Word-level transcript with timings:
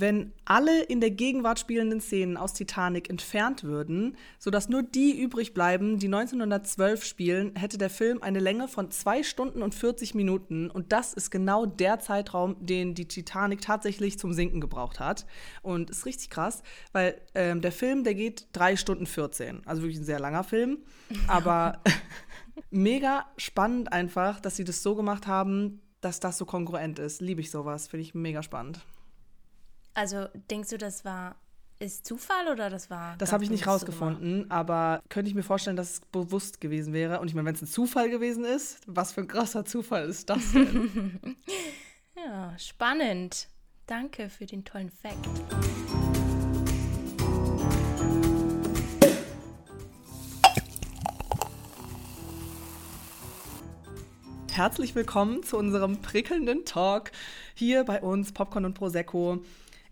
wenn 0.00 0.32
alle 0.44 0.82
in 0.82 1.00
der 1.00 1.10
Gegenwart 1.10 1.58
spielenden 1.58 2.00
Szenen 2.00 2.36
aus 2.36 2.52
Titanic 2.52 3.10
entfernt 3.10 3.64
würden, 3.64 4.16
sodass 4.38 4.68
nur 4.68 4.82
die 4.82 5.20
übrig 5.20 5.54
bleiben, 5.54 5.98
die 5.98 6.06
1912 6.06 7.04
spielen, 7.04 7.54
hätte 7.56 7.78
der 7.78 7.90
Film 7.90 8.22
eine 8.22 8.40
Länge 8.40 8.68
von 8.68 8.90
2 8.90 9.22
Stunden 9.22 9.62
und 9.62 9.74
40 9.74 10.14
Minuten. 10.14 10.70
Und 10.70 10.92
das 10.92 11.14
ist 11.14 11.30
genau 11.30 11.66
der 11.66 12.00
Zeitraum, 12.00 12.56
den 12.58 12.94
die 12.94 13.06
Titanic 13.06 13.60
tatsächlich 13.60 14.18
zum 14.18 14.32
Sinken 14.32 14.60
gebraucht 14.60 15.00
hat. 15.00 15.26
Und 15.62 15.90
ist 15.90 16.06
richtig 16.06 16.30
krass, 16.30 16.62
weil 16.92 17.20
ähm, 17.34 17.60
der 17.60 17.72
Film, 17.72 18.04
der 18.04 18.14
geht 18.14 18.48
3 18.52 18.76
Stunden 18.76 19.06
14. 19.06 19.66
Also 19.66 19.82
wirklich 19.82 20.00
ein 20.00 20.04
sehr 20.04 20.20
langer 20.20 20.44
Film. 20.44 20.78
Aber 21.26 21.80
mega 22.70 23.26
spannend 23.36 23.92
einfach, 23.92 24.40
dass 24.40 24.56
sie 24.56 24.64
das 24.64 24.82
so 24.82 24.94
gemacht 24.94 25.26
haben, 25.26 25.80
dass 26.00 26.20
das 26.20 26.38
so 26.38 26.46
konkurrent 26.46 26.98
ist. 26.98 27.20
Liebe 27.20 27.40
ich 27.40 27.50
sowas. 27.50 27.88
Finde 27.88 28.02
ich 28.02 28.14
mega 28.14 28.42
spannend. 28.42 28.80
Also 29.94 30.28
denkst 30.50 30.70
du, 30.70 30.78
das 30.78 31.04
war 31.04 31.36
ist 31.80 32.06
Zufall 32.06 32.46
oder 32.52 32.68
das 32.68 32.90
war? 32.90 33.16
Das 33.16 33.32
habe 33.32 33.42
ich 33.42 33.48
nicht 33.48 33.66
rausgefunden, 33.66 34.42
so 34.42 34.50
aber 34.50 35.02
könnte 35.08 35.30
ich 35.30 35.34
mir 35.34 35.42
vorstellen, 35.42 35.76
dass 35.76 35.92
es 35.92 36.00
bewusst 36.00 36.60
gewesen 36.60 36.92
wäre. 36.92 37.20
Und 37.20 37.28
ich 37.28 37.34
meine, 37.34 37.46
wenn 37.46 37.54
es 37.54 37.62
ein 37.62 37.68
Zufall 37.68 38.10
gewesen 38.10 38.44
ist, 38.44 38.80
was 38.86 39.12
für 39.12 39.22
ein 39.22 39.28
krasser 39.28 39.64
Zufall 39.64 40.06
ist 40.06 40.28
das 40.28 40.52
denn? 40.52 41.36
ja, 42.16 42.56
spannend. 42.58 43.48
Danke 43.86 44.28
für 44.28 44.44
den 44.44 44.64
tollen 44.64 44.90
Fact. 44.90 45.26
Herzlich 54.52 54.94
willkommen 54.94 55.42
zu 55.42 55.56
unserem 55.56 56.02
prickelnden 56.02 56.66
Talk 56.66 57.10
hier 57.54 57.84
bei 57.84 58.02
uns 58.02 58.32
Popcorn 58.32 58.66
und 58.66 58.74
Prosecco 58.74 59.42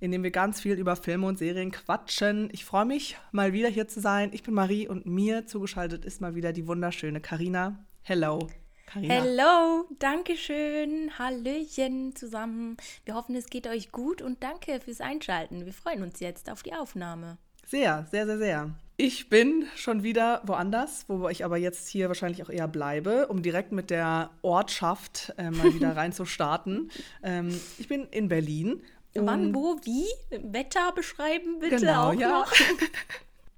in 0.01 0.13
dem 0.13 0.23
wir 0.23 0.31
ganz 0.31 0.61
viel 0.61 0.75
über 0.75 0.97
Filme 0.97 1.27
und 1.27 1.39
Serien 1.39 1.73
quatschen. 1.73 2.49
Ich 2.53 2.65
freue 2.65 2.85
mich, 2.85 3.17
mal 3.33 3.53
wieder 3.53 3.69
hier 3.69 3.89
zu 3.89 4.01
sein. 4.01 4.31
Ich 4.33 4.43
bin 4.43 4.55
Marie 4.55 4.89
und 4.89 5.07
mir 5.07 5.47
zugeschaltet 5.47 6.05
ist 6.05 6.21
mal 6.21 6.35
wieder 6.35 6.53
die 6.53 6.67
wunderschöne 6.67 7.21
Karina. 7.21 7.85
Hello. 8.03 8.49
Carina. 8.87 9.15
Hello, 9.15 9.85
danke 9.99 10.37
schön, 10.37 11.11
Hallöchen 11.19 12.17
zusammen. 12.17 12.79
Wir 13.05 13.15
hoffen, 13.15 13.37
es 13.37 13.51
geht 13.51 13.67
euch 13.67 13.93
gut 13.93 14.23
und 14.23 14.43
danke 14.43 14.81
fürs 14.81 15.03
Einschalten. 15.03 15.67
Wir 15.67 15.75
freuen 15.75 16.03
uns 16.03 16.21
jetzt 16.21 16.51
auf 16.51 16.63
die 16.63 16.73
Aufnahme. 16.73 17.37
Sehr, 17.67 18.07
sehr, 18.11 18.25
sehr, 18.25 18.39
sehr. 18.39 18.71
Ich 18.97 19.29
bin 19.29 19.67
schon 19.77 20.03
wieder 20.03 20.41
woanders, 20.45 21.05
wo 21.07 21.29
ich 21.29 21.45
aber 21.45 21.59
jetzt 21.59 21.87
hier 21.89 22.09
wahrscheinlich 22.09 22.43
auch 22.43 22.49
eher 22.49 22.67
bleibe, 22.67 23.29
um 23.29 23.43
direkt 23.43 23.73
mit 23.73 23.91
der 23.91 24.31
Ortschaft 24.41 25.35
äh, 25.37 25.51
mal 25.51 25.75
wieder 25.75 25.95
rein 25.97 26.13
zu 26.13 26.25
starten. 26.25 26.91
Ähm, 27.23 27.49
ich 27.79 27.89
bin 27.89 28.07
in 28.11 28.29
Berlin 28.29 28.83
Wann, 29.15 29.55
wo, 29.55 29.81
wie? 29.85 30.07
Wetter 30.31 30.93
beschreiben 30.93 31.59
bitte 31.61 31.77
genau, 31.77 32.11
auch 32.11 32.15
ja. 32.15 32.29
noch. 32.29 32.53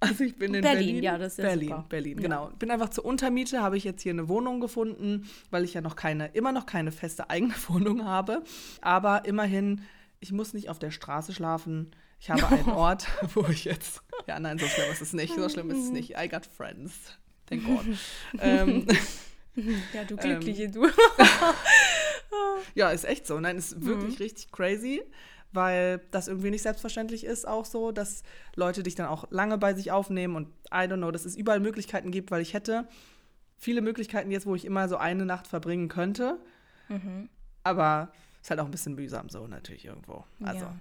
Also 0.03 0.25
ich 0.25 0.37
bin 0.37 0.55
in 0.55 0.63
Berlin, 0.63 0.87
Berlin. 0.87 1.03
ja, 1.03 1.19
das 1.19 1.35
ist 1.35 1.43
Berlin, 1.43 1.69
super. 1.69 1.85
Berlin, 1.91 2.17
ja. 2.17 2.23
genau. 2.23 2.51
Bin 2.59 2.71
einfach 2.71 2.89
zur 2.89 3.05
Untermiete, 3.05 3.61
habe 3.61 3.77
ich 3.77 3.85
jetzt 3.85 4.01
hier 4.01 4.13
eine 4.13 4.31
Wohnung 4.31 4.59
gefunden, 4.59 5.29
weil 5.51 5.63
ich 5.63 5.75
ja 5.75 5.83
noch 5.83 5.95
keine, 5.95 6.29
immer 6.29 6.53
noch 6.53 6.65
keine 6.65 6.91
feste 6.91 7.29
eigene 7.29 7.53
Wohnung 7.69 8.07
habe. 8.07 8.43
Aber 8.81 9.27
immerhin, 9.27 9.83
ich 10.19 10.33
muss 10.33 10.55
nicht 10.55 10.71
auf 10.71 10.79
der 10.79 10.91
Straße 10.91 11.35
schlafen. 11.35 11.91
Ich 12.19 12.31
habe 12.31 12.49
einen 12.49 12.71
Ort, 12.71 13.09
wo 13.35 13.45
ich 13.49 13.65
jetzt. 13.65 14.01
Ja, 14.27 14.41
nein, 14.41 14.59
so 14.59 14.67
schlimm 14.67 14.91
ist 14.91 15.03
es 15.03 15.13
nicht. 15.13 15.35
So 15.35 15.47
schlimm 15.51 15.71
ist 15.71 15.85
es 15.85 15.91
nicht. 15.91 16.15
I 16.19 16.29
got 16.29 16.47
friends. 16.47 17.19
Thank 17.45 17.67
God. 17.67 17.85
ähm, 18.41 18.87
ja, 19.93 20.05
du 20.05 20.17
Glückliche, 20.17 20.65
ähm, 20.65 20.73
du. 20.73 20.87
ja, 22.75 22.91
ist 22.91 23.05
echt 23.05 23.27
so. 23.27 23.39
Nein, 23.39 23.59
ist 23.59 23.85
wirklich 23.85 24.19
mhm. 24.19 24.23
richtig 24.23 24.51
crazy 24.51 25.03
weil 25.53 26.01
das 26.11 26.29
irgendwie 26.29 26.51
nicht 26.51 26.63
selbstverständlich 26.63 27.25
ist, 27.25 27.47
auch 27.47 27.65
so, 27.65 27.93
dass 27.93 28.23
Leute 28.55 28.83
dich 28.83 28.95
dann 28.95 29.07
auch 29.07 29.31
lange 29.31 29.59
bei 29.59 29.75
sich 29.75 29.91
aufnehmen 29.91 30.37
und 30.37 30.49
I 30.73 30.87
don't 30.87 30.99
know, 30.99 31.11
dass 31.11 31.25
es 31.25 31.37
überall 31.37 31.61
Möglichkeiten 31.61 32.11
gibt, 32.11 32.31
weil 32.31 32.43
ich 32.43 32.55
hätte 32.55 32.89
viele 33.57 33.83
Möglichkeiten 33.83 34.31
jetzt, 34.31 34.47
wo 34.47 34.55
ich 34.55 34.65
immer 34.65 34.89
so 34.89 34.97
eine 34.97 35.27
Nacht 35.27 35.47
verbringen 35.47 35.89
könnte. 35.89 36.39
Mhm. 36.89 37.29
Aber 37.63 38.13
es 38.37 38.47
ist 38.47 38.51
halt 38.51 38.61
auch 38.61 38.65
ein 38.65 38.71
bisschen 38.71 38.95
mühsam 38.95 39.29
so 39.29 39.47
natürlich 39.47 39.85
irgendwo. 39.85 40.25
Also, 40.43 40.65
ja. 40.65 40.81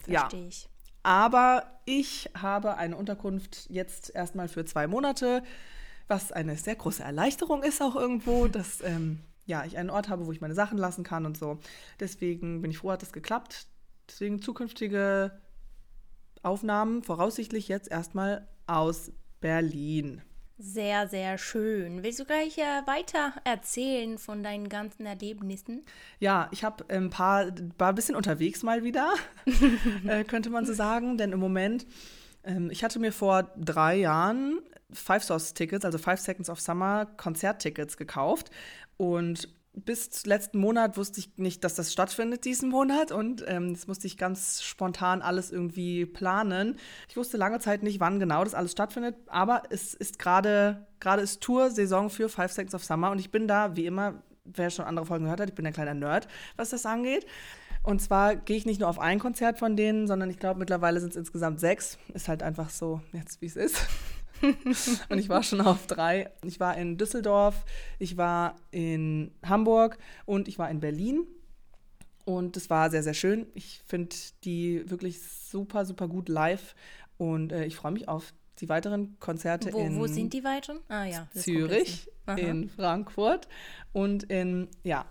Verstehe 0.00 0.42
ja. 0.42 0.48
ich. 0.48 0.68
Aber 1.02 1.80
ich 1.84 2.30
habe 2.40 2.76
eine 2.76 2.96
Unterkunft 2.96 3.66
jetzt 3.68 4.14
erstmal 4.14 4.48
für 4.48 4.64
zwei 4.64 4.86
Monate, 4.86 5.42
was 6.06 6.32
eine 6.32 6.56
sehr 6.56 6.76
große 6.76 7.02
Erleichterung 7.02 7.62
ist 7.62 7.82
auch 7.82 7.96
irgendwo. 7.96 8.46
dass 8.46 8.80
ähm, 8.82 9.20
ja, 9.46 9.64
ich 9.64 9.76
einen 9.76 9.90
Ort 9.90 10.08
habe, 10.08 10.26
wo 10.26 10.32
ich 10.32 10.40
meine 10.40 10.54
Sachen 10.54 10.78
lassen 10.78 11.04
kann 11.04 11.26
und 11.26 11.36
so. 11.36 11.58
Deswegen 12.00 12.62
bin 12.62 12.70
ich 12.70 12.78
froh, 12.78 12.92
hat 12.92 13.02
das 13.02 13.12
geklappt. 13.12 13.66
Deswegen 14.08 14.40
zukünftige 14.40 15.32
Aufnahmen 16.42 17.02
voraussichtlich 17.02 17.68
jetzt 17.68 17.90
erstmal 17.90 18.46
aus 18.66 19.12
Berlin. 19.40 20.22
Sehr, 20.56 21.08
sehr 21.08 21.36
schön. 21.36 22.04
Willst 22.04 22.20
du 22.20 22.24
gleich 22.24 22.58
äh, 22.58 22.86
weiter 22.86 23.32
erzählen 23.42 24.18
von 24.18 24.44
deinen 24.44 24.68
ganzen 24.68 25.04
Erlebnissen? 25.04 25.84
Ja, 26.20 26.48
ich 26.52 26.62
habe 26.62 26.84
ein 26.88 27.10
paar, 27.10 27.46
war 27.76 27.88
ein 27.88 27.94
bisschen 27.96 28.14
unterwegs 28.14 28.62
mal 28.62 28.84
wieder, 28.84 29.14
äh, 30.06 30.22
könnte 30.22 30.50
man 30.50 30.64
so 30.64 30.72
sagen. 30.72 31.18
Denn 31.18 31.32
im 31.32 31.40
Moment, 31.40 31.86
ähm, 32.44 32.70
ich 32.70 32.84
hatte 32.84 33.00
mir 33.00 33.10
vor 33.10 33.50
drei 33.56 33.96
Jahren 33.96 34.60
Five 34.92 35.24
Source 35.24 35.54
Tickets, 35.54 35.84
also 35.84 35.98
Five 35.98 36.20
Seconds 36.20 36.48
of 36.48 36.60
Summer 36.60 37.06
Konzerttickets 37.16 37.96
gekauft 37.96 38.50
und 38.96 39.48
bis 39.76 40.24
letzten 40.24 40.58
Monat 40.58 40.96
wusste 40.96 41.18
ich 41.18 41.36
nicht, 41.36 41.64
dass 41.64 41.74
das 41.74 41.92
stattfindet 41.92 42.44
diesen 42.44 42.68
Monat 42.68 43.10
und 43.10 43.44
ähm, 43.48 43.74
das 43.74 43.86
musste 43.88 44.06
ich 44.06 44.16
ganz 44.16 44.62
spontan 44.62 45.20
alles 45.20 45.50
irgendwie 45.50 46.06
planen. 46.06 46.76
Ich 47.08 47.16
wusste 47.16 47.36
lange 47.36 47.58
Zeit 47.58 47.82
nicht, 47.82 47.98
wann 47.98 48.20
genau 48.20 48.44
das 48.44 48.54
alles 48.54 48.72
stattfindet, 48.72 49.16
aber 49.26 49.64
es 49.70 49.94
ist 49.94 50.18
gerade 50.18 50.86
gerade 51.00 51.22
ist 51.22 51.40
Tour-Saison 51.40 52.08
für 52.08 52.28
Five 52.28 52.52
Seconds 52.52 52.74
of 52.74 52.84
Summer 52.84 53.10
und 53.10 53.18
ich 53.18 53.30
bin 53.30 53.48
da 53.48 53.74
wie 53.76 53.86
immer, 53.86 54.22
wer 54.44 54.70
schon 54.70 54.84
andere 54.84 55.06
Folgen 55.06 55.24
gehört 55.24 55.40
hat, 55.40 55.48
ich 55.48 55.54
bin 55.54 55.66
ein 55.66 55.72
kleiner 55.72 55.94
Nerd, 55.94 56.28
was 56.56 56.70
das 56.70 56.86
angeht. 56.86 57.26
Und 57.82 58.00
zwar 58.00 58.36
gehe 58.36 58.56
ich 58.56 58.64
nicht 58.64 58.80
nur 58.80 58.88
auf 58.88 58.98
ein 58.98 59.18
Konzert 59.18 59.58
von 59.58 59.76
denen, 59.76 60.06
sondern 60.06 60.30
ich 60.30 60.38
glaube 60.38 60.58
mittlerweile 60.58 61.00
sind 61.00 61.10
es 61.10 61.16
insgesamt 61.16 61.60
sechs. 61.60 61.98
Ist 62.14 62.28
halt 62.28 62.42
einfach 62.42 62.70
so 62.70 63.02
jetzt 63.12 63.42
wie 63.42 63.46
es 63.46 63.56
ist. 63.56 63.76
und 65.08 65.18
ich 65.18 65.28
war 65.28 65.42
schon 65.42 65.60
auf 65.60 65.86
drei. 65.86 66.30
Ich 66.44 66.60
war 66.60 66.76
in 66.76 66.98
Düsseldorf, 66.98 67.64
ich 67.98 68.16
war 68.16 68.56
in 68.70 69.32
Hamburg 69.44 69.98
und 70.26 70.48
ich 70.48 70.58
war 70.58 70.70
in 70.70 70.80
Berlin. 70.80 71.26
Und 72.24 72.56
es 72.56 72.70
war 72.70 72.90
sehr, 72.90 73.02
sehr 73.02 73.14
schön. 73.14 73.46
Ich 73.54 73.82
finde 73.86 74.16
die 74.44 74.88
wirklich 74.90 75.20
super, 75.22 75.84
super 75.84 76.08
gut 76.08 76.28
live. 76.28 76.74
Und 77.18 77.52
äh, 77.52 77.66
ich 77.66 77.76
freue 77.76 77.92
mich 77.92 78.08
auf 78.08 78.32
die 78.60 78.68
weiteren 78.68 79.18
Konzerte 79.20 79.72
wo, 79.72 79.78
in 79.78 79.98
wo 79.98 80.06
sind 80.06 80.32
die 80.32 80.44
weiteren? 80.44 80.78
Ah 80.88 81.04
ja. 81.04 81.28
Zürich, 81.34 82.08
in 82.36 82.68
Frankfurt 82.68 83.48
und 83.92 84.24
in, 84.24 84.68
ja, 84.84 85.06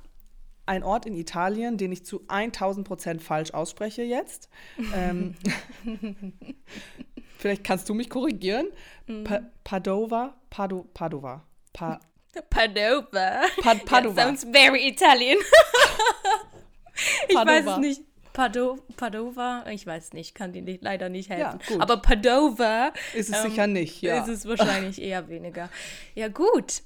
ein 0.65 0.83
Ort 0.83 1.05
in 1.05 1.13
Italien, 1.13 1.77
den 1.77 1.91
ich 1.91 2.05
zu 2.05 2.23
1000 2.29 2.87
Prozent 2.87 3.21
falsch 3.21 3.53
ausspreche 3.53 4.01
jetzt. 4.03 4.49
ähm, 4.95 5.35
Vielleicht 7.43 7.65
kannst 7.65 7.89
du 7.89 7.93
mich 7.93 8.09
korrigieren. 8.09 8.67
Mhm. 9.05 9.25
Pa 9.25 9.41
Padova? 9.65 10.33
Pado 10.49 10.87
Padova. 10.93 11.45
Pa 11.73 11.99
Padova. 12.49 13.41
Pa 13.61 13.75
Padova. 13.75 14.15
That 14.15 14.15
sounds 14.15 14.45
very 14.45 14.87
Italian. 14.87 15.37
ich 17.27 17.35
Padova. 17.35 17.51
weiß 17.51 17.65
es 17.67 17.77
nicht. 17.79 18.01
Pado 18.31 18.77
Padova, 18.95 19.65
ich 19.69 19.85
weiß 19.85 20.13
nicht, 20.13 20.35
kann 20.35 20.53
dir 20.53 20.63
leider 20.79 21.09
nicht 21.09 21.29
helfen. 21.29 21.59
Ja, 21.69 21.79
Aber 21.81 21.97
Padova 21.97 22.93
ist 23.13 23.29
es 23.29 23.43
ähm, 23.43 23.49
sicher 23.49 23.67
nicht, 23.67 24.01
ja. 24.01 24.23
Ist 24.23 24.29
es 24.29 24.47
wahrscheinlich 24.47 25.01
eher 25.01 25.27
weniger. 25.27 25.69
Ja, 26.15 26.29
gut. 26.29 26.81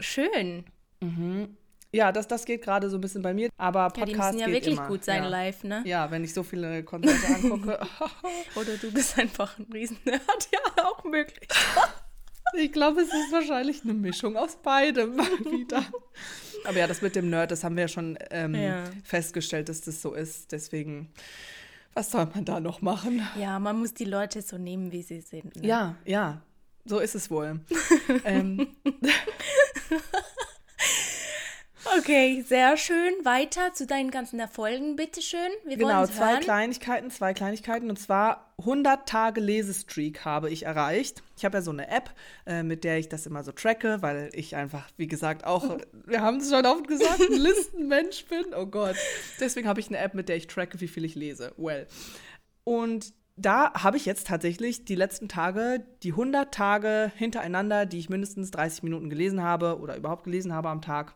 Schön. 0.00 0.64
Mhm. 1.00 1.58
Ja, 1.94 2.10
das, 2.10 2.26
das 2.26 2.44
geht 2.44 2.62
gerade 2.62 2.90
so 2.90 2.98
ein 2.98 3.00
bisschen 3.00 3.22
bei 3.22 3.32
mir. 3.32 3.50
Aber 3.56 3.88
Podcast 3.88 3.98
ja, 3.98 4.06
die 4.06 4.16
müssen 4.16 4.38
ja 4.40 4.46
geht 4.46 4.54
wirklich 4.54 4.76
immer. 4.76 4.88
gut 4.88 5.04
sein 5.04 5.22
ja. 5.22 5.28
live, 5.28 5.62
ne? 5.62 5.82
Ja, 5.86 6.10
wenn 6.10 6.24
ich 6.24 6.34
so 6.34 6.42
viele 6.42 6.82
Konzerte 6.82 7.26
angucke. 7.28 7.78
Oder 8.56 8.76
du 8.80 8.92
bist 8.92 9.16
einfach 9.16 9.58
ein 9.58 9.66
Riesen-Nerd. 9.72 10.20
Ja, 10.52 10.84
auch 10.84 11.04
möglich. 11.04 11.48
ich 12.56 12.72
glaube, 12.72 13.00
es 13.00 13.08
ist 13.08 13.32
wahrscheinlich 13.32 13.84
eine 13.84 13.94
Mischung 13.94 14.36
aus 14.36 14.56
beidem 14.56 15.18
wieder. 15.18 15.84
Aber 16.64 16.78
ja, 16.78 16.86
das 16.88 17.00
mit 17.00 17.14
dem 17.14 17.30
Nerd, 17.30 17.52
das 17.52 17.62
haben 17.62 17.76
wir 17.76 17.82
ja 17.82 17.88
schon 17.88 18.18
ähm, 18.30 18.54
ja. 18.54 18.84
festgestellt, 19.04 19.68
dass 19.68 19.80
das 19.80 20.02
so 20.02 20.14
ist. 20.14 20.50
Deswegen, 20.50 21.12
was 21.92 22.10
soll 22.10 22.26
man 22.34 22.44
da 22.44 22.58
noch 22.58 22.82
machen? 22.82 23.22
Ja, 23.38 23.58
man 23.60 23.78
muss 23.78 23.94
die 23.94 24.04
Leute 24.04 24.42
so 24.42 24.58
nehmen, 24.58 24.90
wie 24.90 25.02
sie 25.02 25.20
sind. 25.20 25.56
Ne? 25.56 25.66
Ja, 25.66 25.96
ja. 26.04 26.42
So 26.84 26.98
ist 26.98 27.14
es 27.14 27.30
wohl. 27.30 27.60
ähm, 28.24 28.68
Okay, 31.98 32.42
sehr 32.46 32.76
schön. 32.76 33.12
Weiter 33.24 33.72
zu 33.72 33.86
deinen 33.86 34.10
ganzen 34.10 34.40
Erfolgen, 34.40 34.96
bitteschön. 34.96 35.50
Wir 35.64 35.76
genau, 35.76 36.06
zwei 36.06 36.32
hören. 36.32 36.40
Kleinigkeiten, 36.40 37.10
zwei 37.10 37.34
Kleinigkeiten. 37.34 37.88
Und 37.88 37.98
zwar 37.98 38.52
100 38.58 39.08
Tage 39.08 39.40
Lesestreak 39.40 40.24
habe 40.24 40.50
ich 40.50 40.64
erreicht. 40.64 41.22
Ich 41.36 41.44
habe 41.44 41.58
ja 41.58 41.62
so 41.62 41.70
eine 41.70 41.88
App, 41.88 42.10
äh, 42.46 42.62
mit 42.62 42.84
der 42.84 42.98
ich 42.98 43.08
das 43.08 43.26
immer 43.26 43.44
so 43.44 43.52
tracke, 43.52 44.02
weil 44.02 44.30
ich 44.32 44.56
einfach, 44.56 44.88
wie 44.96 45.06
gesagt, 45.06 45.44
auch, 45.44 45.78
wir 46.06 46.20
haben 46.20 46.38
es 46.38 46.50
schon 46.50 46.66
oft 46.66 46.88
gesagt, 46.88 47.20
ein 47.20 47.40
Listenmensch 47.40 48.24
bin. 48.26 48.46
Oh 48.56 48.66
Gott. 48.66 48.96
Deswegen 49.38 49.68
habe 49.68 49.80
ich 49.80 49.88
eine 49.88 49.98
App, 49.98 50.14
mit 50.14 50.28
der 50.28 50.36
ich 50.36 50.46
tracke, 50.46 50.80
wie 50.80 50.88
viel 50.88 51.04
ich 51.04 51.14
lese. 51.14 51.52
Well. 51.56 51.86
Und 52.64 53.12
da 53.36 53.72
habe 53.74 53.96
ich 53.96 54.06
jetzt 54.06 54.26
tatsächlich 54.26 54.84
die 54.84 54.94
letzten 54.94 55.28
Tage, 55.28 55.84
die 56.02 56.10
100 56.10 56.52
Tage 56.52 57.12
hintereinander, 57.16 57.86
die 57.86 57.98
ich 57.98 58.08
mindestens 58.08 58.50
30 58.52 58.82
Minuten 58.82 59.10
gelesen 59.10 59.42
habe 59.42 59.78
oder 59.80 59.96
überhaupt 59.96 60.24
gelesen 60.24 60.52
habe 60.52 60.68
am 60.68 60.82
Tag, 60.82 61.14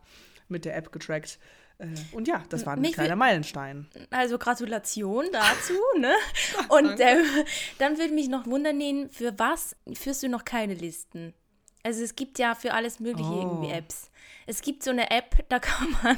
mit 0.49 0.65
der 0.65 0.75
App 0.75 0.91
getrackt. 0.91 1.39
Äh, 1.79 1.87
und 2.11 2.27
ja, 2.27 2.43
das 2.49 2.65
war 2.65 2.73
ein 2.73 2.81
Mich 2.81 2.93
kleiner 2.93 3.15
Meilenstein. 3.15 3.87
Also 4.11 4.37
Gratulation 4.37 5.25
dazu, 5.31 5.73
ne? 5.97 6.13
Und 6.67 6.99
äh, 6.99 7.23
dann 7.77 7.97
würde 7.97 8.13
mich 8.13 8.27
noch 8.27 8.45
wundern, 8.45 9.09
für 9.09 9.37
was 9.37 9.75
führst 9.93 10.23
du 10.23 10.29
noch 10.29 10.45
keine 10.45 10.73
Listen? 10.73 11.33
Also 11.83 12.03
es 12.03 12.15
gibt 12.15 12.39
ja 12.39 12.55
für 12.55 12.73
alles 12.73 12.99
mögliche 12.99 13.29
oh. 13.29 13.41
irgendwie 13.41 13.71
Apps. 13.71 14.11
Es 14.45 14.61
gibt 14.61 14.83
so 14.83 14.91
eine 14.91 15.11
App, 15.11 15.45
da 15.49 15.59
kann 15.59 15.95
man, 16.03 16.17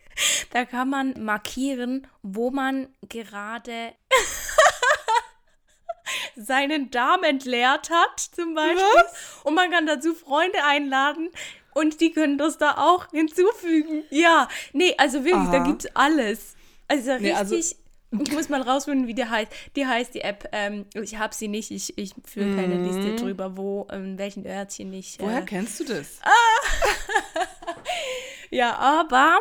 da 0.50 0.64
kann 0.64 0.90
man 0.90 1.24
markieren, 1.24 2.06
wo 2.22 2.50
man 2.50 2.88
gerade 3.08 3.94
seinen 6.36 6.90
Darm 6.90 7.24
entleert 7.24 7.90
hat, 7.90 8.20
zum 8.20 8.54
Beispiel. 8.54 8.82
Was? 8.82 9.40
Und 9.44 9.54
man 9.54 9.70
kann 9.70 9.86
dazu 9.86 10.14
Freunde 10.14 10.62
einladen 10.64 11.30
und 11.78 12.00
die 12.00 12.12
können 12.12 12.38
das 12.38 12.58
da 12.58 12.76
auch 12.76 13.10
hinzufügen. 13.10 14.04
Ja, 14.10 14.48
nee, 14.72 14.94
also 14.98 15.24
wirklich, 15.24 15.34
Aha. 15.34 15.52
da 15.52 15.58
gibt's 15.64 15.86
alles. 15.94 16.56
Also 16.88 17.12
richtig. 17.12 17.28
Nee, 17.28 17.34
also 17.34 17.54
ich 17.54 17.76
muss 18.10 18.48
mal 18.48 18.62
rausfinden, 18.62 19.06
wie 19.06 19.14
die 19.14 19.24
heißt. 19.24 19.52
Die 19.76 19.86
heißt 19.86 20.14
die 20.14 20.22
App. 20.22 20.48
Ähm, 20.52 20.86
ich 20.94 21.18
habe 21.18 21.34
sie 21.34 21.48
nicht. 21.48 21.70
Ich, 21.70 21.96
ich 21.98 22.12
führe 22.24 22.46
mhm. 22.46 22.56
keine 22.56 22.82
Liste 22.82 23.16
drüber, 23.16 23.56
wo, 23.56 23.86
in 23.92 24.12
ähm, 24.12 24.18
welchen 24.18 24.46
Örtchen 24.46 24.92
ich. 24.92 25.20
Äh, 25.20 25.24
Woher 25.24 25.42
kennst 25.42 25.80
du 25.80 25.84
das? 25.84 26.18
Ah. 26.22 27.44
ja, 28.50 28.76
aber 28.76 29.40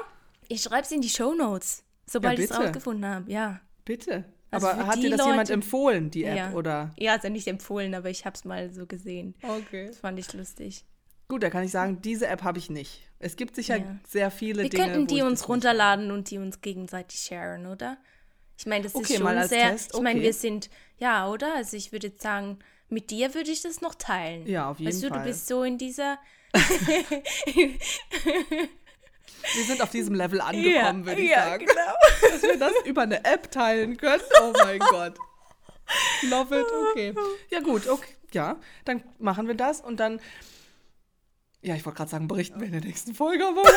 ich 0.50 0.62
schreibe 0.62 0.84
es 0.84 0.92
in 0.92 1.02
die 1.02 1.10
Show 1.10 1.34
Notes, 1.34 1.84
sobald 2.06 2.38
ja, 2.38 2.44
ich 2.44 2.52
es 2.52 2.58
rausgefunden 2.58 3.06
habe. 3.06 3.32
Ja. 3.32 3.62
Bitte. 3.86 4.26
Also 4.52 4.68
aber 4.68 4.88
hat 4.88 4.98
dir 4.98 5.10
das 5.10 5.20
Leute, 5.20 5.32
jemand 5.32 5.50
empfohlen, 5.50 6.12
die 6.12 6.24
App, 6.24 6.38
ja. 6.38 6.52
oder? 6.52 6.94
Ja, 6.98 7.14
also 7.14 7.30
nicht 7.30 7.48
empfohlen, 7.48 7.94
aber 7.96 8.10
ich 8.10 8.26
habe 8.26 8.36
es 8.36 8.46
mal 8.46 8.72
so 8.72 8.86
gesehen. 8.86 9.36
Okay. 9.42 9.88
Das 9.88 10.00
fand 10.00 10.20
ich 10.20 10.32
lustig. 10.34 10.86
Gut, 11.30 11.44
da 11.44 11.50
kann 11.50 11.64
ich 11.64 11.72
sagen, 11.72 12.02
diese 12.02 12.28
App 12.28 12.44
habe 12.44 12.58
ich 12.58 12.70
nicht. 12.70 13.02
Es 13.20 13.36
gibt 13.36 13.56
sicher 13.56 13.78
ja. 13.78 14.00
sehr 14.08 14.32
viele 14.32 14.64
Wir 14.64 14.70
Dinge. 14.70 14.86
Wir 14.86 14.94
könnten 14.94 15.08
die 15.08 15.22
uns 15.22 15.50
runterladen 15.50 16.12
und 16.12 16.30
die 16.30 16.38
uns 16.38 16.62
gegenseitig 16.62 17.20
sharen, 17.20 17.66
oder? 17.66 17.98
Ich 18.58 18.66
meine, 18.66 18.84
das 18.84 18.96
okay, 18.96 19.14
ist 19.14 19.20
schon 19.20 19.48
sehr. 19.48 19.72
Test. 19.72 19.94
Okay. 19.94 19.98
Ich 19.98 20.04
meine, 20.04 20.22
wir 20.22 20.34
sind, 20.34 20.70
ja, 20.98 21.30
oder? 21.30 21.54
Also 21.56 21.76
ich 21.76 21.92
würde 21.92 22.12
sagen, 22.18 22.60
mit 22.90 23.12
dir 23.12 23.34
würde 23.36 23.52
ich 23.52 23.62
das 23.62 23.82
noch 23.82 23.96
teilen. 23.96 24.48
Ja, 24.48 24.70
auf 24.70 24.80
jeden 24.80 24.90
weißt 24.90 25.02
Fall. 25.02 25.12
Weißt 25.12 25.20
du, 25.20 25.24
du 25.24 25.30
bist 25.30 25.48
so 25.48 25.64
in 25.64 25.78
dieser. 25.78 26.18
Wir 29.54 29.64
sind 29.64 29.82
auf 29.82 29.92
diesem 29.92 30.16
Level 30.16 30.42
angekommen, 30.42 31.02
ja, 31.02 31.06
würde 31.06 31.22
ich 31.22 31.30
ja, 31.30 31.46
sagen. 31.46 31.66
Genau. 31.66 31.94
Dass 32.32 32.42
wir 32.42 32.58
das 32.58 32.74
über 32.86 33.04
eine 33.04 33.24
App 33.24 33.50
teilen 33.52 33.96
können. 33.96 34.24
Oh 34.42 34.52
mein 34.64 34.80
Gott. 34.80 35.14
Love 36.24 36.60
it. 36.60 36.66
Okay. 36.92 37.14
Ja, 37.50 37.60
gut. 37.62 37.88
Okay. 37.88 38.14
Ja, 38.34 38.58
dann 38.84 39.04
machen 39.20 39.48
wir 39.48 39.56
das 39.56 39.82
und 39.82 40.00
dann. 40.00 40.20
Ja, 41.68 41.76
ich 41.76 41.86
wollte 41.86 41.98
gerade 41.98 42.10
sagen, 42.10 42.30
berichten 42.30 42.62
wir 42.62 42.68
in 42.68 42.72
der 42.72 42.82
nächsten 42.82 43.14
Folge, 43.14 43.46
aber 43.46 43.62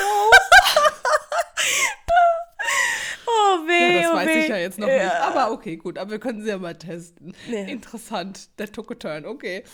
Oh 3.27 3.67
weh, 3.67 3.97
ja, 3.97 4.03
das 4.03 4.11
oh 4.13 4.15
weiß 4.15 4.29
weh. 4.29 4.41
ich 4.41 4.49
ja 4.49 4.57
jetzt 4.59 4.79
noch 4.79 4.87
ja. 4.87 5.05
nicht. 5.05 5.15
Aber 5.17 5.51
okay, 5.51 5.77
gut. 5.77 5.99
Aber 5.99 6.13
wir 6.13 6.21
können 6.21 6.41
sie 6.43 6.49
ja 6.49 6.59
mal 6.59 6.77
testen. 6.77 7.35
Ja. 7.51 7.61
Interessant. 7.61 8.49
Der 8.61 8.71
took 8.71 8.93
a 8.93 8.95
turn. 8.95 9.27
Okay. 9.27 9.65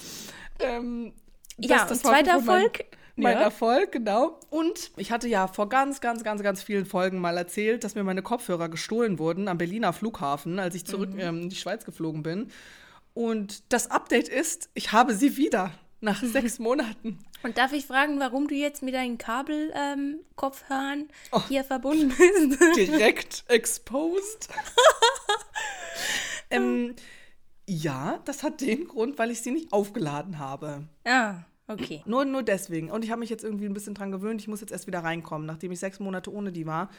Ähm, 0.61 1.13
das, 1.59 1.71
ja, 1.71 1.87
das 1.87 2.01
zweiter 2.01 2.33
Erfolg 2.33 2.87
mein 3.17 3.37
ja. 3.37 3.45
Erfolg, 3.45 3.93
genau. 3.93 4.41
Und 4.51 4.93
ich 4.97 5.11
hatte 5.11 5.27
ja 5.29 5.47
vor 5.49 5.69
ganz, 5.69 6.01
ganz, 6.01 6.23
ganz, 6.23 6.43
ganz 6.43 6.63
vielen 6.63 6.85
Folgen 6.85 7.19
mal 7.19 7.37
erzählt, 7.37 7.83
dass 7.83 7.95
mir 7.95 8.05
meine 8.05 8.23
Kopfhörer 8.23 8.69
gestohlen 8.69 9.19
wurden 9.19 9.49
am 9.49 9.59
Berliner 9.59 9.93
Flughafen, 9.93 10.59
als 10.59 10.75
ich 10.75 10.85
zurück 10.85 11.15
mhm. 11.15 11.21
ähm, 11.21 11.43
in 11.43 11.49
die 11.49 11.57
Schweiz 11.57 11.85
geflogen 11.85 12.23
bin. 12.23 12.51
Und 13.15 13.73
das 13.73 13.91
Update 13.91 14.29
ist, 14.29 14.69
ich 14.75 14.93
habe 14.93 15.15
sie 15.15 15.39
wieder 15.39 15.71
nach 16.07 16.23
sechs 16.23 16.59
Monaten. 16.59 17.19
Und 17.43 17.59
darf 17.59 17.75
ich 17.75 17.87
fragen, 17.87 18.19
warum 18.19 18.49
du 18.49 18.55
jetzt 18.55 18.83
mit 18.83 18.95
deinen 18.95 19.19
Kabelkopfhörern 19.19 21.01
ähm, 21.01 21.09
oh, 21.33 21.43
hier 21.49 21.65
verbunden 21.65 22.09
bist? 22.09 22.59
Direkt 22.77 23.45
exposed. 23.49 24.49
ähm, 26.51 26.95
ja, 27.69 28.21
das 28.25 28.43
hat 28.43 28.63
den 28.63 28.89
Grund, 28.89 29.19
weil 29.19 29.31
ich 29.31 29.43
sie 29.43 29.51
nicht 29.51 29.73
aufgeladen 29.73 30.39
habe. 30.39 30.89
Ja. 31.07 31.31
Ah. 31.31 31.45
Okay. 31.69 32.03
Nur, 32.07 32.25
nur 32.25 32.45
deswegen. 32.45 32.93
Und 32.93 33.05
ich 33.05 33.11
habe 33.11 33.19
mich 33.19 33.29
jetzt 33.29 33.43
irgendwie 33.43 33.67
ein 33.67 33.75
bisschen 33.75 33.95
dran 33.95 34.13
gewöhnt. 34.13 34.41
Ich 34.41 34.47
muss 34.47 34.61
jetzt 34.61 34.71
erst 34.71 34.87
wieder 34.87 35.01
reinkommen, 35.01 35.49
nachdem 35.49 35.73
ich 35.73 35.81
sechs 35.81 35.99
Monate 35.99 36.33
ohne 36.33 36.53
die 36.53 36.65
war. 36.65 36.91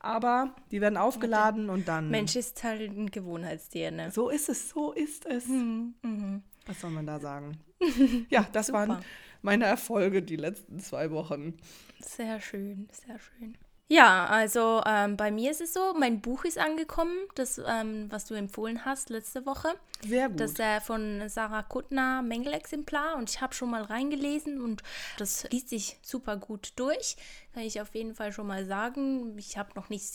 Aber 0.00 0.52
die 0.72 0.80
werden 0.80 0.96
aufgeladen 0.96 1.70
und 1.70 1.86
dann. 1.86 2.10
Mensch 2.10 2.34
ist 2.34 2.62
halt 2.64 2.90
ein 2.90 3.10
Gewohnheitstier, 3.10 3.92
ne? 3.92 4.10
So 4.10 4.28
ist 4.28 4.48
es, 4.48 4.70
so 4.70 4.90
ist 4.90 5.26
es. 5.26 5.46
Mhm. 5.46 5.94
Mhm. 6.02 6.42
Was 6.66 6.80
soll 6.80 6.90
man 6.90 7.06
da 7.06 7.20
sagen? 7.20 7.56
ja, 8.30 8.46
das 8.52 8.72
waren 8.72 9.02
meine 9.42 9.64
Erfolge 9.64 10.22
die 10.22 10.36
letzten 10.36 10.80
zwei 10.80 11.10
Wochen. 11.10 11.54
Sehr 12.00 12.40
schön, 12.40 12.88
sehr 12.92 13.18
schön. 13.18 13.56
Ja, 13.88 14.26
also 14.26 14.82
ähm, 14.84 15.16
bei 15.16 15.30
mir 15.30 15.52
ist 15.52 15.60
es 15.60 15.72
so, 15.72 15.94
mein 15.96 16.20
Buch 16.20 16.44
ist 16.44 16.58
angekommen, 16.58 17.16
das, 17.36 17.60
ähm, 17.64 18.06
was 18.10 18.24
du 18.24 18.34
empfohlen 18.34 18.84
hast 18.84 19.10
letzte 19.10 19.46
Woche. 19.46 19.68
Sehr 20.04 20.28
gut. 20.28 20.40
Das 20.40 20.52
ist 20.52 20.60
äh, 20.60 20.80
von 20.80 21.28
Sarah 21.28 21.62
Kuttner, 21.62 22.20
Mängelexemplar 22.22 23.16
und 23.16 23.30
ich 23.30 23.40
habe 23.40 23.54
schon 23.54 23.70
mal 23.70 23.82
reingelesen 23.82 24.60
und 24.60 24.82
das 25.18 25.48
liest 25.50 25.68
sich 25.68 25.98
super 26.02 26.36
gut 26.36 26.72
durch. 26.74 27.16
Kann 27.54 27.62
ich 27.62 27.80
auf 27.80 27.94
jeden 27.94 28.14
Fall 28.14 28.32
schon 28.32 28.48
mal 28.48 28.66
sagen. 28.66 29.38
Ich 29.38 29.56
habe 29.56 29.70
noch 29.76 29.88
nicht 29.88 30.12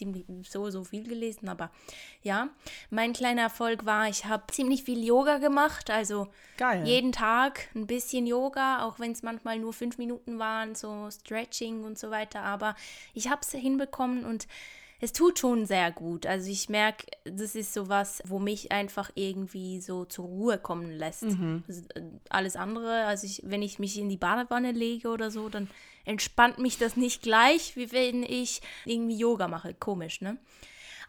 so, 0.49 0.69
so 0.69 0.83
viel 0.83 1.07
gelesen, 1.07 1.49
aber 1.49 1.71
ja. 2.21 2.49
Mein 2.89 3.13
kleiner 3.13 3.43
Erfolg 3.43 3.85
war, 3.85 4.07
ich 4.07 4.25
habe 4.25 4.43
ziemlich 4.51 4.83
viel 4.83 5.03
Yoga 5.03 5.37
gemacht, 5.37 5.89
also 5.89 6.27
Geil. 6.57 6.85
jeden 6.85 7.11
Tag 7.11 7.69
ein 7.73 7.87
bisschen 7.87 8.27
Yoga, 8.27 8.83
auch 8.83 8.99
wenn 8.99 9.13
es 9.13 9.23
manchmal 9.23 9.57
nur 9.57 9.73
fünf 9.73 9.97
Minuten 9.97 10.37
waren, 10.37 10.75
so 10.75 11.09
Stretching 11.09 11.83
und 11.83 11.97
so 11.97 12.11
weiter, 12.11 12.43
aber 12.43 12.75
ich 13.15 13.29
habe 13.29 13.41
es 13.41 13.60
hinbekommen 13.61 14.25
und 14.25 14.47
es 15.03 15.13
tut 15.13 15.39
schon 15.39 15.65
sehr 15.65 15.91
gut. 15.91 16.27
Also 16.27 16.49
ich 16.49 16.69
merke, 16.69 17.07
das 17.23 17.55
ist 17.55 17.73
sowas, 17.73 18.21
wo 18.25 18.37
mich 18.37 18.71
einfach 18.71 19.09
irgendwie 19.15 19.81
so 19.81 20.05
zur 20.05 20.25
Ruhe 20.25 20.59
kommen 20.59 20.91
lässt. 20.91 21.23
Mhm. 21.23 21.63
Äh, 21.67 22.01
alles 22.29 22.55
andere, 22.55 23.05
also 23.05 23.25
ich, 23.25 23.41
wenn 23.43 23.63
ich 23.63 23.79
mich 23.79 23.97
in 23.97 24.09
die 24.09 24.17
Badewanne 24.17 24.71
lege 24.71 25.09
oder 25.09 25.31
so, 25.31 25.49
dann 25.49 25.69
entspannt 26.05 26.59
mich 26.59 26.77
das 26.77 26.97
nicht 26.97 27.23
gleich, 27.23 27.75
wie 27.75 27.91
wenn 27.91 28.21
ich 28.21 28.61
irgendwie 28.85 29.17
Yoga 29.17 29.47
mache. 29.47 29.73
Komisch, 29.73 30.21
ne? 30.21 30.37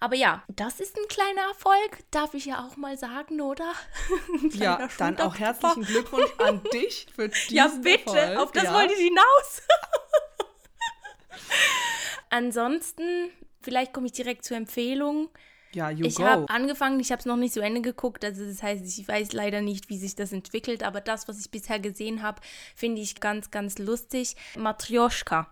Aber 0.01 0.17
ja, 0.17 0.43
das 0.49 0.81
ist 0.81 0.97
ein 0.97 1.07
kleiner 1.09 1.43
Erfolg, 1.43 1.99
darf 2.11 2.35
ich 2.35 2.47
ja 2.47 2.67
auch 2.67 2.77
mal 2.77 2.99
sagen, 2.99 3.41
oder? 3.41 3.73
ja, 4.55 4.89
dann 4.99 5.19
auch 5.21 5.39
herzlichen 5.39 5.85
Glückwunsch 5.85 6.33
an 6.39 6.61
dich 6.73 7.07
für 7.15 7.29
diesen 7.29 7.55
Ja, 7.55 7.69
bitte, 7.69 8.19
Erfolg. 8.19 8.39
auf 8.39 8.53
das 8.53 8.65
ja. 8.65 8.75
wollte 8.75 8.95
ich 8.95 9.01
hinaus. 9.01 9.63
Ansonsten 12.33 13.31
Vielleicht 13.63 13.93
komme 13.93 14.07
ich 14.07 14.13
direkt 14.13 14.45
zur 14.45 14.57
Empfehlung. 14.57 15.29
Ja, 15.75 15.89
you 15.89 16.05
ich 16.05 16.21
habe 16.21 16.51
angefangen, 16.51 17.01
ich 17.01 17.11
habe 17.13 17.21
es 17.21 17.27
noch 17.27 17.37
nicht 17.37 17.55
zu 17.55 17.61
Ende 17.61 17.81
geguckt, 17.81 18.25
also 18.27 18.45
das 18.45 18.63
heißt, 18.63 18.85
ich 18.85 19.09
weiß 19.09 19.33
leider 19.33 19.63
nicht, 19.63 19.89
wie 19.89 19.97
sich 19.97 20.15
das 20.15 20.33
entwickelt, 20.33 20.83
aber 20.83 21.01
das, 21.01 21.29
was 21.29 21.41
ich 21.41 21.51
bisher 21.51 21.79
gesehen 21.79 22.23
habe, 22.23 22.43
finde 22.77 23.01
ich 23.01 23.21
ganz, 23.21 23.51
ganz 23.51 23.79
lustig. 23.79 24.37
Matryoshka 24.59 25.49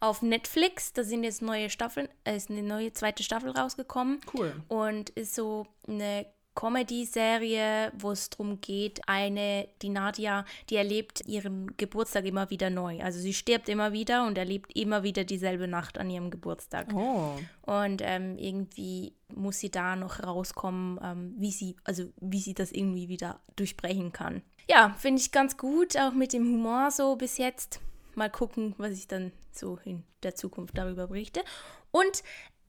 auf 0.00 0.20
Netflix, 0.20 0.92
da 0.92 1.04
sind 1.04 1.22
jetzt 1.22 1.42
neue 1.42 1.70
Staffeln, 1.70 2.08
äh, 2.24 2.36
ist 2.36 2.50
eine 2.50 2.62
neue 2.62 2.92
zweite 2.92 3.22
Staffel 3.22 3.50
rausgekommen. 3.50 4.20
Cool. 4.34 4.52
Und 4.68 5.10
ist 5.10 5.34
so 5.34 5.66
eine 5.86 6.26
Comedy-Serie, 6.56 7.92
wo 7.96 8.10
es 8.10 8.30
darum 8.30 8.60
geht, 8.60 9.00
eine, 9.06 9.68
die 9.82 9.90
Nadia, 9.90 10.44
die 10.68 10.76
erlebt 10.76 11.22
ihren 11.26 11.76
Geburtstag 11.76 12.24
immer 12.24 12.50
wieder 12.50 12.70
neu. 12.70 13.00
Also 13.00 13.20
sie 13.20 13.34
stirbt 13.34 13.68
immer 13.68 13.92
wieder 13.92 14.26
und 14.26 14.36
erlebt 14.36 14.74
immer 14.74 15.04
wieder 15.04 15.22
dieselbe 15.22 15.68
Nacht 15.68 15.98
an 15.98 16.10
ihrem 16.10 16.30
Geburtstag. 16.30 16.92
Oh. 16.92 17.34
Und 17.62 18.02
ähm, 18.02 18.36
irgendwie 18.38 19.12
muss 19.34 19.60
sie 19.60 19.70
da 19.70 19.94
noch 19.94 20.22
rauskommen, 20.22 20.98
ähm, 21.02 21.34
wie 21.38 21.52
sie, 21.52 21.76
also 21.84 22.04
wie 22.20 22.40
sie 22.40 22.54
das 22.54 22.72
irgendwie 22.72 23.08
wieder 23.08 23.40
durchbrechen 23.54 24.12
kann. 24.12 24.42
Ja, 24.68 24.96
finde 24.98 25.20
ich 25.20 25.30
ganz 25.30 25.56
gut, 25.56 25.96
auch 25.96 26.12
mit 26.12 26.32
dem 26.32 26.44
Humor 26.44 26.90
so 26.90 27.14
bis 27.14 27.38
jetzt. 27.38 27.80
Mal 28.14 28.30
gucken, 28.30 28.74
was 28.78 28.92
ich 28.92 29.06
dann 29.06 29.30
so 29.52 29.78
in 29.84 30.02
der 30.22 30.34
Zukunft 30.34 30.76
darüber 30.76 31.06
berichte. 31.06 31.44
Und 31.90 32.22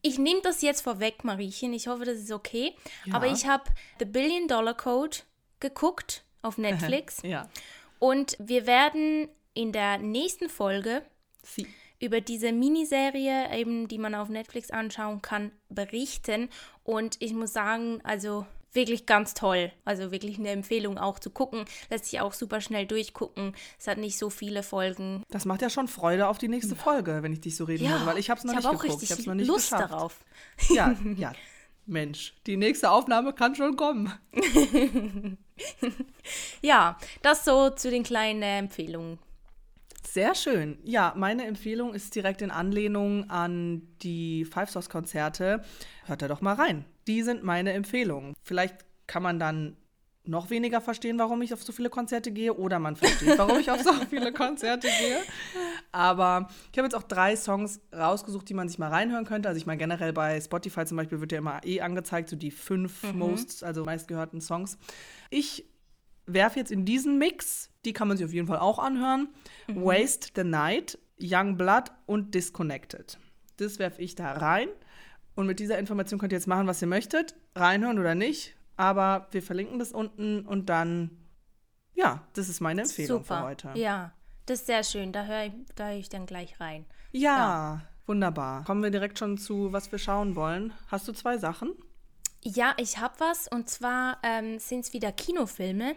ich 0.07 0.17
nehme 0.17 0.41
das 0.41 0.61
jetzt 0.61 0.81
vorweg, 0.81 1.23
Mariechen. 1.23 1.73
Ich 1.73 1.87
hoffe, 1.87 2.05
das 2.05 2.17
ist 2.17 2.31
okay. 2.31 2.73
Ja. 3.05 3.15
Aber 3.15 3.27
ich 3.27 3.45
habe 3.45 3.65
The 3.99 4.05
Billion 4.05 4.47
Dollar 4.47 4.75
Code 4.75 5.17
geguckt 5.59 6.23
auf 6.41 6.57
Netflix. 6.67 7.21
ja. 7.23 7.49
Und 7.99 8.37
wir 8.39 8.67
werden 8.67 9.27
in 9.55 9.71
der 9.71 9.97
nächsten 9.97 10.49
Folge 10.49 11.01
Sie. 11.41 11.65
über 11.99 12.21
diese 12.21 12.51
Miniserie, 12.51 13.51
eben, 13.57 13.87
die 13.87 13.97
man 13.97 14.13
auf 14.13 14.29
Netflix 14.29 14.69
anschauen 14.69 15.23
kann, 15.23 15.51
berichten. 15.69 16.49
Und 16.83 17.17
ich 17.21 17.33
muss 17.33 17.53
sagen, 17.53 17.99
also 18.03 18.45
wirklich 18.73 19.05
ganz 19.05 19.33
toll. 19.33 19.71
Also 19.85 20.11
wirklich 20.11 20.37
eine 20.39 20.49
Empfehlung 20.49 20.97
auch 20.97 21.19
zu 21.19 21.29
gucken. 21.29 21.65
Lässt 21.89 22.05
sich 22.05 22.19
auch 22.21 22.33
super 22.33 22.61
schnell 22.61 22.85
durchgucken. 22.85 23.55
Es 23.79 23.87
hat 23.87 23.97
nicht 23.97 24.17
so 24.17 24.29
viele 24.29 24.63
Folgen. 24.63 25.23
Das 25.29 25.45
macht 25.45 25.61
ja 25.61 25.69
schon 25.69 25.87
Freude 25.87 26.27
auf 26.27 26.37
die 26.37 26.47
nächste 26.47 26.75
Folge, 26.75 27.23
wenn 27.23 27.33
ich 27.33 27.41
dich 27.41 27.55
so 27.55 27.65
reden 27.65 27.85
ja, 27.85 27.91
höre, 27.91 28.05
weil 28.05 28.17
ich 28.17 28.29
habe 28.29 28.39
es 28.39 28.43
noch 28.43 28.53
ich 28.53 28.59
nicht 28.59 28.67
hab 28.67 28.79
geguckt. 28.79 29.03
Ich 29.03 29.11
habe 29.11 29.23
noch 29.23 29.33
nicht 29.35 29.47
Lust 29.47 29.71
geschafft. 29.71 29.91
darauf. 29.91 30.19
Ja, 30.69 30.95
ja. 31.15 31.33
Mensch, 31.85 32.33
die 32.45 32.57
nächste 32.57 32.91
Aufnahme 32.91 33.33
kann 33.33 33.55
schon 33.55 33.77
kommen. 33.77 34.11
ja, 36.61 36.97
das 37.21 37.45
so 37.45 37.69
zu 37.69 37.89
den 37.89 38.03
kleinen 38.03 38.41
Empfehlungen. 38.41 39.19
Sehr 40.13 40.35
schön. 40.35 40.77
Ja, 40.83 41.13
meine 41.17 41.45
Empfehlung 41.45 41.93
ist 41.93 42.15
direkt 42.15 42.41
in 42.41 42.49
Anlehnung 42.49 43.29
an 43.29 43.81
die 44.01 44.45
Five 44.45 44.69
Source 44.69 44.89
Konzerte. 44.89 45.61
Hört 46.05 46.21
da 46.21 46.27
doch 46.27 46.39
mal 46.39 46.53
rein. 46.53 46.85
Die 47.07 47.23
sind 47.23 47.43
meine 47.43 47.73
Empfehlungen. 47.73 48.33
Vielleicht 48.41 48.85
kann 49.05 49.21
man 49.21 49.37
dann 49.37 49.75
noch 50.23 50.49
weniger 50.49 50.81
verstehen, 50.81 51.19
warum 51.19 51.41
ich 51.41 51.53
auf 51.53 51.61
so 51.61 51.71
viele 51.71 51.89
Konzerte 51.89 52.31
gehe, 52.31 52.53
oder 52.53 52.79
man 52.79 52.95
versteht, 52.95 53.37
warum 53.37 53.59
ich 53.59 53.69
auf 53.69 53.81
so 53.81 53.93
viele 54.09 54.31
Konzerte 54.31 54.87
gehe. 54.87 55.19
Aber 55.91 56.47
ich 56.71 56.77
habe 56.77 56.85
jetzt 56.85 56.95
auch 56.95 57.03
drei 57.03 57.35
Songs 57.35 57.81
rausgesucht, 57.93 58.47
die 58.47 58.53
man 58.53 58.69
sich 58.69 58.79
mal 58.79 58.89
reinhören 58.89 59.25
könnte. 59.25 59.49
Also 59.49 59.57
ich 59.57 59.65
meine, 59.65 59.77
generell 59.77 60.13
bei 60.13 60.39
Spotify 60.39 60.85
zum 60.85 60.97
Beispiel 60.97 61.19
wird 61.19 61.31
ja 61.31 61.37
immer 61.37 61.61
eh 61.65 61.81
angezeigt, 61.81 62.29
so 62.29 62.35
die 62.35 62.51
fünf 62.51 63.03
mhm. 63.03 63.19
most, 63.19 63.63
also 63.63 63.83
meistgehörten 63.83 64.41
Songs. 64.41 64.77
Ich 65.29 65.65
werfe 66.27 66.59
jetzt 66.59 66.71
in 66.71 66.85
diesen 66.85 67.17
Mix, 67.17 67.69
die 67.87 67.93
kann 67.93 68.07
man 68.07 68.17
sich 68.17 68.25
auf 68.25 68.33
jeden 68.33 68.47
Fall 68.47 68.59
auch 68.59 68.79
anhören, 68.79 69.29
mhm. 69.67 69.83
Waste 69.83 70.29
the 70.35 70.43
Night, 70.43 70.99
Young 71.19 71.57
Blood 71.57 71.85
und 72.05 72.35
Disconnected. 72.35 73.17
Das 73.57 73.79
werfe 73.79 74.01
ich 74.01 74.15
da 74.15 74.33
rein. 74.33 74.67
Und 75.35 75.47
mit 75.47 75.59
dieser 75.59 75.79
Information 75.79 76.19
könnt 76.19 76.33
ihr 76.33 76.37
jetzt 76.37 76.47
machen, 76.47 76.67
was 76.67 76.81
ihr 76.81 76.87
möchtet. 76.87 77.35
Reinhören 77.55 77.97
oder 77.97 78.13
nicht. 78.13 78.55
Aber 78.75 79.27
wir 79.31 79.41
verlinken 79.41 79.79
das 79.79 79.91
unten 79.91 80.45
und 80.45 80.69
dann, 80.69 81.11
ja, 81.93 82.23
das 82.33 82.49
ist 82.49 82.59
meine 82.59 82.81
Empfehlung 82.81 83.23
Super. 83.23 83.37
für 83.37 83.43
heute. 83.43 83.71
Ja, 83.75 84.13
das 84.45 84.59
ist 84.59 84.67
sehr 84.67 84.83
schön. 84.83 85.11
Da 85.11 85.25
höre 85.25 85.45
ich, 85.45 85.53
hör 85.77 85.91
ich 85.93 86.09
dann 86.09 86.25
gleich 86.25 86.59
rein. 86.59 86.85
Ja, 87.11 87.37
ja, 87.37 87.81
wunderbar. 88.05 88.63
Kommen 88.65 88.83
wir 88.83 88.91
direkt 88.91 89.17
schon 89.17 89.37
zu, 89.37 89.71
was 89.73 89.91
wir 89.91 89.99
schauen 89.99 90.35
wollen. 90.35 90.73
Hast 90.87 91.07
du 91.07 91.13
zwei 91.13 91.37
Sachen? 91.37 91.73
Ja, 92.43 92.73
ich 92.77 92.99
habe 92.99 93.15
was. 93.19 93.47
Und 93.47 93.69
zwar 93.69 94.19
ähm, 94.23 94.59
sind 94.59 94.81
es 94.81 94.93
wieder 94.93 95.11
Kinofilme, 95.11 95.95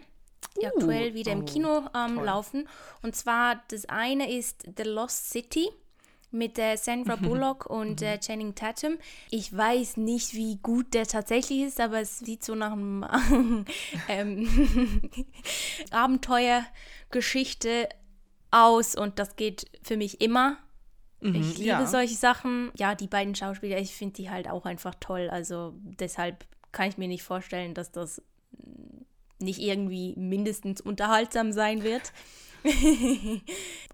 uh, 0.57 0.65
aktuell 0.65 1.13
wieder 1.13 1.31
oh, 1.31 1.35
im 1.35 1.45
Kino 1.45 1.83
ähm, 1.95 2.23
laufen. 2.23 2.67
Und 3.01 3.15
zwar, 3.15 3.61
das 3.69 3.85
eine 3.85 4.31
ist 4.31 4.65
The 4.77 4.83
Lost 4.83 5.29
City 5.31 5.69
mit 6.31 6.57
äh, 6.57 6.77
Sandra 6.77 7.17
Bullock 7.17 7.65
und 7.65 8.01
äh, 8.01 8.17
Channing 8.19 8.55
Tatum. 8.55 8.97
Ich 9.29 9.55
weiß 9.55 9.97
nicht, 9.97 10.33
wie 10.33 10.57
gut 10.57 10.93
der 10.93 11.05
tatsächlich 11.05 11.61
ist, 11.63 11.79
aber 11.79 11.99
es 11.99 12.19
sieht 12.19 12.43
so 12.43 12.55
nach 12.55 12.71
einem 12.71 13.05
ähm, 14.07 15.09
Abenteuergeschichte 15.91 17.89
aus 18.49 18.95
und 18.95 19.19
das 19.19 19.35
geht 19.35 19.65
für 19.83 19.97
mich 19.97 20.21
immer. 20.21 20.57
Mhm, 21.19 21.35
ich 21.35 21.57
liebe 21.57 21.69
ja. 21.69 21.85
solche 21.85 22.15
Sachen. 22.15 22.71
Ja, 22.77 22.95
die 22.95 23.07
beiden 23.07 23.35
Schauspieler, 23.35 23.77
ich 23.77 23.93
finde 23.93 24.15
die 24.15 24.29
halt 24.29 24.49
auch 24.49 24.65
einfach 24.65 24.95
toll. 24.99 25.29
Also 25.29 25.73
deshalb 25.75 26.45
kann 26.71 26.89
ich 26.89 26.97
mir 26.97 27.07
nicht 27.07 27.23
vorstellen, 27.23 27.73
dass 27.73 27.91
das 27.91 28.21
nicht 29.41 29.59
irgendwie 29.59 30.13
mindestens 30.17 30.81
unterhaltsam 30.81 31.51
sein 31.51 31.83
wird. 31.83 32.11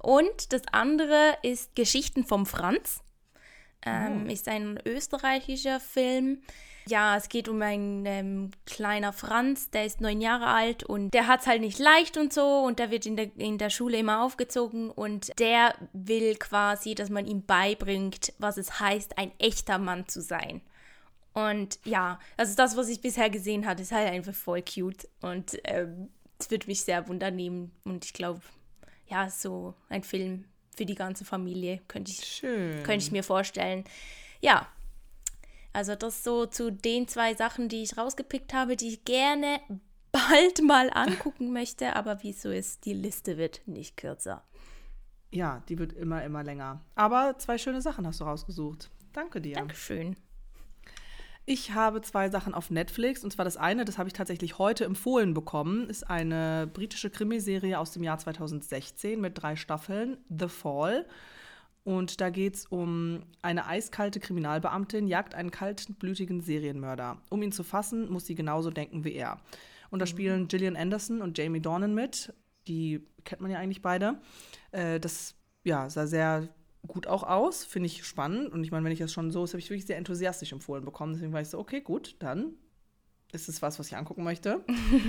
und 0.01 0.51
das 0.54 0.62
andere 0.72 1.38
ist 1.42 1.75
Geschichten 1.75 2.25
vom 2.25 2.46
Franz. 2.46 3.01
Ähm, 3.86 4.25
oh. 4.27 4.32
Ist 4.32 4.48
ein 4.48 4.80
österreichischer 4.86 5.80
Film. 5.80 6.42
Ja, 6.88 7.18
es 7.18 7.27
geht 7.27 7.50
um 7.50 7.62
einen 7.62 8.06
ähm, 8.06 8.51
kleiner 8.66 9.12
Franz, 9.12 9.70
der 9.70 9.86
ist 9.86 10.00
neun 10.00 10.22
Jahre 10.22 10.48
alt 10.48 10.84
und 10.84 11.13
der 11.13 11.27
hat 11.27 11.42
es 11.42 11.48
halt 11.48 11.60
nicht 11.60 11.80
leicht 11.80 12.16
und 12.16 12.32
so 12.32 12.62
und 12.62 12.80
der 12.80 12.92
wird 12.92 13.06
in 13.06 13.18
der, 13.18 13.30
in 13.38 13.58
der 13.58 13.70
Schule 13.70 13.98
immer 13.98 14.24
aufgezogen 14.24 14.89
und 14.89 15.38
der 15.38 15.75
will 15.92 16.36
quasi, 16.36 16.96
dass 16.96 17.10
man 17.10 17.25
ihm 17.25 17.46
beibringt, 17.46 18.32
was 18.39 18.58
es 18.58 18.80
heißt, 18.80 19.18
ein 19.18 19.32
echter 19.38 19.80
Mann 19.80 20.08
zu 20.08 20.22
sein. 20.22 20.62
Und 21.38 21.77
ja, 21.86 22.20
also 22.36 22.56
das, 22.56 22.75
was 22.75 22.89
ich 22.89 23.00
bisher 23.00 23.29
gesehen 23.29 23.67
habe, 23.67 23.84
ist 23.84 23.91
halt 23.91 24.10
einfach 24.10 24.34
voll 24.34 24.63
cute 24.63 25.08
und 25.22 25.56
ähm, 25.65 26.10
es 26.39 26.48
ähm, 26.48 26.51
wird 26.51 26.65
mich 26.65 26.82
sehr 26.82 27.08
wundern 27.08 27.72
und 27.84 28.06
ich 28.06 28.13
glaube, 28.13 28.41
ja, 29.06 29.29
so 29.29 29.75
ein 29.88 30.01
Film 30.01 30.46
für 30.75 30.88
die 30.88 30.96
ganze 30.96 31.25
Familie 31.25 31.79
könnte 31.88 32.12
ich, 32.12 32.41
könnte 32.41 33.06
ich 33.06 33.12
mir 33.12 33.22
vorstellen. 33.22 33.84
Ja, 34.41 34.67
also 35.74 35.94
das 35.94 36.24
so 36.24 36.48
zu 36.48 36.72
den 36.72 37.08
zwei 37.08 37.36
Sachen, 37.36 37.70
die 37.70 37.84
ich 37.84 38.00
rausgepickt 38.00 38.56
habe, 38.56 38.75
die 38.75 38.88
ich 38.88 39.06
gerne 39.06 39.60
bald 40.12 40.63
mal 40.63 40.89
angucken 40.91 41.53
möchte, 41.53 41.96
aber 41.96 42.24
wie 42.24 42.32
es 42.32 42.41
so 42.41 42.50
ist, 42.50 42.84
die 42.86 42.94
Liste 42.94 43.38
wird 43.38 43.62
nicht 43.67 43.96
kürzer. 43.96 44.44
Ja, 45.29 45.62
die 45.70 45.77
wird 45.77 45.94
immer, 45.94 46.24
immer 46.24 46.44
länger. 46.44 46.84
Aber 46.96 47.38
zwei 47.38 47.60
schöne 47.60 47.84
Sachen 47.84 48.08
hast 48.08 48.22
du 48.22 48.24
rausgesucht. 48.24 48.89
Danke 49.13 49.39
dir. 49.39 49.53
Dankeschön. 49.53 50.15
Ich 51.50 51.72
habe 51.72 52.01
zwei 52.01 52.30
Sachen 52.30 52.54
auf 52.54 52.72
Netflix. 52.72 53.24
Und 53.24 53.32
zwar 53.32 53.46
das 53.46 53.56
eine, 53.56 53.86
das 53.86 53.98
habe 53.98 54.10
ich 54.10 54.13
tatsächlich 54.13 54.58
heute 54.58 54.84
empfohlen 54.84 55.34
bekommen, 55.34 55.89
ist 55.89 56.10
eine 56.10 56.70
britische 56.72 57.10
Krimiserie 57.10 57.80
aus 57.80 57.94
dem 57.94 58.04
Jahr 58.04 58.18
2016 58.18 59.20
mit 59.22 59.42
drei 59.42 59.56
Staffeln, 59.56 60.18
The 60.27 60.50
Fall. 60.50 61.06
Und 61.86 62.20
da 62.20 62.32
geht 62.32 62.56
es 62.56 62.66
um 62.66 63.24
eine 63.42 63.66
eiskalte 63.66 64.20
Kriminalbeamtin, 64.20 65.08
jagt 65.08 65.36
einen 65.36 65.50
kaltblütigen 65.50 66.42
Serienmörder. 66.42 67.22
Um 67.30 67.42
ihn 67.42 67.54
zu 67.54 67.63
fassen, 67.63 68.12
muss 68.12 68.25
sie 68.25 68.36
genauso 68.36 68.70
denken 68.70 69.06
wie 69.06 69.13
er. 69.13 69.39
Und 69.89 70.00
da 70.00 70.06
mhm. 70.06 70.10
spielen 70.10 70.48
Gillian 70.50 70.75
Anderson 70.75 71.22
und 71.22 71.38
Jamie 71.38 71.62
Dornan 71.62 71.94
mit. 71.94 72.34
Die 72.68 73.08
kennt 73.24 73.39
man 73.39 73.51
ja 73.51 73.60
eigentlich 73.60 73.82
beide. 73.82 74.20
Äh, 74.72 75.00
das 75.00 75.34
ja, 75.63 75.89
sah 75.89 76.08
sehr 76.08 76.50
gut 76.86 77.07
auch 77.07 77.24
aus, 77.24 77.63
finde 77.65 77.88
ich 77.88 78.05
spannend. 78.05 78.51
Und 78.51 78.63
ich 78.63 78.72
meine, 78.72 78.86
wenn 78.86 78.91
ich 78.91 79.00
das 79.00 79.12
schon 79.12 79.31
so, 79.31 79.41
das 79.41 79.51
habe 79.51 79.60
ich 79.60 79.69
wirklich 79.69 79.86
sehr 79.86 79.98
enthusiastisch 79.98 80.51
empfohlen 80.51 80.86
bekommen. 80.86 81.13
Deswegen 81.13 81.34
war 81.34 81.41
ich 81.41 81.50
so, 81.50 81.60
okay, 81.60 81.81
gut, 81.81 82.15
dann 82.19 82.53
ist 83.31 83.50
es 83.50 83.62
was, 83.62 83.77
was 83.79 83.88
ich 83.88 83.98
angucken 83.98 84.24
möchte. 84.24 84.63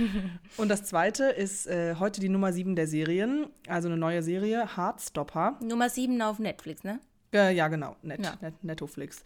und 0.57 0.69
das 0.69 0.83
zweite 0.83 1.25
ist 1.25 1.67
äh, 1.67 1.95
heute 1.95 2.19
die 2.19 2.29
Nummer 2.29 2.51
7 2.51 2.75
der 2.75 2.87
Serien, 2.87 3.47
also 3.67 3.87
eine 3.87 3.97
neue 3.97 4.21
Serie, 4.23 4.75
Heartstopper. 4.75 5.57
Nummer 5.63 5.89
7 5.89 6.21
auf 6.21 6.39
Netflix, 6.39 6.83
ne? 6.83 6.99
Äh, 7.33 7.55
ja, 7.55 7.67
genau, 7.67 7.95
Net, 8.01 8.23
ja. 8.23 8.33
Net, 8.41 8.63
Netflix. 8.63 9.23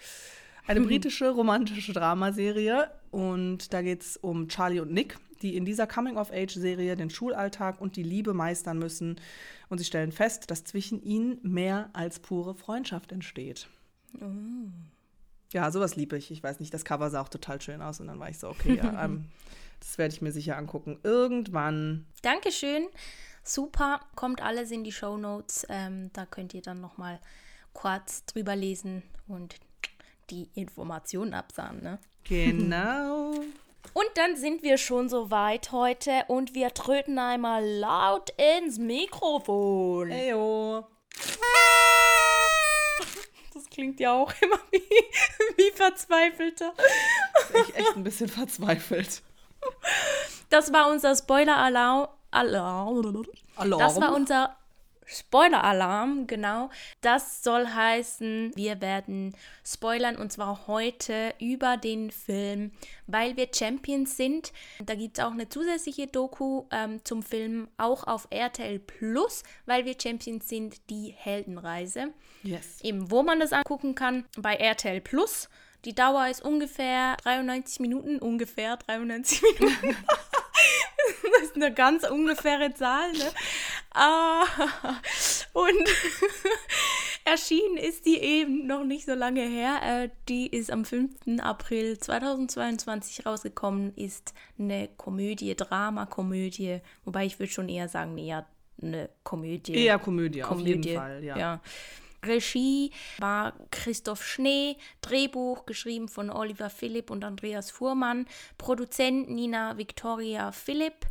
Eine 0.65 0.81
britische 0.81 1.29
romantische 1.29 1.91
Dramaserie 1.91 2.89
und 3.11 3.73
da 3.73 3.81
geht 3.81 4.01
es 4.01 4.17
um 4.17 4.47
Charlie 4.47 4.79
und 4.79 4.93
Nick, 4.93 5.17
die 5.43 5.55
in 5.55 5.65
dieser 5.65 5.85
Coming-of-Age-Serie 5.85 6.95
den 6.95 7.09
Schulalltag 7.09 7.79
und 7.79 7.95
die 7.95 8.03
Liebe 8.03 8.33
meistern 8.33 8.79
müssen. 8.79 9.19
Und 9.69 9.77
sie 9.77 9.83
stellen 9.83 10.11
fest, 10.11 10.49
dass 10.49 10.63
zwischen 10.63 11.03
ihnen 11.03 11.39
mehr 11.43 11.89
als 11.93 12.19
pure 12.19 12.55
Freundschaft 12.55 13.11
entsteht. 13.11 13.67
Oh. 14.21 14.25
Ja, 15.51 15.69
sowas 15.71 15.95
liebe 15.95 16.17
ich. 16.17 16.31
Ich 16.31 16.41
weiß 16.41 16.59
nicht, 16.59 16.73
das 16.73 16.85
Cover 16.85 17.09
sah 17.09 17.21
auch 17.21 17.29
total 17.29 17.61
schön 17.61 17.81
aus. 17.81 17.99
Und 17.99 18.07
dann 18.07 18.19
war 18.19 18.29
ich 18.29 18.39
so, 18.39 18.49
okay, 18.49 18.77
ja, 18.77 19.05
ähm, 19.05 19.25
das 19.79 19.97
werde 19.97 20.13
ich 20.15 20.21
mir 20.21 20.31
sicher 20.31 20.57
angucken. 20.57 20.97
Irgendwann. 21.03 22.05
Dankeschön. 22.21 22.87
Super. 23.43 23.99
Kommt 24.15 24.41
alles 24.41 24.71
in 24.71 24.83
die 24.83 24.91
Show 24.91 25.17
Notes. 25.17 25.65
Ähm, 25.69 26.09
da 26.13 26.25
könnt 26.25 26.53
ihr 26.53 26.61
dann 26.61 26.81
noch 26.81 26.97
mal 26.97 27.19
kurz 27.73 28.25
drüber 28.25 28.55
lesen 28.55 29.03
und 29.27 29.55
die 30.29 30.49
Informationen 30.55 31.33
absahen. 31.33 31.83
Ne? 31.83 31.99
Genau. 32.23 33.33
Und 33.91 34.07
dann 34.15 34.35
sind 34.37 34.63
wir 34.63 34.77
schon 34.77 35.09
so 35.09 35.29
weit 35.29 35.71
heute 35.71 36.23
und 36.27 36.55
wir 36.55 36.73
tröten 36.73 37.19
einmal 37.19 37.65
laut 37.65 38.33
ins 38.57 38.77
Mikrofon. 38.79 40.09
Heyo. 40.09 40.87
Das 43.53 43.69
klingt 43.69 43.99
ja 43.99 44.11
auch 44.13 44.33
immer 44.41 44.59
wie, 44.71 44.81
wie 45.57 45.71
verzweifelter. 45.75 46.73
Ist 47.53 47.75
echt 47.75 47.95
ein 47.95 48.03
bisschen 48.03 48.27
verzweifelt. 48.27 49.21
Das 50.49 50.73
war 50.73 50.89
unser 50.89 51.15
Spoiler-Alarm. 51.15 52.07
Alarm. 52.31 53.79
Das 53.79 54.01
war 54.01 54.15
unser 54.15 54.57
Spoiler-Alarm, 55.13 56.27
genau. 56.27 56.69
Das 57.01 57.43
soll 57.43 57.67
heißen, 57.67 58.51
wir 58.55 58.81
werden 58.81 59.35
spoilern 59.65 60.15
und 60.17 60.31
zwar 60.31 60.67
heute 60.67 61.33
über 61.39 61.77
den 61.77 62.11
Film, 62.11 62.71
weil 63.07 63.37
wir 63.37 63.47
Champions 63.53 64.17
sind. 64.17 64.51
Da 64.83 64.95
gibt 64.95 65.17
es 65.17 65.23
auch 65.23 65.31
eine 65.31 65.49
zusätzliche 65.49 66.07
Doku 66.07 66.65
ähm, 66.71 67.03
zum 67.03 67.23
Film, 67.23 67.67
auch 67.77 68.05
auf 68.07 68.27
RTL 68.29 68.79
Plus, 68.79 69.43
weil 69.65 69.85
wir 69.85 69.95
Champions 70.01 70.49
sind, 70.49 70.89
die 70.89 71.13
Heldenreise. 71.15 72.13
Yes. 72.43 72.81
Eben, 72.81 73.11
wo 73.11 73.23
man 73.23 73.39
das 73.39 73.53
angucken 73.53 73.95
kann, 73.95 74.25
bei 74.37 74.55
RTL 74.55 75.01
Plus. 75.01 75.49
Die 75.85 75.93
Dauer 75.93 76.27
ist 76.29 76.41
ungefähr 76.43 77.17
93 77.23 77.81
Minuten, 77.81 78.19
ungefähr 78.19 78.77
93 78.77 79.41
Minuten. 79.41 79.97
das 81.39 81.49
ist 81.49 81.55
eine 81.55 81.73
ganz 81.73 82.09
ungefähre 82.09 82.73
Zahl, 82.73 83.11
ne? 83.13 83.31
Ah, 83.93 84.43
und 85.53 85.89
Erschienen 87.25 87.77
ist 87.77 88.05
die 88.05 88.17
eben 88.17 88.67
noch 88.67 88.83
nicht 88.83 89.05
so 89.05 89.13
lange 89.13 89.41
her. 89.41 89.79
Äh, 89.83 90.09
die 90.27 90.47
ist 90.47 90.71
am 90.71 90.83
5. 90.83 91.39
April 91.39 91.97
2022 91.97 93.25
rausgekommen, 93.25 93.93
ist 93.95 94.33
eine 94.59 94.89
Komödie, 94.97 95.55
Drama-Komödie, 95.55 96.79
wobei 97.05 97.25
ich 97.25 97.39
würde 97.39 97.51
schon 97.51 97.69
eher 97.69 97.87
sagen, 97.87 98.17
eher 98.17 98.45
eine 98.81 99.09
Komödie. 99.23 99.75
Eher 99.75 99.99
Komödie, 99.99 100.41
Komödie 100.41 100.71
auf 100.71 100.85
jeden 100.85 100.97
Fall, 100.97 101.23
ja. 101.23 101.37
ja. 101.37 101.61
Regie 102.23 102.91
war 103.19 103.53
Christoph 103.71 104.23
Schnee, 104.23 104.77
Drehbuch 105.01 105.65
geschrieben 105.65 106.07
von 106.07 106.29
Oliver 106.29 106.69
Philipp 106.69 107.09
und 107.09 107.23
Andreas 107.23 107.71
Fuhrmann, 107.71 108.27
Produzent 108.57 109.29
Nina 109.29 109.77
Victoria 109.77 110.51
Philipp, 110.51 111.05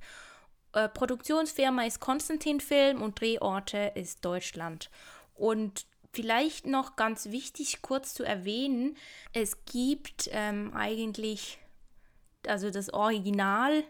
äh, 0.72 0.88
Produktionsfirma 0.88 1.84
ist 1.84 2.00
Konstantin 2.00 2.60
Film 2.60 3.02
und 3.02 3.20
Drehorte 3.20 3.92
ist 3.94 4.24
Deutschland. 4.24 4.90
Und 5.34 5.86
vielleicht 6.12 6.66
noch 6.66 6.96
ganz 6.96 7.26
wichtig 7.26 7.82
kurz 7.82 8.14
zu 8.14 8.22
erwähnen, 8.22 8.96
es 9.32 9.64
gibt 9.64 10.28
ähm, 10.32 10.72
eigentlich, 10.74 11.58
also 12.46 12.70
das 12.70 12.92
Original 12.92 13.84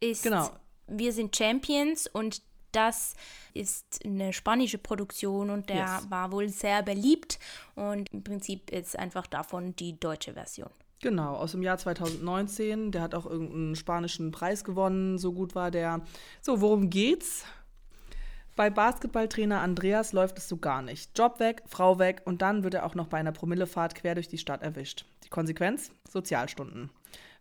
ist 0.00 0.24
genau. 0.24 0.50
Wir 0.88 1.12
sind 1.12 1.34
Champions 1.34 2.06
und 2.06 2.42
das 2.72 3.14
ist 3.54 4.00
eine 4.04 4.32
spanische 4.32 4.78
Produktion 4.78 5.50
und 5.50 5.68
der 5.68 5.76
yes. 5.76 6.10
war 6.10 6.32
wohl 6.32 6.48
sehr 6.48 6.82
beliebt 6.82 7.38
und 7.74 8.08
im 8.12 8.24
Prinzip 8.24 8.70
ist 8.70 8.98
einfach 8.98 9.26
davon 9.26 9.76
die 9.76 9.98
deutsche 9.98 10.34
Version. 10.34 10.70
Genau, 11.02 11.34
aus 11.34 11.50
dem 11.50 11.62
Jahr 11.62 11.78
2019. 11.78 12.92
Der 12.92 13.02
hat 13.02 13.14
auch 13.14 13.26
irgendeinen 13.26 13.74
spanischen 13.74 14.30
Preis 14.30 14.62
gewonnen, 14.62 15.18
so 15.18 15.32
gut 15.32 15.56
war 15.56 15.72
der. 15.72 16.00
So, 16.40 16.60
worum 16.60 16.90
geht's? 16.90 17.44
Bei 18.54 18.68
Basketballtrainer 18.68 19.62
Andreas 19.62 20.12
läuft 20.12 20.36
es 20.36 20.46
so 20.46 20.58
gar 20.58 20.82
nicht. 20.82 21.18
Job 21.18 21.40
weg, 21.40 21.62
Frau 21.66 21.98
weg 21.98 22.20
und 22.26 22.42
dann 22.42 22.64
wird 22.64 22.74
er 22.74 22.84
auch 22.84 22.94
noch 22.94 23.06
bei 23.06 23.16
einer 23.16 23.32
Promillefahrt 23.32 23.94
quer 23.94 24.14
durch 24.14 24.28
die 24.28 24.36
Stadt 24.36 24.62
erwischt. 24.62 25.06
Die 25.24 25.30
Konsequenz? 25.30 25.90
Sozialstunden. 26.06 26.90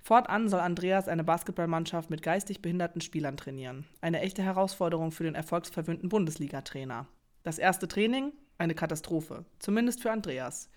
Fortan 0.02 0.48
soll 0.48 0.62
Andreas 0.62 1.10
eine 1.10 1.26
Basketballmannschaft 1.26 2.10
mit 2.10 2.24
geistig 2.24 2.62
behinderten 2.62 3.02
Spielern 3.02 3.36
trainieren. 3.36 3.86
Eine 4.00 4.22
echte 4.22 4.42
Herausforderung 4.42 5.12
für 5.12 5.26
den 5.26 5.36
erfolgsverwöhnten 5.36 6.08
Bundesliga-Trainer. 6.08 7.08
Das 7.44 7.60
erste 7.60 7.90
Training? 7.90 8.32
Eine 8.58 8.74
Katastrophe. 8.74 9.44
Zumindest 9.60 10.02
für 10.02 10.12
Andreas. 10.12 10.70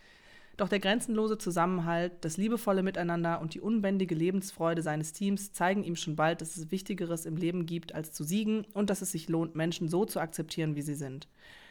Doch 0.57 0.69
der 0.69 0.79
grenzenlose 0.79 1.37
Zusammenhalt, 1.37 2.13
das 2.25 2.37
liebevolle 2.37 2.83
Miteinander 2.83 3.41
und 3.41 3.55
die 3.55 3.61
unbändige 3.61 4.15
Lebensfreude 4.15 4.83
seines 4.83 5.13
Teams 5.13 5.53
zeigen 5.53 5.83
ihm 5.83 5.97
schon 5.97 6.17
bald, 6.17 6.41
dass 6.41 6.57
es 6.57 6.71
Wichtigeres 6.71 7.27
im 7.27 7.37
Leben 7.37 7.67
gibt, 7.67 7.95
als 7.95 8.13
zu 8.13 8.23
siegen 8.23 8.65
und 8.73 8.91
dass 8.91 9.03
es 9.03 9.13
sich 9.13 9.29
lohnt, 9.29 9.57
Menschen 9.57 9.89
so 9.89 10.05
zu 10.05 10.21
akzeptieren, 10.21 10.77
wie 10.77 10.83
sie 10.83 10.95
sind. 10.95 11.29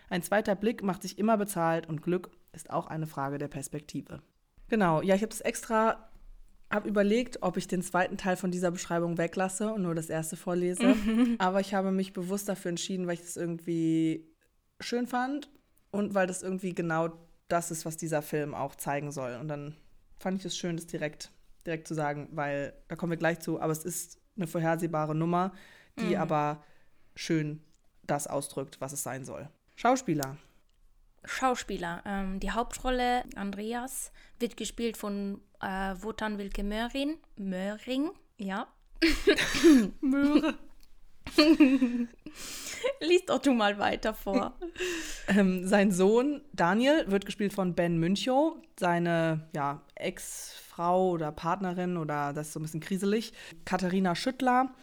Ein 0.10 0.22
zweiter 0.22 0.56
Blick 0.56 0.84
macht 0.84 1.02
sich 1.02 1.18
immer 1.18 1.38
bezahlt 1.38 1.88
und 1.88 2.02
Glück 2.02 2.30
ist 2.52 2.70
auch 2.70 2.88
eine 2.88 3.08
Frage 3.08 3.38
der 3.38 3.48
Perspektive. 3.48 4.22
Genau, 4.68 5.02
ja, 5.02 5.16
ich 5.16 5.22
habe 5.22 5.34
es 5.34 5.42
extra 5.42 6.10
habe 6.74 6.90
überlegt, 6.90 7.38
ob 7.42 7.58
ich 7.58 7.68
den 7.68 7.84
zweiten 7.84 8.18
Teil 8.18 8.36
von 8.36 8.50
dieser 8.50 8.72
Beschreibung 8.72 9.18
weglasse 9.18 9.72
und 9.72 9.84
nur 9.84 9.94
das 9.94 10.10
erste 10.10 10.36
vorlese. 10.36 10.96
Mhm. 10.96 11.36
Aber 11.38 11.60
ich 11.60 11.74
habe 11.74 11.92
mich 11.92 12.14
bewusst 12.14 12.50
dafür 12.50 12.70
entschieden, 12.70 13.06
weil 13.06 13.14
ich 13.14 13.22
das 13.22 13.38
irgendwie 13.38 14.28
schön 14.80 15.06
fand 15.06 15.50
und 15.92 16.16
weil 16.16 16.26
das 16.26 16.42
irgendwie 16.42 16.74
genau 16.74 17.10
das 17.48 17.72
ist, 17.72 17.86
was 17.86 17.98
dieser 17.98 18.22
Film 18.22 18.54
auch 18.54 18.76
zeigen 18.76 19.12
soll. 19.12 19.36
Und 19.36 19.48
dann 19.48 19.76
fand 20.18 20.40
ich 20.40 20.46
es 20.46 20.58
schön, 20.58 20.76
das 20.76 20.88
direkt, 20.88 21.32
direkt 21.66 21.88
zu 21.88 21.94
sagen, 21.94 22.30
weil 22.32 22.74
da 22.88 22.96
kommen 22.96 23.12
wir 23.12 23.18
gleich 23.18 23.40
zu. 23.40 23.60
Aber 23.62 23.72
es 23.72 23.86
ist 23.86 24.20
eine 24.36 24.48
vorhersehbare 24.48 25.16
Nummer, 25.16 25.54
die 26.00 26.16
mhm. 26.16 26.22
aber 26.22 26.64
schön 27.16 27.62
das 28.04 28.28
ausdrückt, 28.28 28.82
was 28.82 28.94
es 28.94 29.04
sein 29.04 29.26
soll. 29.26 29.50
Schauspieler. 29.76 30.38
Schauspieler. 31.26 32.02
Ähm, 32.06 32.40
die 32.40 32.52
Hauptrolle 32.52 33.24
Andreas 33.36 34.12
wird 34.40 34.58
gespielt 34.58 34.98
von 34.98 35.42
äh, 35.62 35.96
Wotan 36.02 36.38
Wilke 36.38 36.64
Möhring. 36.64 37.18
Möhring, 37.38 38.12
ja. 38.38 38.68
Möhre. 40.02 40.58
Lies 43.00 43.26
doch 43.26 43.40
du 43.40 43.54
mal 43.54 43.80
weiter 43.80 44.14
vor. 44.14 44.58
ähm, 45.28 45.68
sein 45.68 45.92
Sohn 45.92 46.42
Daniel 46.54 47.10
wird 47.10 47.26
gespielt 47.26 47.54
von 47.54 47.76
Ben 47.76 47.98
Münchow. 47.98 48.58
Seine 48.80 49.50
ja, 49.56 49.82
Ex-Frau 49.96 51.12
oder 51.12 51.32
Partnerin 51.32 51.98
oder 51.98 52.34
das 52.34 52.48
ist 52.48 52.54
so 52.54 52.60
ein 52.60 52.64
bisschen 52.64 52.82
kriselig. 52.82 53.34
Katharina 53.66 54.16
Schüttler. 54.16 54.74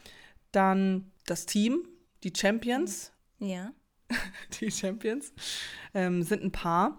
Dann 0.52 1.12
das 1.26 1.46
Team, 1.46 1.86
die 2.24 2.32
Champions. 2.34 3.12
Ja. 3.38 3.72
die 4.60 4.70
Champions 4.70 5.32
ähm, 5.94 6.22
sind 6.22 6.42
ein 6.42 6.52
Paar. 6.52 6.98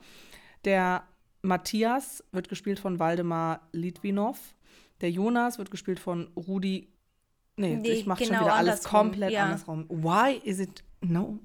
Der 0.65 1.08
Matthias 1.41 2.23
wird 2.32 2.49
gespielt 2.49 2.80
von 2.80 2.99
Waldemar 2.99 3.67
Litvinov. 3.71 4.56
Der 5.02 5.10
Jonas 5.10 5.58
wird 5.58 5.71
gespielt 5.71 5.99
von 5.99 6.28
Rudi. 6.36 6.88
Nee, 7.62 7.76
nee 7.76 7.91
ich 7.91 8.06
mache 8.06 8.24
genau 8.24 8.38
schon 8.38 8.45
wieder 8.45 8.56
alles 8.56 8.84
komplett 8.84 9.32
ja. 9.32 9.45
andersrum. 9.45 9.86
Why 9.89 10.41
is 10.43 10.60
it 10.60 10.84
no? 11.02 11.39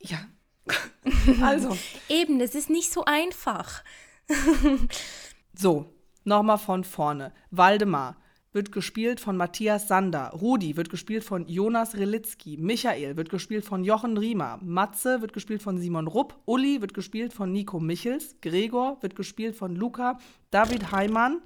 Ja. 0.00 0.18
also. 1.42 1.76
Eben, 2.08 2.40
es 2.40 2.54
ist 2.54 2.70
nicht 2.70 2.92
so 2.92 3.04
einfach. 3.04 3.82
so, 5.54 5.86
nochmal 6.24 6.58
von 6.58 6.84
vorne. 6.84 7.32
Waldemar 7.50 8.16
wird 8.52 8.72
gespielt 8.72 9.20
von 9.20 9.36
Matthias 9.36 9.88
Sander. 9.88 10.30
Rudi 10.30 10.76
wird 10.76 10.90
gespielt 10.90 11.22
von 11.22 11.46
Jonas 11.48 11.94
Relitzky. 11.96 12.56
Michael 12.56 13.16
wird 13.16 13.28
gespielt 13.28 13.64
von 13.64 13.84
Jochen 13.84 14.16
Riemer. 14.16 14.58
Matze 14.62 15.20
wird 15.20 15.32
gespielt 15.32 15.62
von 15.62 15.78
Simon 15.78 16.06
Rupp. 16.06 16.34
Uli 16.46 16.80
wird 16.80 16.94
gespielt 16.94 17.32
von 17.32 17.52
Nico 17.52 17.78
Michels. 17.78 18.36
Gregor 18.40 18.98
wird 19.02 19.16
gespielt 19.16 19.54
von 19.54 19.76
Luca. 19.76 20.18
David 20.50 20.92
Heimann. 20.92 21.42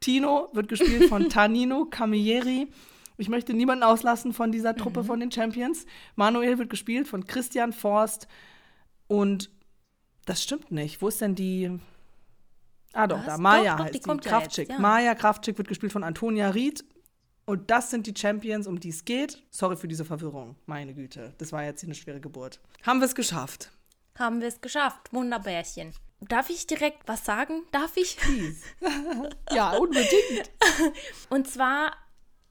Tino 0.00 0.48
wird 0.54 0.68
gespielt 0.68 1.08
von 1.08 1.28
Tanino 1.28 1.84
Camilleri. 1.84 2.68
Ich 3.20 3.28
möchte 3.28 3.54
niemanden 3.54 3.84
auslassen 3.84 4.32
von 4.32 4.50
dieser 4.50 4.74
Truppe 4.74 5.02
mhm. 5.02 5.06
von 5.06 5.20
den 5.20 5.30
Champions. 5.30 5.86
Manuel 6.16 6.58
wird 6.58 6.70
gespielt 6.70 7.06
von 7.06 7.26
Christian 7.26 7.72
Forst. 7.72 8.26
Und 9.06 9.50
das 10.24 10.42
stimmt 10.42 10.70
nicht. 10.70 11.00
Wo 11.02 11.08
ist 11.08 11.20
denn 11.20 11.34
die 11.34 11.78
Ah 12.92 13.06
doch, 13.06 13.18
Was? 13.18 13.26
da 13.26 13.38
Maya 13.38 13.76
doch, 13.76 13.84
heißt 13.84 13.94
die, 13.94 14.00
die 14.00 14.28
Kraftschick. 14.28 14.68
Ja. 14.68 14.78
Maya 14.78 15.14
Kraftschick 15.14 15.58
wird 15.58 15.68
gespielt 15.68 15.92
von 15.92 16.02
Antonia 16.04 16.50
Ried. 16.50 16.84
Und 17.44 17.70
das 17.70 17.90
sind 17.90 18.06
die 18.06 18.14
Champions, 18.16 18.66
um 18.66 18.78
die 18.78 18.90
es 18.90 19.04
geht. 19.04 19.42
Sorry 19.50 19.76
für 19.76 19.88
diese 19.88 20.04
Verwirrung, 20.04 20.56
meine 20.66 20.94
Güte. 20.94 21.34
Das 21.38 21.52
war 21.52 21.64
jetzt 21.64 21.82
eine 21.84 21.94
schwere 21.94 22.20
Geburt. 22.20 22.60
Haben 22.84 23.00
wir 23.00 23.06
es 23.06 23.14
geschafft? 23.14 23.70
Haben 24.18 24.40
wir 24.40 24.48
es 24.48 24.60
geschafft. 24.60 25.12
Wunderbärchen. 25.12 25.92
Darf 26.20 26.50
ich 26.50 26.66
direkt 26.66 27.08
was 27.08 27.24
sagen? 27.24 27.62
Darf 27.72 27.96
ich? 27.96 28.18
ja, 29.52 29.70
unbedingt. 29.76 30.50
Und 31.30 31.48
zwar 31.48 31.92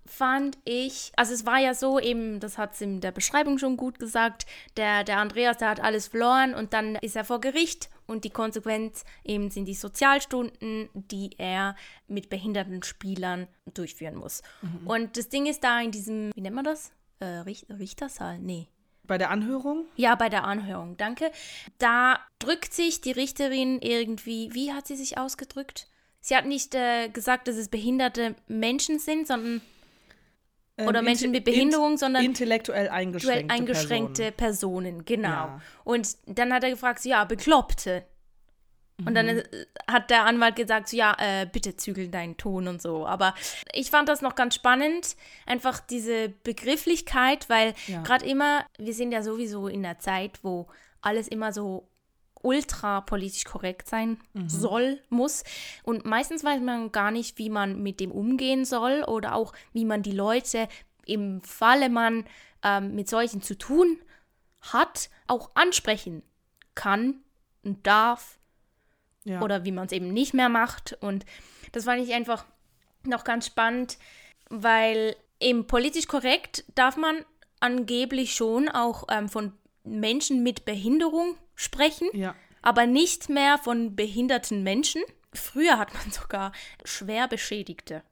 fand 0.09 0.57
ich, 0.65 1.11
also 1.15 1.33
es 1.33 1.45
war 1.45 1.59
ja 1.59 1.73
so 1.73 1.99
eben, 1.99 2.39
das 2.39 2.57
hat 2.57 2.73
es 2.73 2.81
in 2.81 3.01
der 3.01 3.11
Beschreibung 3.11 3.57
schon 3.57 3.77
gut 3.77 3.99
gesagt, 3.99 4.45
der, 4.77 5.03
der 5.03 5.17
Andreas, 5.17 5.57
der 5.57 5.69
hat 5.69 5.79
alles 5.79 6.07
verloren 6.07 6.53
und 6.53 6.73
dann 6.73 6.95
ist 6.95 7.15
er 7.15 7.23
vor 7.23 7.39
Gericht 7.39 7.89
und 8.07 8.25
die 8.25 8.29
Konsequenz 8.29 9.05
eben 9.23 9.51
sind 9.51 9.65
die 9.65 9.75
Sozialstunden, 9.75 10.89
die 10.93 11.31
er 11.37 11.75
mit 12.07 12.29
behinderten 12.29 12.83
Spielern 12.83 13.47
durchführen 13.73 14.15
muss. 14.15 14.41
Mhm. 14.61 14.87
Und 14.87 15.17
das 15.17 15.29
Ding 15.29 15.45
ist 15.45 15.63
da 15.63 15.79
in 15.79 15.91
diesem, 15.91 16.31
wie 16.35 16.41
nennt 16.41 16.55
man 16.55 16.65
das? 16.65 16.91
Äh, 17.19 17.43
Richtersaal? 17.69 18.39
Nee. 18.39 18.67
Bei 19.03 19.17
der 19.17 19.31
Anhörung? 19.31 19.85
Ja, 19.95 20.15
bei 20.15 20.29
der 20.29 20.43
Anhörung, 20.43 20.95
danke. 20.97 21.31
Da 21.79 22.19
drückt 22.37 22.73
sich 22.73 23.01
die 23.01 23.11
Richterin 23.11 23.79
irgendwie, 23.81 24.53
wie 24.53 24.71
hat 24.71 24.87
sie 24.87 24.95
sich 24.95 25.17
ausgedrückt? 25.17 25.87
Sie 26.21 26.35
hat 26.35 26.45
nicht 26.45 26.75
äh, 26.75 27.09
gesagt, 27.09 27.47
dass 27.47 27.55
es 27.55 27.69
behinderte 27.69 28.35
Menschen 28.47 28.99
sind, 28.99 29.25
sondern 29.25 29.61
oder 30.87 31.01
Menschen 31.01 31.31
mit 31.31 31.45
Behinderung, 31.45 31.97
sondern 31.97 32.23
intellektuell 32.23 32.89
eingeschränkte, 32.89 33.53
eingeschränkte 33.53 34.31
Personen. 34.31 35.03
Personen 35.03 35.05
genau. 35.05 35.29
Ja. 35.29 35.61
Und 35.83 36.17
dann 36.25 36.53
hat 36.53 36.63
er 36.63 36.71
gefragt, 36.71 37.01
so, 37.01 37.09
ja, 37.09 37.23
Bekloppte. 37.25 38.03
Und 39.05 39.15
dann 39.15 39.27
mhm. 39.27 39.43
hat 39.87 40.09
der 40.09 40.25
Anwalt 40.25 40.55
gesagt, 40.55 40.89
so, 40.89 40.97
ja, 40.97 41.15
äh, 41.19 41.45
bitte 41.45 41.75
zügel 41.77 42.09
deinen 42.09 42.35
Ton 42.35 42.67
und 42.67 42.81
so. 42.81 43.07
Aber 43.07 43.33
ich 43.73 43.89
fand 43.89 44.09
das 44.09 44.21
noch 44.21 44.35
ganz 44.35 44.55
spannend, 44.55 45.15
einfach 45.45 45.79
diese 45.79 46.29
Begrifflichkeit, 46.29 47.49
weil 47.49 47.73
ja. 47.87 48.01
gerade 48.01 48.25
immer, 48.25 48.65
wir 48.77 48.93
sind 48.93 49.11
ja 49.11 49.23
sowieso 49.23 49.67
in 49.67 49.83
der 49.83 49.99
Zeit, 49.99 50.39
wo 50.43 50.67
alles 51.01 51.27
immer 51.29 51.53
so 51.53 51.87
ultra 52.41 53.01
politisch 53.01 53.43
korrekt 53.43 53.87
sein 53.87 54.19
mhm. 54.33 54.49
soll, 54.49 55.01
muss. 55.09 55.43
Und 55.83 56.05
meistens 56.05 56.43
weiß 56.43 56.61
man 56.61 56.91
gar 56.91 57.11
nicht, 57.11 57.37
wie 57.37 57.49
man 57.49 57.81
mit 57.81 57.99
dem 57.99 58.11
umgehen 58.11 58.65
soll 58.65 59.03
oder 59.03 59.35
auch, 59.35 59.53
wie 59.73 59.85
man 59.85 60.03
die 60.03 60.11
Leute 60.11 60.67
im 61.05 61.41
Falle 61.41 61.89
man 61.89 62.25
ähm, 62.63 62.95
mit 62.95 63.09
solchen 63.09 63.41
zu 63.41 63.57
tun 63.57 63.97
hat, 64.61 65.09
auch 65.27 65.51
ansprechen 65.55 66.23
kann 66.75 67.15
und 67.63 67.85
darf. 67.85 68.39
Ja. 69.25 69.41
Oder 69.41 69.65
wie 69.65 69.71
man 69.71 69.85
es 69.85 69.91
eben 69.91 70.13
nicht 70.13 70.33
mehr 70.33 70.49
macht. 70.49 70.97
Und 71.01 71.25
das 71.71 71.85
fand 71.85 72.01
ich 72.01 72.13
einfach 72.13 72.45
noch 73.03 73.23
ganz 73.23 73.45
spannend, 73.45 73.97
weil 74.49 75.15
eben 75.39 75.67
politisch 75.67 76.07
korrekt 76.07 76.63
darf 76.75 76.97
man 76.97 77.25
angeblich 77.59 78.33
schon 78.35 78.69
auch 78.69 79.05
ähm, 79.09 79.29
von 79.29 79.53
Menschen 79.83 80.43
mit 80.43 80.65
Behinderung 80.65 81.35
sprechen. 81.55 82.09
Ja. 82.13 82.35
aber 82.61 82.85
nicht 82.85 83.29
mehr 83.29 83.57
von 83.57 83.95
behinderten 83.95 84.63
Menschen. 84.63 85.01
Früher 85.33 85.77
hat 85.77 85.93
man 85.93 86.11
sogar 86.11 86.51
schwer 86.83 87.27
Beschädigte 87.27 88.03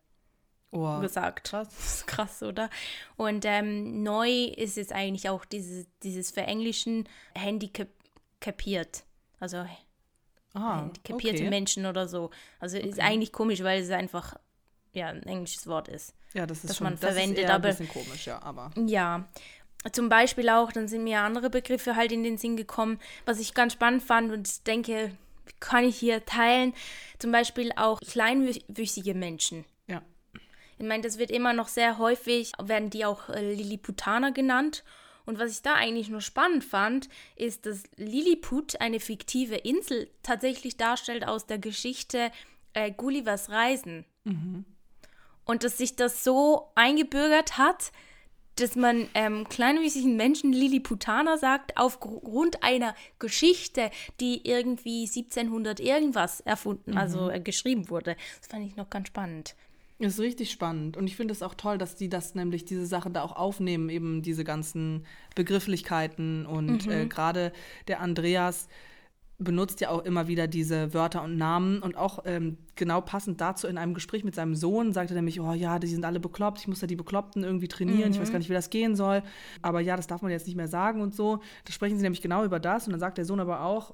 oh, 0.72 1.00
gesagt. 1.00 1.50
Krass. 1.50 1.68
Das 1.70 1.96
ist 1.96 2.08
krass, 2.08 2.44
oder? 2.44 2.70
Und 3.16 3.46
ähm, 3.46 4.04
neu 4.04 4.46
ist 4.46 4.78
jetzt 4.78 4.94
eigentlich 4.94 5.30
auch 5.30 5.46
dieses, 5.46 5.88
dieses 6.04 6.32
Verenglischen 6.32 7.08
handicapiert. 7.36 9.04
Also 9.40 9.66
ah, 10.54 10.78
handicapierte 10.78 11.42
okay. 11.42 11.50
Menschen 11.50 11.86
oder 11.86 12.08
so. 12.08 12.30
Also 12.60 12.78
okay. 12.78 12.88
ist 12.88 13.00
eigentlich 13.00 13.32
komisch, 13.32 13.64
weil 13.64 13.82
es 13.82 13.90
einfach 13.90 14.36
ja, 14.94 15.08
ein 15.08 15.24
englisches 15.24 15.68
Wort 15.68 15.88
ist. 15.88 16.14
Ja, 16.34 16.46
das 16.46 16.60
ist 16.60 16.70
das 16.72 16.78
schon, 16.78 16.86
man 16.86 16.94
das 16.94 17.14
verwendet. 17.14 17.46
Ist 17.46 17.50
aber, 17.50 17.70
ein 17.70 17.78
bisschen 17.78 17.90
komisch, 17.90 18.28
ja, 18.28 18.42
aber. 18.42 18.72
Ja. 18.86 19.28
Zum 19.92 20.10
Beispiel 20.10 20.50
auch, 20.50 20.72
dann 20.72 20.88
sind 20.88 21.04
mir 21.04 21.22
andere 21.22 21.50
Begriffe 21.50 21.96
halt 21.96 22.12
in 22.12 22.24
den 22.24 22.38
Sinn 22.38 22.58
gekommen, 22.58 23.00
was 23.26 23.40
ich 23.40 23.54
ganz 23.54 23.74
spannend 23.74 24.04
fand 24.04 24.32
und 24.32 24.68
denke, 24.68 25.12
kann 25.60 25.84
ich 25.84 25.98
hier 25.98 26.26
teilen. 26.26 26.74
Zum 27.20 27.32
Beispiel 27.32 27.72
auch 27.76 28.00
kleinwüchsige 28.00 29.14
Menschen. 29.14 29.66
Ja. 29.88 30.02
Ich 30.78 30.86
meine, 30.86 31.04
das 31.04 31.18
wird 31.18 31.32
immer 31.32 31.54
noch 31.54 31.68
sehr 31.68 31.98
häufig, 31.98 32.52
werden 32.62 32.90
die 32.90 33.06
auch 33.06 33.30
äh, 33.30 33.54
Lilliputaner 33.54 34.32
genannt. 34.32 34.84
Und 35.26 35.40
was 35.40 35.52
ich 35.52 35.62
da 35.62 35.74
eigentlich 35.74 36.08
nur 36.08 36.22
spannend 36.22 36.64
fand, 36.64 37.10
ist, 37.36 37.66
dass 37.66 37.84
Lilliput 37.98 38.80
eine 38.80 39.00
fiktive 39.00 39.56
Insel 39.56 40.10
tatsächlich 40.24 40.78
darstellt 40.78 41.28
aus 41.28 41.46
der 41.46 41.58
Geschichte 41.58 42.32
äh, 42.74 42.92
Gullivers 42.92 43.50
Reisen. 43.50 44.06
Mhm. 44.24 44.64
Und 45.44 45.64
dass 45.64 45.78
sich 45.78 45.96
das 45.96 46.24
so 46.24 46.72
eingebürgert 46.76 47.58
hat, 47.58 47.92
dass 48.58 48.76
man 48.76 49.08
ähm, 49.14 49.48
kleinwüchsigen 49.50 50.16
Menschen 50.16 50.52
Lilliputaner 50.54 51.38
sagt, 51.38 51.78
aufgrund 51.78 52.64
einer 52.64 52.96
Geschichte, 53.20 53.92
die 54.20 54.48
irgendwie 54.48 55.02
1700 55.04 55.80
irgendwas 55.80 56.42
erfunden, 56.42 56.92
mhm. 56.92 56.98
also 56.98 57.30
äh, 57.30 57.40
geschrieben 57.40 57.90
wurde. 57.90 58.16
Das 58.40 58.48
fand 58.50 58.66
ich 58.66 58.76
noch 58.76 58.90
ganz 58.90 59.08
spannend. 59.08 59.56
Das 60.00 60.14
ist 60.14 60.20
richtig 60.20 60.52
spannend. 60.52 60.96
Und 60.96 61.08
ich 61.08 61.16
finde 61.16 61.32
es 61.32 61.42
auch 61.42 61.56
toll, 61.56 61.80
dass 61.80 61.96
die 61.96 62.08
das 62.08 62.36
nämlich, 62.36 62.66
diese 62.66 62.86
Sache 62.86 63.10
da 63.10 63.24
auch 63.24 63.36
aufnehmen, 63.36 63.90
eben 63.90 64.22
diese 64.22 64.44
ganzen 64.44 65.06
Begrifflichkeiten. 65.34 66.46
Und 66.46 66.86
mhm. 66.86 66.92
äh, 66.92 67.06
gerade 67.08 67.52
der 67.88 68.02
Andreas 68.02 68.68
benutzt 69.40 69.82
ja 69.82 69.90
auch 69.90 70.04
immer 70.04 70.28
wieder 70.28 70.48
diese 70.48 70.94
Wörter 70.94 71.24
und 71.24 71.38
Namen. 71.38 71.82
Und 71.82 71.96
auch 71.96 72.20
ähm, 72.26 72.58
genau 72.76 73.02
passend 73.02 73.40
dazu 73.40 73.68
in 73.68 73.78
einem 73.78 73.94
Gespräch 73.94 74.24
mit 74.24 74.34
seinem 74.34 74.56
Sohn 74.56 74.94
sagte 74.94 75.14
er 75.14 75.18
nämlich, 75.18 75.40
oh 75.40 75.54
ja, 75.54 75.78
die 75.78 75.88
sind 75.88 76.06
alle 76.06 76.20
bekloppt, 76.20 76.60
ich 76.60 76.68
muss 76.68 76.82
ja 76.82 76.88
die 76.88 76.96
Bekloppten 76.96 77.44
irgendwie 77.44 77.68
trainieren, 77.68 78.10
mhm. 78.10 78.16
ich 78.16 78.20
weiß 78.20 78.30
mhm. 78.30 78.34
gar 78.34 78.40
nicht, 78.40 78.50
wie 78.50 78.56
das 78.56 78.70
gehen 78.70 78.96
soll. 78.96 79.22
Aber 79.62 79.80
ja, 79.80 79.96
das 79.96 80.08
darf 80.08 80.22
man 80.22 80.32
jetzt 80.32 80.48
nicht 80.48 80.56
mehr 80.56 80.68
sagen 80.68 81.02
und 81.02 81.16
so. 81.16 81.40
Da 81.66 81.72
sprechen 81.72 81.98
sie 81.98 82.04
nämlich 82.04 82.22
genau 82.22 82.44
über 82.46 82.60
das. 82.60 82.88
Und 82.88 82.92
dann 82.94 83.00
sagt 83.00 83.20
der 83.20 83.26
Sohn 83.26 83.40
aber 83.40 83.62
auch, 83.62 83.94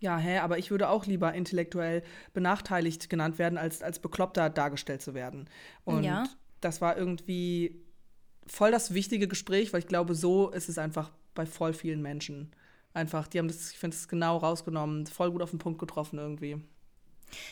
ja, 0.00 0.16
hä, 0.16 0.38
aber 0.38 0.58
ich 0.58 0.70
würde 0.70 0.88
auch 0.88 1.06
lieber 1.06 1.34
intellektuell 1.34 2.02
benachteiligt 2.32 3.10
genannt 3.10 3.38
werden, 3.38 3.58
als 3.58 3.82
als 3.82 3.98
Bekloppter 3.98 4.50
dargestellt 4.50 5.02
zu 5.02 5.14
werden. 5.14 5.48
Und 5.84 6.04
ja. 6.04 6.24
das 6.60 6.80
war 6.80 6.96
irgendwie 6.96 7.82
voll 8.46 8.70
das 8.70 8.94
wichtige 8.94 9.28
Gespräch, 9.28 9.72
weil 9.72 9.80
ich 9.80 9.88
glaube, 9.88 10.14
so 10.14 10.50
ist 10.50 10.68
es 10.68 10.78
einfach 10.78 11.10
bei 11.34 11.46
voll 11.46 11.72
vielen 11.72 12.02
Menschen. 12.02 12.52
Einfach, 12.98 13.28
die 13.28 13.38
haben 13.38 13.48
das, 13.48 13.70
ich 13.70 13.78
finde 13.78 13.96
es 13.96 14.08
genau 14.08 14.36
rausgenommen, 14.38 15.06
voll 15.06 15.30
gut 15.30 15.42
auf 15.42 15.50
den 15.50 15.58
Punkt 15.58 15.78
getroffen 15.78 16.18
irgendwie. 16.18 16.60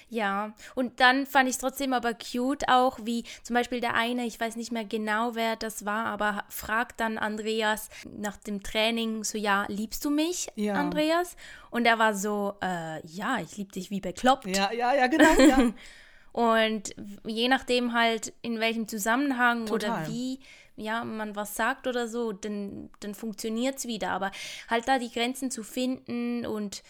Ja, 0.09 0.54
und 0.74 1.00
dann 1.00 1.26
fand 1.26 1.48
ich 1.48 1.56
es 1.56 1.61
trotzdem 1.61 1.92
aber 1.92 2.14
cute 2.14 2.68
auch, 2.68 2.98
wie 3.02 3.24
zum 3.42 3.54
Beispiel 3.54 3.80
der 3.80 3.94
eine, 3.94 4.26
ich 4.26 4.38
weiß 4.38 4.56
nicht 4.56 4.72
mehr 4.72 4.85
genau, 4.85 5.35
wer 5.35 5.56
das 5.56 5.85
war, 5.85 6.06
aber 6.06 6.44
fragt 6.48 7.00
dann 7.00 7.18
Andreas 7.18 7.88
nach 8.16 8.37
dem 8.37 8.62
Training 8.62 9.24
so, 9.24 9.38
ja, 9.38 9.66
liebst 9.68 10.04
du 10.04 10.11
mich, 10.11 10.48
ja. 10.54 10.74
Andreas? 10.74 11.37
Und 11.70 11.87
er 11.87 11.98
war 11.98 12.14
so, 12.14 12.54
äh, 12.62 13.06
ja, 13.06 13.38
ich 13.40 13.56
liebe 13.56 13.72
dich 13.72 13.90
wie 13.90 14.00
bekloppt. 14.00 14.46
Ja, 14.46 14.72
ja, 14.72 14.94
ja, 14.94 15.06
genau, 15.06 15.40
ja. 15.40 15.72
und 16.32 16.94
je 17.26 17.48
nachdem 17.48 17.92
halt, 17.92 18.32
in 18.42 18.61
welchem 18.61 18.88
Zusammenhang 18.88 19.66
Total. 19.66 19.90
oder 19.90 20.09
wie 20.09 20.40
ja, 20.76 21.04
man 21.04 21.34
was 21.34 21.56
sagt 21.56 21.86
oder 21.86 22.06
so, 22.08 22.32
dann, 22.32 22.90
dann 23.00 23.14
funktioniert 23.14 23.78
es 23.78 23.86
wieder. 23.86 24.10
Aber 24.10 24.30
halt 24.68 24.86
da 24.88 24.98
die 24.98 25.10
Grenzen 25.10 25.50
zu 25.50 25.62
finden 25.62 26.46
und. 26.46 26.82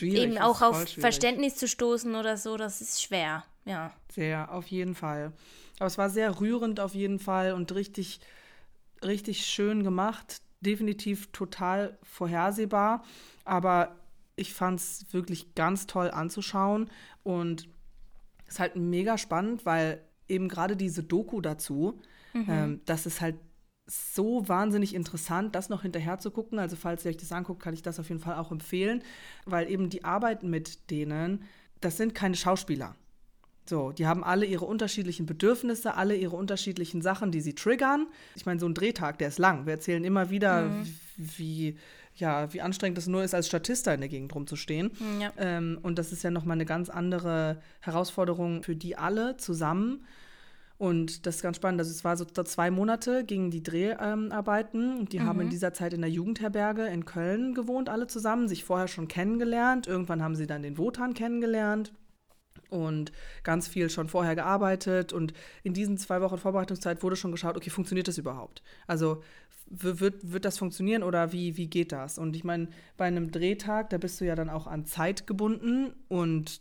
Eben 0.00 0.38
auch 0.38 0.60
auf. 0.60 0.88
Verständnis 0.88 1.54
zu 1.54 1.68
stoßen 1.68 2.16
oder 2.16 2.36
so, 2.36 2.56
das 2.56 2.80
ist 2.80 3.00
schwer, 3.00 3.44
ja. 3.64 3.92
Sehr, 4.10 4.52
auf 4.52 4.66
jeden 4.66 4.96
Fall. 4.96 5.32
Aber 5.78 5.86
es 5.86 5.98
war 5.98 6.10
sehr 6.10 6.40
rührend 6.40 6.80
auf 6.80 6.94
jeden 6.94 7.20
Fall 7.20 7.52
und 7.52 7.72
richtig, 7.72 8.18
richtig 9.04 9.46
schön 9.46 9.84
gemacht. 9.84 10.42
Definitiv 10.60 11.30
total 11.30 11.96
vorhersehbar. 12.02 13.04
Aber 13.44 13.94
ich 14.34 14.52
fand 14.52 14.80
es 14.80 15.06
wirklich 15.12 15.54
ganz 15.54 15.86
toll 15.86 16.10
anzuschauen 16.10 16.90
und 17.22 17.68
es 18.46 18.54
ist 18.54 18.60
halt 18.60 18.76
mega 18.76 19.18
spannend, 19.18 19.64
weil 19.66 20.02
eben 20.28 20.48
gerade 20.48 20.76
diese 20.76 21.02
Doku 21.02 21.40
dazu, 21.40 22.00
mhm. 22.32 22.46
ähm, 22.48 22.80
das 22.84 23.06
ist 23.06 23.20
halt 23.20 23.36
so 23.86 24.46
wahnsinnig 24.46 24.94
interessant, 24.94 25.54
das 25.54 25.70
noch 25.70 25.82
hinterher 25.82 26.18
zu 26.18 26.30
gucken. 26.30 26.58
Also 26.58 26.76
falls 26.76 27.04
ihr 27.04 27.10
euch 27.10 27.16
das 27.16 27.32
anguckt, 27.32 27.62
kann 27.62 27.74
ich 27.74 27.82
das 27.82 27.98
auf 27.98 28.08
jeden 28.08 28.20
Fall 28.20 28.36
auch 28.36 28.52
empfehlen, 28.52 29.02
weil 29.46 29.70
eben 29.70 29.88
die 29.88 30.04
Arbeit 30.04 30.42
mit 30.42 30.90
denen, 30.90 31.44
das 31.80 31.96
sind 31.96 32.14
keine 32.14 32.36
Schauspieler. 32.36 32.94
So, 33.68 33.92
die 33.92 34.06
haben 34.06 34.24
alle 34.24 34.46
ihre 34.46 34.64
unterschiedlichen 34.64 35.26
Bedürfnisse, 35.26 35.94
alle 35.94 36.16
ihre 36.16 36.36
unterschiedlichen 36.36 37.02
Sachen, 37.02 37.30
die 37.30 37.42
sie 37.42 37.54
triggern. 37.54 38.06
Ich 38.34 38.46
meine, 38.46 38.60
so 38.60 38.66
ein 38.66 38.74
Drehtag, 38.74 39.18
der 39.18 39.28
ist 39.28 39.38
lang. 39.38 39.66
Wir 39.66 39.74
erzählen 39.74 40.04
immer 40.04 40.30
wieder, 40.30 40.62
mhm. 40.62 40.86
wie, 41.16 41.76
ja, 42.18 42.52
wie 42.52 42.60
anstrengend 42.60 42.98
es 42.98 43.06
nur 43.06 43.22
ist, 43.22 43.34
als 43.34 43.46
Statista 43.46 43.92
in 43.92 44.00
der 44.00 44.08
Gegend 44.08 44.34
rumzustehen. 44.34 44.90
Ja. 45.20 45.32
Ähm, 45.38 45.78
und 45.82 45.98
das 45.98 46.12
ist 46.12 46.22
ja 46.22 46.30
nochmal 46.30 46.56
eine 46.56 46.66
ganz 46.66 46.88
andere 46.88 47.60
Herausforderung 47.80 48.62
für 48.62 48.76
die 48.76 48.96
alle 48.96 49.36
zusammen. 49.36 50.04
Und 50.76 51.26
das 51.26 51.36
ist 51.36 51.42
ganz 51.42 51.56
spannend. 51.56 51.80
Also 51.80 51.90
es 51.90 52.04
war 52.04 52.16
so 52.16 52.24
zwei 52.24 52.70
Monate 52.70 53.24
gingen 53.24 53.50
die 53.50 53.62
Dreharbeiten. 53.62 54.98
Und 54.98 55.12
die 55.12 55.18
mhm. 55.18 55.26
haben 55.26 55.40
in 55.40 55.46
mhm. 55.46 55.50
dieser 55.50 55.72
Zeit 55.72 55.92
in 55.92 56.02
der 56.02 56.10
Jugendherberge 56.10 56.86
in 56.86 57.04
Köln 57.04 57.54
gewohnt, 57.54 57.88
alle 57.88 58.06
zusammen, 58.06 58.48
sich 58.48 58.64
vorher 58.64 58.88
schon 58.88 59.08
kennengelernt. 59.08 59.86
Irgendwann 59.86 60.22
haben 60.22 60.36
sie 60.36 60.46
dann 60.46 60.62
den 60.62 60.78
Wotan 60.78 61.14
kennengelernt 61.14 61.92
und 62.70 63.12
ganz 63.42 63.68
viel 63.68 63.90
schon 63.90 64.08
vorher 64.08 64.34
gearbeitet. 64.34 65.12
Und 65.12 65.32
in 65.62 65.74
diesen 65.74 65.98
zwei 65.98 66.20
Wochen 66.20 66.38
Vorbereitungszeit 66.38 67.02
wurde 67.02 67.16
schon 67.16 67.32
geschaut, 67.32 67.56
okay, 67.56 67.70
funktioniert 67.70 68.08
das 68.08 68.18
überhaupt? 68.18 68.62
Also 68.86 69.22
wird, 69.70 70.32
wird 70.32 70.44
das 70.44 70.58
funktionieren 70.58 71.02
oder 71.02 71.32
wie, 71.32 71.56
wie 71.56 71.66
geht 71.66 71.92
das? 71.92 72.18
Und 72.18 72.36
ich 72.36 72.44
meine, 72.44 72.68
bei 72.96 73.04
einem 73.04 73.30
Drehtag, 73.30 73.90
da 73.90 73.98
bist 73.98 74.20
du 74.20 74.24
ja 74.24 74.34
dann 74.34 74.48
auch 74.48 74.66
an 74.66 74.86
Zeit 74.86 75.26
gebunden 75.26 75.92
und 76.08 76.60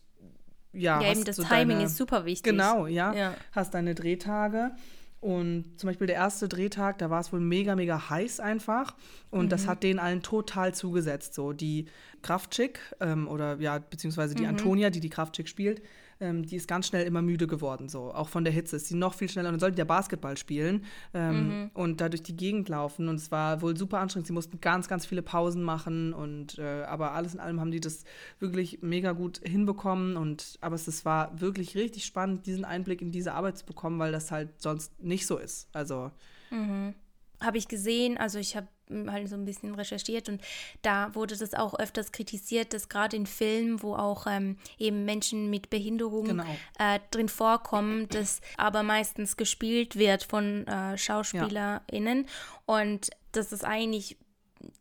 ja, 0.74 1.02
ja 1.02 1.12
eben 1.12 1.24
das 1.24 1.38
so 1.38 1.44
Timing 1.44 1.78
deine, 1.78 1.84
ist 1.86 1.98
super 1.98 2.26
wichtig. 2.26 2.52
Genau, 2.52 2.86
ja, 2.86 3.14
ja. 3.14 3.34
Hast 3.52 3.74
deine 3.74 3.96
Drehtage. 3.96 4.72
Und 5.20 5.80
zum 5.80 5.88
Beispiel 5.88 6.08
der 6.08 6.18
erste 6.18 6.48
Drehtag, 6.48 7.00
da 7.00 7.10
war 7.10 7.20
es 7.20 7.34
wohl 7.34 7.40
mega, 7.40 7.76
mega 7.76 8.10
heiß 8.10 8.40
einfach. 8.40 8.96
Und 9.32 9.46
mhm. 9.46 9.50
das 9.50 9.68
hat 9.68 9.84
denen 9.84 10.00
allen 10.00 10.22
total 10.22 10.76
zugesetzt. 10.76 11.34
So 11.34 11.54
die 11.54 11.86
Kraftchick 12.22 12.80
ähm, 13.00 13.28
oder 13.28 13.60
ja, 13.60 13.80
beziehungsweise 13.80 14.36
die 14.36 14.44
mhm. 14.44 14.50
Antonia, 14.50 14.90
die 14.90 15.00
die 15.00 15.10
Kraftchick 15.10 15.48
spielt, 15.50 15.82
ähm, 16.20 16.46
die 16.46 16.56
ist 16.56 16.68
ganz 16.68 16.88
schnell 16.88 17.06
immer 17.06 17.22
müde 17.22 17.48
geworden, 17.48 17.90
so. 17.90 18.14
Auch 18.14 18.30
von 18.30 18.44
der 18.44 18.54
Hitze 18.54 18.76
ist 18.76 18.88
sie 18.88 18.96
noch 18.96 19.14
viel 19.14 19.30
schneller. 19.30 19.50
Und 19.50 19.54
dann 19.54 19.60
sollten 19.60 19.78
ja 19.78 19.86
Basketball 19.86 20.38
spielen 20.38 20.84
ähm, 21.14 21.48
mhm. 21.48 21.72
und 21.74 22.02
da 22.02 22.10
durch 22.10 22.24
die 22.24 22.36
Gegend 22.36 22.70
laufen. 22.70 23.08
Und 23.08 23.16
es 23.16 23.32
war 23.32 23.62
wohl 23.62 23.78
super 23.78 24.00
anstrengend. 24.00 24.28
Sie 24.28 24.34
mussten 24.34 24.60
ganz, 24.60 24.88
ganz 24.88 25.06
viele 25.06 25.22
Pausen 25.22 25.64
machen. 25.64 26.14
Und 26.14 26.58
äh, 26.58 26.84
aber 26.84 27.14
alles 27.14 27.34
in 27.34 27.40
allem 27.40 27.60
haben 27.60 27.72
die 27.72 27.80
das 27.80 28.04
wirklich 28.40 28.80
mega 28.82 29.12
gut 29.12 29.42
hinbekommen. 29.44 30.18
Und 30.18 30.58
aber 30.62 30.76
es, 30.76 30.88
es 30.88 31.06
war 31.06 31.40
wirklich 31.40 31.76
richtig 31.76 32.06
spannend, 32.06 32.46
diesen 32.46 32.66
Einblick 32.66 33.02
in 33.02 33.12
diese 33.12 33.34
Arbeit 33.34 33.58
zu 33.58 33.66
bekommen, 33.66 34.00
weil 34.00 34.12
das 34.12 34.32
halt 34.32 34.62
sonst 34.62 35.02
nicht 35.02 35.28
so 35.28 35.38
ist. 35.38 35.68
Also. 35.74 36.12
Mhm 36.50 36.94
habe 37.42 37.58
ich 37.58 37.68
gesehen, 37.68 38.18
also 38.18 38.40
ich 38.40 38.56
habe 38.56 38.68
hm, 38.88 39.12
halt 39.12 39.30
so 39.30 39.36
ein 39.36 39.46
bisschen 39.46 39.76
recherchiert 39.76 40.30
und 40.30 40.42
da 40.82 41.14
wurde 41.14 41.38
das 41.38 41.54
auch 41.54 41.78
öfters 41.78 42.12
kritisiert, 42.12 42.74
dass 42.74 42.90
gerade 42.90 43.16
in 43.16 43.26
Filmen, 43.26 43.82
wo 43.84 43.96
auch 43.96 44.26
ähm, 44.28 44.58
eben 44.78 45.06
Menschen 45.06 45.50
mit 45.50 45.70
Behinderung 45.70 46.26
genau. 46.26 46.56
äh, 46.80 47.00
drin 47.12 47.30
vorkommen, 47.30 48.08
das 48.10 48.42
aber 48.58 48.84
meistens 48.84 49.38
gespielt 49.38 49.98
wird 49.98 50.24
von 50.24 50.66
äh, 50.68 50.98
SchauspielerInnen 50.98 52.26
ja. 52.26 52.30
und 52.66 53.10
dass 53.32 53.50
das 53.50 53.64
eigentlich 53.64 54.18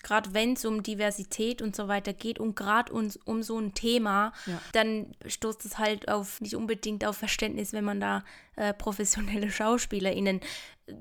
gerade 0.03 0.35
wenn 0.35 0.55
es 0.55 0.65
um 0.65 0.83
Diversität 0.83 1.63
und 1.63 1.77
so 1.77 1.89
weiter 1.89 2.13
geht 2.13 2.39
und 2.39 2.57
gerade 2.57 2.93
um, 2.93 3.11
um 3.25 3.43
so 3.43 3.59
ein 3.59 3.75
Thema, 3.75 4.33
ja. 4.47 4.61
dann 4.73 5.15
stoßt 5.27 5.65
es 5.65 5.79
halt 5.79 6.09
auf 6.09 6.41
nicht 6.41 6.57
unbedingt 6.57 7.05
auf 7.05 7.17
Verständnis, 7.17 7.73
wenn 7.73 7.85
man 7.85 8.01
da 8.01 8.25
äh, 8.57 8.73
professionelle 8.73 9.51
SchauspielerInnen 9.51 10.41
äh, 10.87 10.95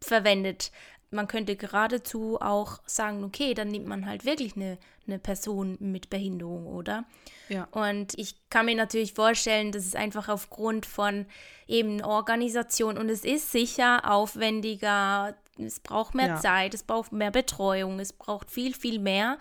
verwendet. 0.00 0.70
Man 1.10 1.28
könnte 1.28 1.56
geradezu 1.56 2.40
auch 2.40 2.80
sagen, 2.84 3.22
okay, 3.22 3.54
dann 3.54 3.68
nimmt 3.68 3.86
man 3.86 4.06
halt 4.06 4.24
wirklich 4.24 4.56
eine, 4.56 4.76
eine 5.06 5.18
Person 5.18 5.76
mit 5.78 6.10
Behinderung, 6.10 6.66
oder? 6.66 7.04
Ja. 7.48 7.68
Und 7.70 8.18
ich 8.18 8.34
kann 8.50 8.66
mir 8.66 8.74
natürlich 8.74 9.14
vorstellen, 9.14 9.70
dass 9.70 9.86
es 9.86 9.94
einfach 9.94 10.28
aufgrund 10.28 10.84
von 10.84 11.26
eben 11.68 12.02
Organisation 12.02 12.98
und 12.98 13.08
es 13.08 13.24
ist 13.24 13.52
sicher 13.52 14.10
aufwendiger, 14.10 15.36
es 15.58 15.80
braucht 15.80 16.14
mehr 16.14 16.26
ja. 16.26 16.40
Zeit, 16.40 16.74
es 16.74 16.82
braucht 16.82 17.12
mehr 17.12 17.30
Betreuung, 17.30 17.98
es 18.00 18.12
braucht 18.12 18.50
viel, 18.50 18.74
viel 18.74 18.98
mehr. 18.98 19.38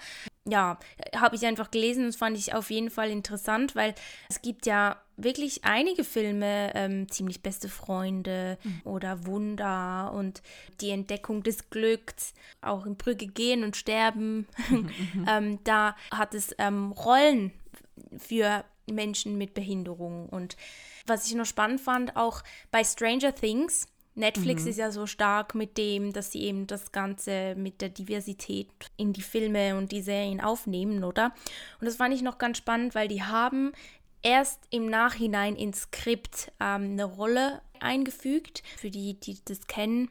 ja, 0.48 0.78
habe 1.16 1.36
ich 1.36 1.46
einfach 1.46 1.72
gelesen 1.72 2.06
und 2.06 2.16
fand 2.16 2.38
ich 2.38 2.54
auf 2.54 2.70
jeden 2.70 2.90
Fall 2.90 3.10
interessant, 3.10 3.76
weil 3.76 3.96
es 4.30 4.42
gibt 4.42 4.66
ja 4.66 4.98
wirklich 5.18 5.64
einige 5.64 6.04
Filme, 6.04 6.72
ähm, 6.76 7.10
ziemlich 7.10 7.42
beste 7.42 7.70
Freunde 7.70 8.58
mhm. 8.64 8.82
oder 8.84 9.26
Wunder 9.26 10.12
und 10.14 10.42
die 10.82 10.92
Entdeckung 10.92 11.44
des 11.44 11.70
Glücks, 11.70 12.34
auch 12.62 12.86
in 12.86 12.96
Brücke 12.96 13.28
gehen 13.28 13.64
und 13.64 13.76
sterben. 13.76 14.48
Mhm. 14.70 14.90
ähm, 15.30 15.60
da 15.64 15.96
hat 16.12 16.34
es 16.34 16.54
ähm, 16.60 16.92
Rollen 16.92 17.52
für 18.18 18.64
Menschen 18.88 19.38
mit 19.38 19.54
Behinderung. 19.54 20.30
Und 20.30 20.58
was 21.08 21.28
ich 21.28 21.36
noch 21.36 21.46
spannend 21.46 21.82
fand, 21.82 22.16
auch 22.16 22.44
bei 22.72 22.84
Stranger 22.84 23.34
Things, 23.34 23.88
Netflix 24.16 24.64
mhm. 24.64 24.70
ist 24.70 24.78
ja 24.78 24.92
so 24.92 25.06
stark 25.06 25.56
mit 25.56 25.78
dem, 25.78 26.14
dass 26.14 26.32
sie 26.32 26.44
eben 26.44 26.68
das 26.68 26.92
Ganze 26.92 27.54
mit 27.56 27.82
der 27.82 27.90
Diversität 27.90 28.70
in 28.96 29.12
die 29.12 29.22
Filme 29.22 29.78
und 29.78 29.92
die 29.92 30.02
Serien 30.02 30.40
aufnehmen, 30.40 31.04
oder? 31.04 31.34
Und 31.80 31.86
das 31.86 31.98
fand 31.98 32.14
ich 32.14 32.22
noch 32.22 32.38
ganz 32.38 32.58
spannend, 32.58 32.96
weil 32.96 33.10
die 33.10 33.24
haben 33.24 33.74
erst 34.22 34.62
im 34.70 34.90
Nachhinein 34.90 35.56
ins 35.56 35.84
Skript 35.84 36.52
ähm, 36.60 36.92
eine 36.92 37.04
Rolle 37.04 37.62
eingefügt, 37.80 38.64
für 38.78 38.90
die, 38.90 39.20
die 39.20 39.38
das 39.44 39.68
kennen. 39.68 40.10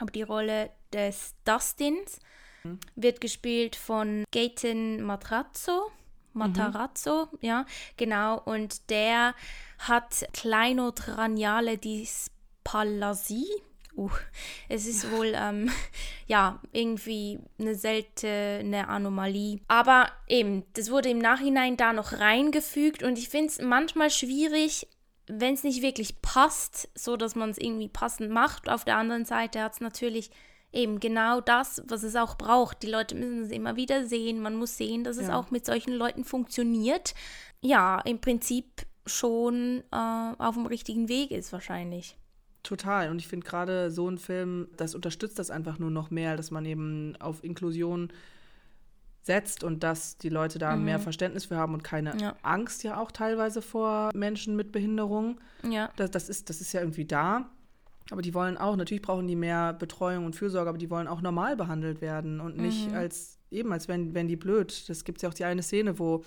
Aber 0.00 0.10
die 0.10 0.22
Rolle 0.22 0.70
des 0.92 1.34
Dustins 1.44 2.20
mhm. 2.62 2.78
wird 2.94 3.20
gespielt 3.20 3.76
von 3.76 4.24
Gaten 4.32 5.02
Matrazzo. 5.02 5.90
Matarazzo, 6.34 7.28
mhm. 7.30 7.38
ja, 7.42 7.66
genau. 7.96 8.40
Und 8.40 8.88
der 8.88 9.34
hat 9.78 10.26
Kleinokraniale 10.32 11.76
Dysplasie. 12.64 13.48
Uh, 13.94 14.10
es 14.70 14.86
ist 14.86 15.10
wohl, 15.12 15.34
ähm, 15.36 15.70
ja, 16.26 16.60
irgendwie 16.72 17.38
eine 17.58 17.74
seltene 17.74 18.88
Anomalie. 18.88 19.60
Aber 19.68 20.08
eben, 20.28 20.64
das 20.72 20.90
wurde 20.90 21.10
im 21.10 21.18
Nachhinein 21.18 21.76
da 21.76 21.92
noch 21.92 22.14
reingefügt 22.14 23.02
und 23.02 23.18
ich 23.18 23.28
finde 23.28 23.48
es 23.48 23.60
manchmal 23.60 24.08
schwierig, 24.08 24.88
wenn 25.26 25.52
es 25.52 25.62
nicht 25.62 25.82
wirklich 25.82 26.22
passt, 26.22 26.88
so 26.94 27.18
dass 27.18 27.34
man 27.34 27.50
es 27.50 27.58
irgendwie 27.58 27.88
passend 27.88 28.30
macht. 28.30 28.70
Auf 28.70 28.84
der 28.84 28.96
anderen 28.96 29.26
Seite 29.26 29.60
hat 29.60 29.74
es 29.74 29.80
natürlich 29.80 30.30
eben 30.72 30.98
genau 30.98 31.42
das, 31.42 31.82
was 31.86 32.02
es 32.02 32.16
auch 32.16 32.36
braucht. 32.38 32.82
Die 32.82 32.90
Leute 32.90 33.14
müssen 33.14 33.42
es 33.42 33.50
immer 33.50 33.76
wieder 33.76 34.06
sehen. 34.06 34.40
Man 34.40 34.56
muss 34.56 34.78
sehen, 34.78 35.04
dass 35.04 35.18
es 35.18 35.28
ja. 35.28 35.38
auch 35.38 35.50
mit 35.50 35.66
solchen 35.66 35.92
Leuten 35.92 36.24
funktioniert. 36.24 37.14
Ja, 37.60 38.00
im 38.00 38.22
Prinzip 38.22 38.86
schon 39.04 39.84
äh, 39.92 40.32
auf 40.38 40.54
dem 40.54 40.64
richtigen 40.64 41.10
Weg 41.10 41.30
ist 41.30 41.52
wahrscheinlich. 41.52 42.16
Total. 42.62 43.10
Und 43.10 43.18
ich 43.18 43.26
finde 43.26 43.46
gerade 43.46 43.90
so 43.90 44.08
ein 44.08 44.18
Film, 44.18 44.68
das 44.76 44.94
unterstützt 44.94 45.38
das 45.38 45.50
einfach 45.50 45.78
nur 45.78 45.90
noch 45.90 46.10
mehr, 46.10 46.36
dass 46.36 46.50
man 46.50 46.64
eben 46.64 47.16
auf 47.20 47.42
Inklusion 47.42 48.12
setzt 49.22 49.62
und 49.62 49.82
dass 49.82 50.18
die 50.18 50.28
Leute 50.28 50.58
da 50.58 50.76
mhm. 50.76 50.84
mehr 50.84 50.98
Verständnis 50.98 51.46
für 51.46 51.56
haben 51.56 51.74
und 51.74 51.84
keine 51.84 52.16
ja. 52.18 52.36
Angst 52.42 52.82
ja 52.82 53.00
auch 53.00 53.12
teilweise 53.12 53.62
vor 53.62 54.10
Menschen 54.14 54.56
mit 54.56 54.72
Behinderung. 54.72 55.40
Ja. 55.68 55.90
Das, 55.96 56.10
das, 56.10 56.28
ist, 56.28 56.50
das 56.50 56.60
ist 56.60 56.72
ja 56.72 56.80
irgendwie 56.80 57.04
da. 57.04 57.48
Aber 58.10 58.20
die 58.20 58.34
wollen 58.34 58.56
auch, 58.56 58.76
natürlich 58.76 59.02
brauchen 59.02 59.28
die 59.28 59.36
mehr 59.36 59.72
Betreuung 59.72 60.26
und 60.26 60.34
Fürsorge, 60.34 60.68
aber 60.68 60.78
die 60.78 60.90
wollen 60.90 61.06
auch 61.06 61.20
normal 61.20 61.56
behandelt 61.56 62.00
werden 62.00 62.40
und 62.40 62.56
nicht 62.56 62.90
mhm. 62.90 62.96
als, 62.96 63.38
eben 63.50 63.72
als 63.72 63.86
wenn, 63.88 64.12
wenn 64.14 64.26
die 64.26 64.36
blöd. 64.36 64.88
Das 64.88 65.04
gibt 65.04 65.22
ja 65.22 65.28
auch 65.28 65.34
die 65.34 65.44
eine 65.44 65.62
Szene, 65.62 65.98
wo, 65.98 66.24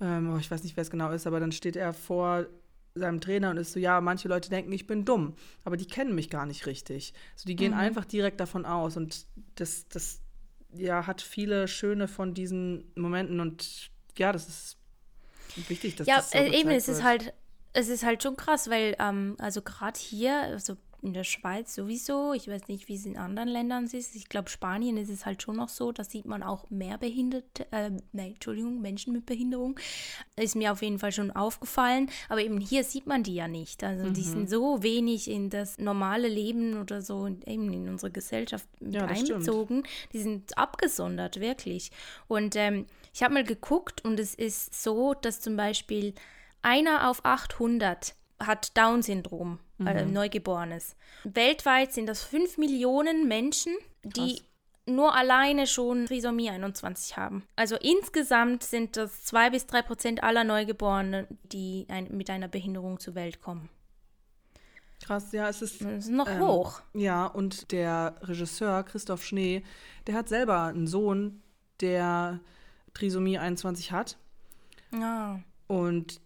ähm, 0.00 0.32
oh, 0.34 0.38
ich 0.38 0.50
weiß 0.50 0.64
nicht, 0.64 0.76
wer 0.76 0.82
es 0.82 0.90
genau 0.90 1.12
ist, 1.12 1.26
aber 1.26 1.38
dann 1.38 1.52
steht 1.52 1.76
er 1.76 1.92
vor 1.92 2.46
seinem 2.94 3.20
Trainer 3.20 3.50
und 3.50 3.56
ist 3.56 3.72
so, 3.72 3.80
ja, 3.80 4.00
manche 4.00 4.28
Leute 4.28 4.50
denken, 4.50 4.72
ich 4.72 4.86
bin 4.86 5.04
dumm, 5.04 5.34
aber 5.64 5.76
die 5.76 5.86
kennen 5.86 6.14
mich 6.14 6.30
gar 6.30 6.46
nicht 6.46 6.66
richtig. 6.66 7.12
So, 7.34 7.46
die 7.46 7.56
gehen 7.56 7.72
mhm. 7.72 7.78
einfach 7.78 8.04
direkt 8.04 8.38
davon 8.40 8.64
aus 8.64 8.96
und 8.96 9.26
das, 9.56 9.88
das, 9.88 10.20
ja, 10.72 11.06
hat 11.06 11.20
viele 11.20 11.66
schöne 11.66 12.06
von 12.08 12.34
diesen 12.34 12.92
Momenten 12.94 13.40
und 13.40 13.90
ja, 14.16 14.32
das 14.32 14.48
ist 14.48 14.78
wichtig, 15.68 15.96
dass 15.96 16.06
ja, 16.06 16.16
das 16.16 16.30
so 16.30 16.38
äh, 16.38 16.60
eben, 16.60 16.70
es 16.70 16.88
ist 16.88 17.02
halt, 17.02 17.34
es 17.72 17.88
ist 17.88 18.04
halt 18.04 18.22
schon 18.22 18.36
krass, 18.36 18.70
weil, 18.70 18.94
ähm, 19.00 19.34
also 19.38 19.60
gerade 19.62 19.98
hier, 19.98 20.40
also 20.42 20.76
in 21.04 21.12
der 21.12 21.24
Schweiz 21.24 21.74
sowieso. 21.74 22.32
Ich 22.32 22.48
weiß 22.48 22.68
nicht, 22.68 22.88
wie 22.88 22.96
es 22.96 23.04
in 23.04 23.16
anderen 23.16 23.48
Ländern 23.48 23.84
ist. 23.84 24.16
Ich 24.16 24.28
glaube, 24.28 24.48
Spanien 24.48 24.96
ist 24.96 25.10
es 25.10 25.26
halt 25.26 25.42
schon 25.42 25.56
noch 25.56 25.68
so. 25.68 25.92
Da 25.92 26.02
sieht 26.02 26.24
man 26.24 26.42
auch 26.42 26.70
mehr 26.70 26.98
Behinderte, 26.98 27.66
äh, 27.70 27.90
nein, 28.12 28.32
Entschuldigung, 28.32 28.80
Menschen 28.80 29.12
mit 29.12 29.26
Behinderung. 29.26 29.78
Ist 30.36 30.56
mir 30.56 30.72
auf 30.72 30.82
jeden 30.82 30.98
Fall 30.98 31.12
schon 31.12 31.30
aufgefallen. 31.30 32.10
Aber 32.28 32.40
eben 32.40 32.58
hier 32.58 32.84
sieht 32.84 33.06
man 33.06 33.22
die 33.22 33.34
ja 33.34 33.48
nicht. 33.48 33.84
Also 33.84 34.06
mhm. 34.06 34.14
die 34.14 34.22
sind 34.22 34.48
so 34.48 34.82
wenig 34.82 35.30
in 35.30 35.50
das 35.50 35.78
normale 35.78 36.28
Leben 36.28 36.80
oder 36.80 37.02
so 37.02 37.28
eben 37.28 37.72
in 37.72 37.88
unsere 37.88 38.10
Gesellschaft 38.10 38.66
mit 38.80 38.94
ja, 38.94 39.04
einbezogen. 39.04 39.84
Stimmt. 39.84 40.12
Die 40.12 40.20
sind 40.20 40.58
abgesondert, 40.58 41.38
wirklich. 41.38 41.90
Und 42.28 42.56
ähm, 42.56 42.86
ich 43.12 43.22
habe 43.22 43.34
mal 43.34 43.44
geguckt 43.44 44.04
und 44.04 44.18
es 44.18 44.34
ist 44.34 44.82
so, 44.82 45.14
dass 45.14 45.40
zum 45.40 45.56
Beispiel 45.56 46.14
einer 46.62 47.10
auf 47.10 47.24
800 47.24 48.14
hat 48.40 48.76
Down-Syndrom, 48.76 49.58
mhm. 49.78 49.86
äh, 49.86 50.04
Neugeborenes. 50.04 50.96
Weltweit 51.24 51.92
sind 51.92 52.06
das 52.06 52.22
5 52.22 52.58
Millionen 52.58 53.28
Menschen, 53.28 53.74
die 54.02 54.36
Krass. 54.36 54.44
nur 54.86 55.14
alleine 55.14 55.66
schon 55.66 56.06
Trisomie 56.06 56.50
21 56.50 57.16
haben. 57.16 57.44
Also 57.56 57.76
insgesamt 57.76 58.62
sind 58.62 58.96
das 58.96 59.24
2 59.24 59.50
bis 59.50 59.66
3 59.66 59.82
Prozent 59.82 60.22
aller 60.22 60.44
Neugeborenen, 60.44 61.26
die 61.44 61.86
ein, 61.88 62.08
mit 62.16 62.30
einer 62.30 62.48
Behinderung 62.48 63.00
zur 63.00 63.14
Welt 63.14 63.40
kommen. 63.40 63.68
Krass, 65.04 65.32
ja, 65.32 65.48
es 65.48 65.60
ist, 65.60 65.82
das 65.82 66.06
ist 66.06 66.10
noch 66.10 66.28
ähm, 66.28 66.40
hoch. 66.40 66.80
Ja, 66.94 67.26
und 67.26 67.72
der 67.72 68.16
Regisseur 68.22 68.82
Christoph 68.84 69.24
Schnee, 69.24 69.62
der 70.06 70.14
hat 70.14 70.28
selber 70.28 70.62
einen 70.64 70.86
Sohn, 70.86 71.42
der 71.80 72.40
Trisomie 72.94 73.38
21 73.38 73.92
hat. 73.92 74.16
Ja. 74.92 75.40
Und 75.66 76.20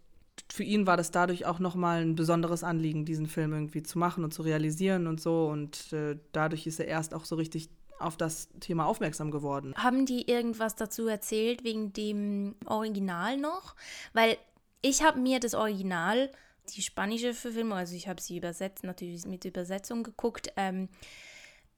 für 0.50 0.62
ihn 0.62 0.86
war 0.86 0.96
das 0.96 1.10
dadurch 1.10 1.46
auch 1.46 1.58
nochmal 1.58 2.02
ein 2.02 2.14
besonderes 2.14 2.64
Anliegen, 2.64 3.04
diesen 3.04 3.26
Film 3.26 3.52
irgendwie 3.52 3.82
zu 3.82 3.98
machen 3.98 4.24
und 4.24 4.32
zu 4.32 4.42
realisieren 4.42 5.06
und 5.06 5.20
so. 5.20 5.46
Und 5.46 5.92
äh, 5.92 6.18
dadurch 6.32 6.66
ist 6.66 6.80
er 6.80 6.86
erst 6.86 7.14
auch 7.14 7.24
so 7.24 7.36
richtig 7.36 7.68
auf 7.98 8.16
das 8.16 8.48
Thema 8.60 8.86
aufmerksam 8.86 9.30
geworden. 9.30 9.74
Haben 9.76 10.06
die 10.06 10.28
irgendwas 10.30 10.76
dazu 10.76 11.06
erzählt 11.06 11.64
wegen 11.64 11.92
dem 11.92 12.54
Original 12.66 13.36
noch? 13.36 13.74
Weil 14.12 14.38
ich 14.80 15.02
habe 15.02 15.18
mir 15.18 15.40
das 15.40 15.54
Original, 15.54 16.30
die 16.74 16.82
spanische 16.82 17.34
Verfilmung, 17.34 17.76
also 17.76 17.94
ich 17.94 18.08
habe 18.08 18.22
sie 18.22 18.38
übersetzt, 18.38 18.84
natürlich 18.84 19.26
mit 19.26 19.44
Übersetzung 19.44 20.02
geguckt. 20.02 20.52
Ähm, 20.56 20.88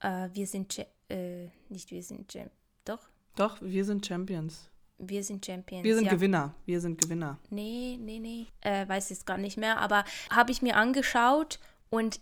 äh, 0.00 0.28
wir 0.32 0.46
sind, 0.46 0.78
äh, 1.08 1.48
nicht 1.68 1.90
wir 1.90 2.02
sind, 2.02 2.38
doch? 2.84 3.08
Doch, 3.36 3.60
wir 3.62 3.84
sind 3.84 4.06
Champions. 4.06 4.70
Wir 5.00 5.24
sind 5.24 5.44
Champions. 5.44 5.82
Wir 5.82 5.94
sind 5.94 6.04
ja. 6.04 6.12
Gewinner. 6.12 6.54
Wir 6.66 6.80
sind 6.80 7.00
Gewinner. 7.00 7.38
Nee, 7.48 7.98
nee, 8.00 8.18
nee. 8.18 8.46
Äh, 8.60 8.86
weiß 8.86 9.10
jetzt 9.10 9.26
gar 9.26 9.38
nicht 9.38 9.56
mehr. 9.56 9.78
Aber 9.78 10.04
habe 10.30 10.52
ich 10.52 10.60
mir 10.60 10.76
angeschaut 10.76 11.58
und 11.88 12.20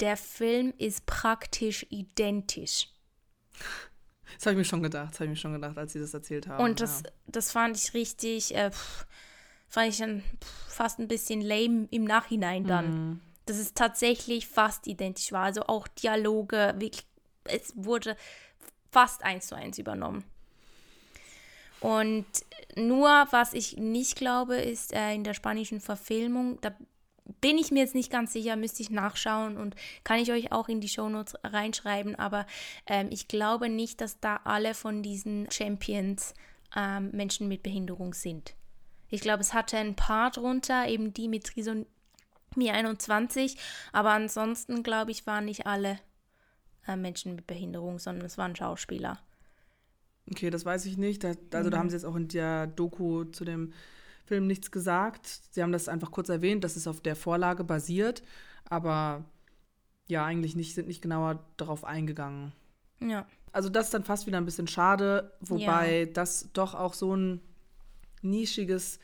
der 0.00 0.16
Film 0.16 0.72
ist 0.78 1.06
praktisch 1.06 1.86
identisch. 1.90 2.88
Das 4.36 4.46
habe 4.46 4.52
ich 4.52 4.58
mir 4.58 4.64
schon 4.64 4.82
gedacht. 4.82 5.12
Das 5.12 5.20
habe 5.20 5.24
ich 5.26 5.30
mir 5.30 5.36
schon 5.36 5.52
gedacht, 5.54 5.78
als 5.78 5.92
Sie 5.92 6.00
das 6.00 6.14
erzählt 6.14 6.46
haben. 6.48 6.62
Und 6.62 6.80
das, 6.80 7.02
ja. 7.04 7.10
das 7.26 7.52
fand 7.52 7.76
ich 7.76 7.94
richtig, 7.94 8.54
äh, 8.54 8.70
fand 9.68 9.88
ich 9.88 9.98
dann 9.98 10.22
fast 10.68 10.98
ein 10.98 11.08
bisschen 11.08 11.40
lame 11.40 11.88
im 11.90 12.04
Nachhinein 12.04 12.64
dann. 12.64 13.08
Mhm. 13.08 13.20
Dass 13.46 13.56
es 13.58 13.74
tatsächlich 13.74 14.46
fast 14.46 14.86
identisch 14.86 15.32
war. 15.32 15.44
Also 15.44 15.62
auch 15.62 15.88
Dialoge, 15.88 16.74
wirklich, 16.76 17.06
es 17.44 17.72
wurde 17.74 18.16
fast 18.90 19.24
eins 19.24 19.48
zu 19.48 19.56
eins 19.56 19.78
übernommen. 19.78 20.24
Und 21.82 22.26
nur, 22.76 23.26
was 23.30 23.54
ich 23.54 23.76
nicht 23.76 24.16
glaube, 24.16 24.56
ist 24.56 24.92
äh, 24.92 25.14
in 25.14 25.24
der 25.24 25.34
spanischen 25.34 25.80
Verfilmung, 25.80 26.58
da 26.60 26.72
bin 27.40 27.58
ich 27.58 27.70
mir 27.70 27.80
jetzt 27.80 27.94
nicht 27.94 28.10
ganz 28.10 28.32
sicher, 28.32 28.56
müsste 28.56 28.82
ich 28.82 28.90
nachschauen 28.90 29.56
und 29.56 29.74
kann 30.04 30.18
ich 30.18 30.30
euch 30.32 30.52
auch 30.52 30.68
in 30.68 30.80
die 30.80 30.88
Shownotes 30.88 31.34
reinschreiben, 31.44 32.14
aber 32.16 32.46
ähm, 32.86 33.08
ich 33.10 33.28
glaube 33.28 33.68
nicht, 33.68 34.00
dass 34.00 34.20
da 34.20 34.40
alle 34.44 34.74
von 34.74 35.02
diesen 35.02 35.50
Champions 35.50 36.34
ähm, 36.76 37.10
Menschen 37.12 37.48
mit 37.48 37.62
Behinderung 37.62 38.14
sind. 38.14 38.54
Ich 39.08 39.20
glaube, 39.20 39.40
es 39.40 39.54
hatte 39.54 39.76
ein 39.76 39.94
paar 39.94 40.30
drunter, 40.30 40.88
eben 40.88 41.12
die 41.12 41.28
mit 41.28 41.44
Trisomie 41.44 41.86
21, 42.56 43.56
aber 43.92 44.10
ansonsten 44.10 44.82
glaube 44.82 45.10
ich, 45.10 45.26
waren 45.26 45.44
nicht 45.44 45.66
alle 45.66 45.98
äh, 46.86 46.96
Menschen 46.96 47.34
mit 47.34 47.46
Behinderung, 47.46 47.98
sondern 47.98 48.26
es 48.26 48.38
waren 48.38 48.56
Schauspieler. 48.56 49.20
Okay, 50.30 50.50
das 50.50 50.64
weiß 50.64 50.86
ich 50.86 50.96
nicht. 50.96 51.24
Da, 51.24 51.32
also 51.52 51.68
mhm. 51.68 51.70
da 51.70 51.78
haben 51.78 51.90
sie 51.90 51.96
jetzt 51.96 52.04
auch 52.04 52.16
in 52.16 52.28
der 52.28 52.66
Doku 52.66 53.24
zu 53.24 53.44
dem 53.44 53.72
Film 54.24 54.46
nichts 54.46 54.70
gesagt. 54.70 55.26
Sie 55.50 55.62
haben 55.62 55.72
das 55.72 55.88
einfach 55.88 56.10
kurz 56.10 56.28
erwähnt, 56.28 56.64
dass 56.64 56.76
es 56.76 56.86
auf 56.86 57.00
der 57.00 57.16
Vorlage 57.16 57.64
basiert, 57.64 58.22
aber 58.64 59.24
ja, 60.06 60.24
eigentlich 60.24 60.56
nicht, 60.56 60.74
sind 60.74 60.88
nicht 60.88 61.02
genauer 61.02 61.44
darauf 61.56 61.84
eingegangen. 61.84 62.52
Ja. 63.00 63.26
Also 63.52 63.68
das 63.68 63.86
ist 63.86 63.94
dann 63.94 64.04
fast 64.04 64.26
wieder 64.26 64.38
ein 64.38 64.44
bisschen 64.44 64.66
schade, 64.66 65.32
wobei 65.40 66.00
ja. 66.00 66.06
das 66.06 66.50
doch 66.52 66.74
auch 66.74 66.94
so 66.94 67.14
ein 67.14 67.40
nischiges 68.22 68.98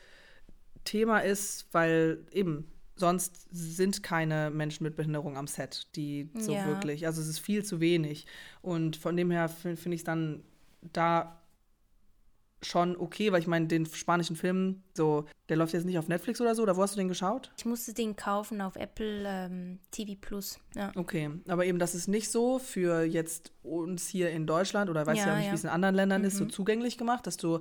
Thema 0.85 1.19
ist, 1.19 1.67
weil 1.71 2.25
eben 2.31 2.71
sonst 2.95 3.47
sind 3.51 4.03
keine 4.03 4.49
Menschen 4.49 4.83
mit 4.83 4.95
Behinderung 4.95 5.37
am 5.37 5.47
Set, 5.47 5.87
die 5.95 6.29
so 6.35 6.53
ja. 6.53 6.65
wirklich, 6.65 7.05
also 7.05 7.21
es 7.21 7.27
ist 7.27 7.39
viel 7.39 7.63
zu 7.63 7.79
wenig. 7.79 8.25
Und 8.61 8.95
von 8.95 9.15
dem 9.15 9.31
her 9.31 9.49
finde 9.49 9.77
find 9.77 9.95
ich 9.95 10.01
es 10.01 10.05
dann 10.05 10.43
da 10.81 11.39
schon 12.61 12.97
okay, 12.97 13.31
weil 13.31 13.39
ich 13.39 13.47
meine, 13.47 13.67
den 13.67 13.85
spanischen 13.85 14.35
Film, 14.35 14.83
so, 14.95 15.25
der 15.47 15.57
läuft 15.57 15.73
jetzt 15.73 15.85
nicht 15.85 15.97
auf 15.97 16.07
Netflix 16.07 16.41
oder 16.41 16.55
so, 16.55 16.63
oder 16.63 16.75
wo 16.75 16.81
hast 16.81 16.95
du 16.95 16.97
den 16.97 17.07
geschaut? 17.07 17.51
Ich 17.57 17.65
musste 17.65 17.93
den 17.93 18.15
kaufen 18.15 18.61
auf 18.61 18.75
Apple 18.75 19.23
ähm, 19.25 19.79
TV 19.91 20.15
Plus, 20.19 20.59
ja. 20.75 20.91
Okay, 20.95 21.29
aber 21.47 21.65
eben, 21.65 21.79
das 21.79 21.95
ist 21.95 22.07
nicht 22.07 22.29
so 22.29 22.59
für 22.59 23.03
jetzt 23.03 23.53
uns 23.63 24.07
hier 24.07 24.31
in 24.31 24.45
Deutschland 24.45 24.89
oder 24.89 25.05
weiß 25.05 25.17
ja, 25.17 25.27
ja 25.27 25.35
nicht, 25.35 25.45
ja. 25.45 25.51
wie 25.51 25.55
es 25.55 25.63
in 25.63 25.69
anderen 25.69 25.95
Ländern 25.95 26.21
mhm. 26.21 26.27
ist, 26.27 26.37
so 26.37 26.43
mhm. 26.43 26.49
zugänglich 26.49 26.97
gemacht, 26.97 27.27
dass 27.27 27.37
du, 27.37 27.59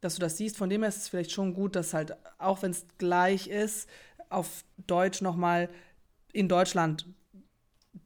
dass 0.00 0.14
du 0.14 0.20
das 0.20 0.36
siehst. 0.36 0.56
Von 0.56 0.70
dem 0.70 0.82
her 0.82 0.88
ist 0.88 1.02
es 1.02 1.08
vielleicht 1.08 1.32
schon 1.32 1.54
gut, 1.54 1.76
dass 1.76 1.92
halt, 1.92 2.16
auch 2.38 2.62
wenn 2.62 2.70
es 2.70 2.86
gleich 2.98 3.48
ist, 3.48 3.88
auf 4.30 4.64
Deutsch 4.86 5.20
nochmal 5.20 5.68
in 6.32 6.48
Deutschland 6.48 7.06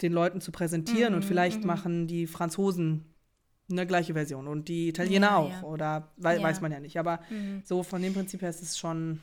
den 0.03 0.12
Leuten 0.12 0.40
zu 0.40 0.53
präsentieren 0.53 1.12
mhm, 1.12 1.18
und 1.18 1.24
vielleicht 1.24 1.61
mhm. 1.61 1.66
machen 1.66 2.07
die 2.07 2.27
Franzosen 2.27 3.05
eine 3.70 3.87
gleiche 3.87 4.14
Version 4.14 4.48
und 4.48 4.68
die 4.68 4.88
Italiener 4.88 5.26
ja, 5.28 5.37
auch. 5.37 5.50
Ja. 5.50 5.62
Oder 5.62 6.09
we 6.16 6.37
ja. 6.37 6.42
weiß 6.42 6.61
man 6.61 6.72
ja 6.72 6.81
nicht. 6.81 6.98
Aber 6.98 7.20
mhm. 7.31 7.62
so 7.64 7.83
von 7.83 8.02
dem 8.02 8.14
Prinzip 8.14 8.42
her 8.42 8.50
ist 8.50 8.62
es 8.62 8.78
schon. 8.78 9.20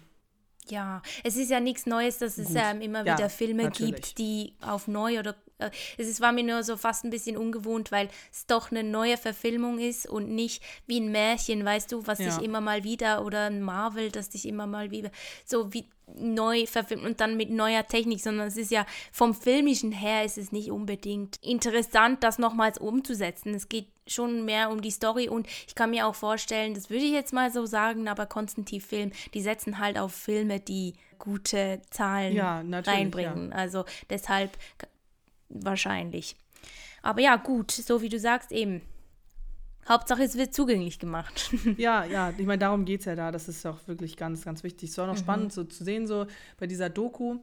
Ja, 0.67 1.01
es 1.23 1.35
ist 1.37 1.51
ja 1.51 1.59
nichts 1.59 1.85
Neues, 1.85 2.17
dass 2.17 2.37
es 2.39 2.49
ähm, 2.55 2.81
immer 2.81 3.03
wieder 3.03 3.29
Filme 3.29 3.63
natürlich. 3.63 3.95
gibt, 3.95 4.17
die 4.17 4.53
auf 4.61 4.87
neu 4.87 5.19
oder 5.19 5.35
es 5.57 6.07
ist, 6.07 6.21
war 6.21 6.31
mir 6.31 6.43
nur 6.43 6.63
so 6.63 6.75
fast 6.77 7.05
ein 7.05 7.09
bisschen 7.09 7.37
ungewohnt, 7.37 7.91
weil 7.91 8.09
es 8.31 8.45
doch 8.45 8.71
eine 8.71 8.83
neue 8.83 9.17
Verfilmung 9.17 9.79
ist 9.79 10.07
und 10.07 10.29
nicht 10.29 10.61
wie 10.85 10.99
ein 10.99 11.11
Märchen, 11.11 11.63
weißt 11.63 11.91
du, 11.91 12.05
was 12.07 12.19
ja. 12.19 12.25
dich 12.25 12.45
immer 12.45 12.61
mal 12.61 12.83
wieder 12.83 13.23
oder 13.25 13.45
ein 13.45 13.61
Marvel, 13.61 14.11
das 14.11 14.29
dich 14.29 14.47
immer 14.47 14.67
mal 14.67 14.91
wieder 14.91 15.11
so 15.45 15.73
wie 15.73 15.85
neu 16.17 16.65
verfilmt 16.67 17.03
und 17.03 17.19
dann 17.19 17.35
mit 17.35 17.49
neuer 17.49 17.87
Technik, 17.87 18.21
sondern 18.21 18.47
es 18.47 18.57
ist 18.57 18.69
ja 18.69 18.85
vom 19.11 19.33
filmischen 19.33 19.91
her 19.91 20.23
ist 20.23 20.37
es 20.37 20.51
nicht 20.51 20.69
unbedingt 20.69 21.37
interessant, 21.37 22.23
das 22.23 22.37
nochmals 22.37 22.77
umzusetzen. 22.77 23.55
Es 23.55 23.69
geht 23.69 23.87
schon 24.05 24.45
mehr 24.45 24.69
um 24.69 24.81
die 24.81 24.91
Story 24.91 25.29
und 25.29 25.47
ich 25.67 25.73
kann 25.73 25.89
mir 25.89 26.05
auch 26.05 26.13
vorstellen, 26.13 26.75
das 26.75 26.91
würde 26.91 27.05
ich 27.05 27.11
jetzt 27.11 27.33
mal 27.33 27.51
so 27.51 27.65
sagen, 27.65 28.07
aber 28.07 28.27
Konstantiv 28.27 28.85
Film, 28.85 29.11
die 29.33 29.41
setzen 29.41 29.79
halt 29.79 29.97
auf 29.97 30.13
Filme, 30.13 30.59
die 30.59 30.93
gute 31.17 31.81
Zahlen 31.89 32.35
ja, 32.35 32.63
reinbringen. 32.85 33.49
Ja. 33.49 33.55
Also 33.55 33.85
deshalb 34.09 34.57
wahrscheinlich. 35.49 36.35
Aber 37.01 37.21
ja, 37.21 37.35
gut, 37.35 37.71
so 37.71 38.01
wie 38.01 38.09
du 38.09 38.19
sagst, 38.19 38.51
eben. 38.51 38.81
Hauptsache, 39.87 40.23
es 40.23 40.35
wird 40.35 40.53
zugänglich 40.53 40.97
gemacht. 40.97 41.51
ja, 41.77 42.05
ja, 42.05 42.33
ich 42.35 42.45
meine, 42.45 42.57
darum 42.57 42.85
geht 42.85 43.01
es 43.01 43.05
ja 43.05 43.15
da. 43.15 43.31
Das 43.31 43.47
ist 43.47 43.65
auch 43.67 43.87
wirklich 43.87 44.17
ganz, 44.17 44.43
ganz 44.43 44.63
wichtig. 44.63 44.89
Es 44.89 44.97
war 44.97 45.05
noch 45.05 45.13
mhm. 45.13 45.19
spannend, 45.19 45.53
so 45.53 45.63
zu 45.63 45.83
sehen, 45.83 46.07
so 46.07 46.25
bei 46.57 46.65
dieser 46.65 46.89
Doku, 46.89 47.37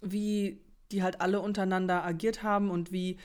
wie 0.00 0.62
die 0.90 1.02
halt 1.02 1.20
alle 1.20 1.40
untereinander 1.40 2.04
agiert 2.04 2.42
haben 2.42 2.70
und 2.70 2.90
wie, 2.90 3.18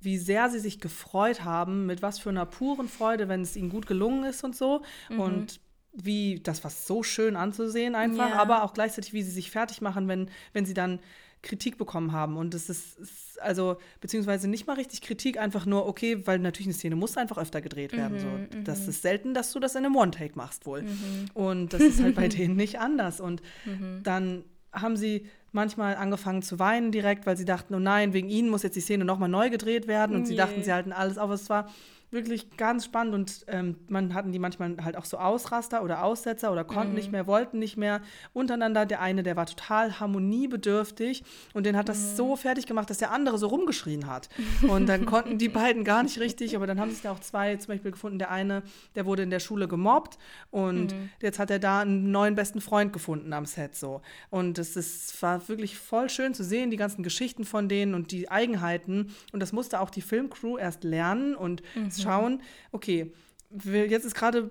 wie 0.00 0.16
sehr 0.16 0.48
sie 0.48 0.60
sich 0.60 0.80
gefreut 0.80 1.44
haben, 1.44 1.84
mit 1.84 2.00
was 2.00 2.18
für 2.18 2.30
einer 2.30 2.46
puren 2.46 2.88
Freude, 2.88 3.28
wenn 3.28 3.42
es 3.42 3.56
ihnen 3.56 3.68
gut 3.68 3.86
gelungen 3.86 4.24
ist 4.24 4.44
und 4.44 4.56
so. 4.56 4.82
Mhm. 5.10 5.20
Und 5.20 5.60
wie, 5.92 6.40
das 6.40 6.64
war 6.64 6.70
so 6.70 7.02
schön 7.02 7.36
anzusehen 7.36 7.94
einfach, 7.94 8.30
ja. 8.30 8.36
aber 8.36 8.62
auch 8.62 8.72
gleichzeitig, 8.72 9.12
wie 9.12 9.22
sie 9.22 9.30
sich 9.30 9.50
fertig 9.50 9.80
machen, 9.80 10.08
wenn, 10.08 10.30
wenn 10.52 10.64
sie 10.64 10.74
dann 10.74 11.00
Kritik 11.44 11.78
bekommen 11.78 12.10
haben. 12.12 12.36
Und 12.36 12.54
es 12.54 12.68
ist, 12.68 12.98
ist, 12.98 13.40
also, 13.40 13.76
beziehungsweise 14.00 14.48
nicht 14.48 14.66
mal 14.66 14.74
richtig 14.74 15.02
Kritik, 15.02 15.38
einfach 15.38 15.66
nur, 15.66 15.86
okay, 15.86 16.26
weil 16.26 16.40
natürlich 16.40 16.66
eine 16.66 16.74
Szene 16.74 16.96
muss 16.96 17.16
einfach 17.16 17.38
öfter 17.38 17.60
gedreht 17.60 17.92
werden. 17.92 18.16
Mhm, 18.16 18.20
so. 18.20 18.60
Das 18.64 18.82
mhm. 18.82 18.88
ist 18.88 19.02
selten, 19.02 19.34
dass 19.34 19.52
du 19.52 19.60
das 19.60 19.76
in 19.76 19.84
einem 19.84 19.94
One-Take 19.94 20.36
machst 20.36 20.66
wohl. 20.66 20.82
Mhm. 20.82 21.30
Und 21.34 21.72
das 21.72 21.82
ist 21.82 22.02
halt 22.02 22.16
bei 22.16 22.28
denen 22.28 22.56
nicht 22.56 22.80
anders. 22.80 23.20
Und 23.20 23.42
mhm. 23.64 24.00
dann 24.02 24.44
haben 24.72 24.96
sie 24.96 25.26
manchmal 25.52 25.94
angefangen 25.94 26.42
zu 26.42 26.58
weinen 26.58 26.90
direkt, 26.90 27.26
weil 27.26 27.36
sie 27.36 27.44
dachten, 27.44 27.74
oh 27.74 27.78
nein, 27.78 28.12
wegen 28.12 28.28
ihnen 28.28 28.48
muss 28.48 28.64
jetzt 28.64 28.74
die 28.74 28.80
Szene 28.80 29.04
nochmal 29.04 29.28
neu 29.28 29.50
gedreht 29.50 29.86
werden. 29.86 30.16
Und 30.16 30.26
sie 30.26 30.34
dachten, 30.34 30.64
sie 30.64 30.72
halten 30.72 30.92
alles 30.92 31.16
auf. 31.16 31.30
Es 31.30 31.48
war 31.48 31.70
wirklich 32.14 32.56
ganz 32.56 32.84
spannend 32.84 33.14
und 33.14 33.44
ähm, 33.48 33.76
man 33.88 34.14
hatten 34.14 34.32
die 34.32 34.38
manchmal 34.38 34.76
halt 34.82 34.96
auch 34.96 35.04
so 35.04 35.18
Ausraster 35.18 35.82
oder 35.82 36.02
Aussetzer 36.04 36.52
oder 36.52 36.64
konnten 36.64 36.90
mhm. 36.90 36.94
nicht 36.94 37.12
mehr, 37.12 37.26
wollten 37.26 37.58
nicht 37.58 37.76
mehr 37.76 38.00
untereinander. 38.32 38.86
Der 38.86 39.00
eine, 39.00 39.22
der 39.22 39.36
war 39.36 39.46
total 39.46 40.00
harmoniebedürftig 40.00 41.24
und 41.52 41.66
den 41.66 41.76
hat 41.76 41.88
das 41.88 41.98
mhm. 41.98 42.16
so 42.16 42.36
fertig 42.36 42.66
gemacht, 42.66 42.88
dass 42.88 42.98
der 42.98 43.10
andere 43.10 43.36
so 43.38 43.48
rumgeschrien 43.48 44.06
hat. 44.06 44.28
Und 44.62 44.86
dann 44.88 45.04
konnten 45.04 45.36
die 45.38 45.48
beiden 45.50 45.84
gar 45.84 46.02
nicht 46.02 46.18
richtig, 46.20 46.56
aber 46.56 46.66
dann 46.66 46.80
haben 46.80 46.90
sich 46.90 47.02
da 47.02 47.12
auch 47.12 47.20
zwei 47.20 47.56
zum 47.56 47.74
Beispiel 47.74 47.90
gefunden. 47.90 48.18
Der 48.18 48.30
eine, 48.30 48.62
der 48.94 49.04
wurde 49.04 49.22
in 49.22 49.30
der 49.30 49.40
Schule 49.40 49.68
gemobbt 49.68 50.16
und 50.50 50.92
mhm. 50.92 51.10
jetzt 51.20 51.38
hat 51.38 51.50
er 51.50 51.58
da 51.58 51.80
einen 51.80 52.10
neuen 52.10 52.34
besten 52.34 52.60
Freund 52.60 52.92
gefunden 52.92 53.32
am 53.32 53.44
Set 53.44 53.74
so. 53.74 54.00
Und 54.30 54.58
es 54.58 54.76
ist, 54.76 55.20
war 55.20 55.46
wirklich 55.48 55.76
voll 55.76 56.08
schön 56.08 56.32
zu 56.32 56.44
sehen, 56.44 56.70
die 56.70 56.76
ganzen 56.76 57.02
Geschichten 57.02 57.44
von 57.44 57.68
denen 57.68 57.94
und 57.94 58.12
die 58.12 58.30
Eigenheiten. 58.30 59.12
Und 59.32 59.40
das 59.40 59.52
musste 59.52 59.80
auch 59.80 59.90
die 59.90 60.02
Filmcrew 60.02 60.56
erst 60.56 60.84
lernen 60.84 61.34
und 61.34 61.62
mhm 61.74 62.03
schauen, 62.04 62.42
okay, 62.72 63.12
jetzt 63.64 64.04
ist 64.04 64.14
gerade 64.14 64.50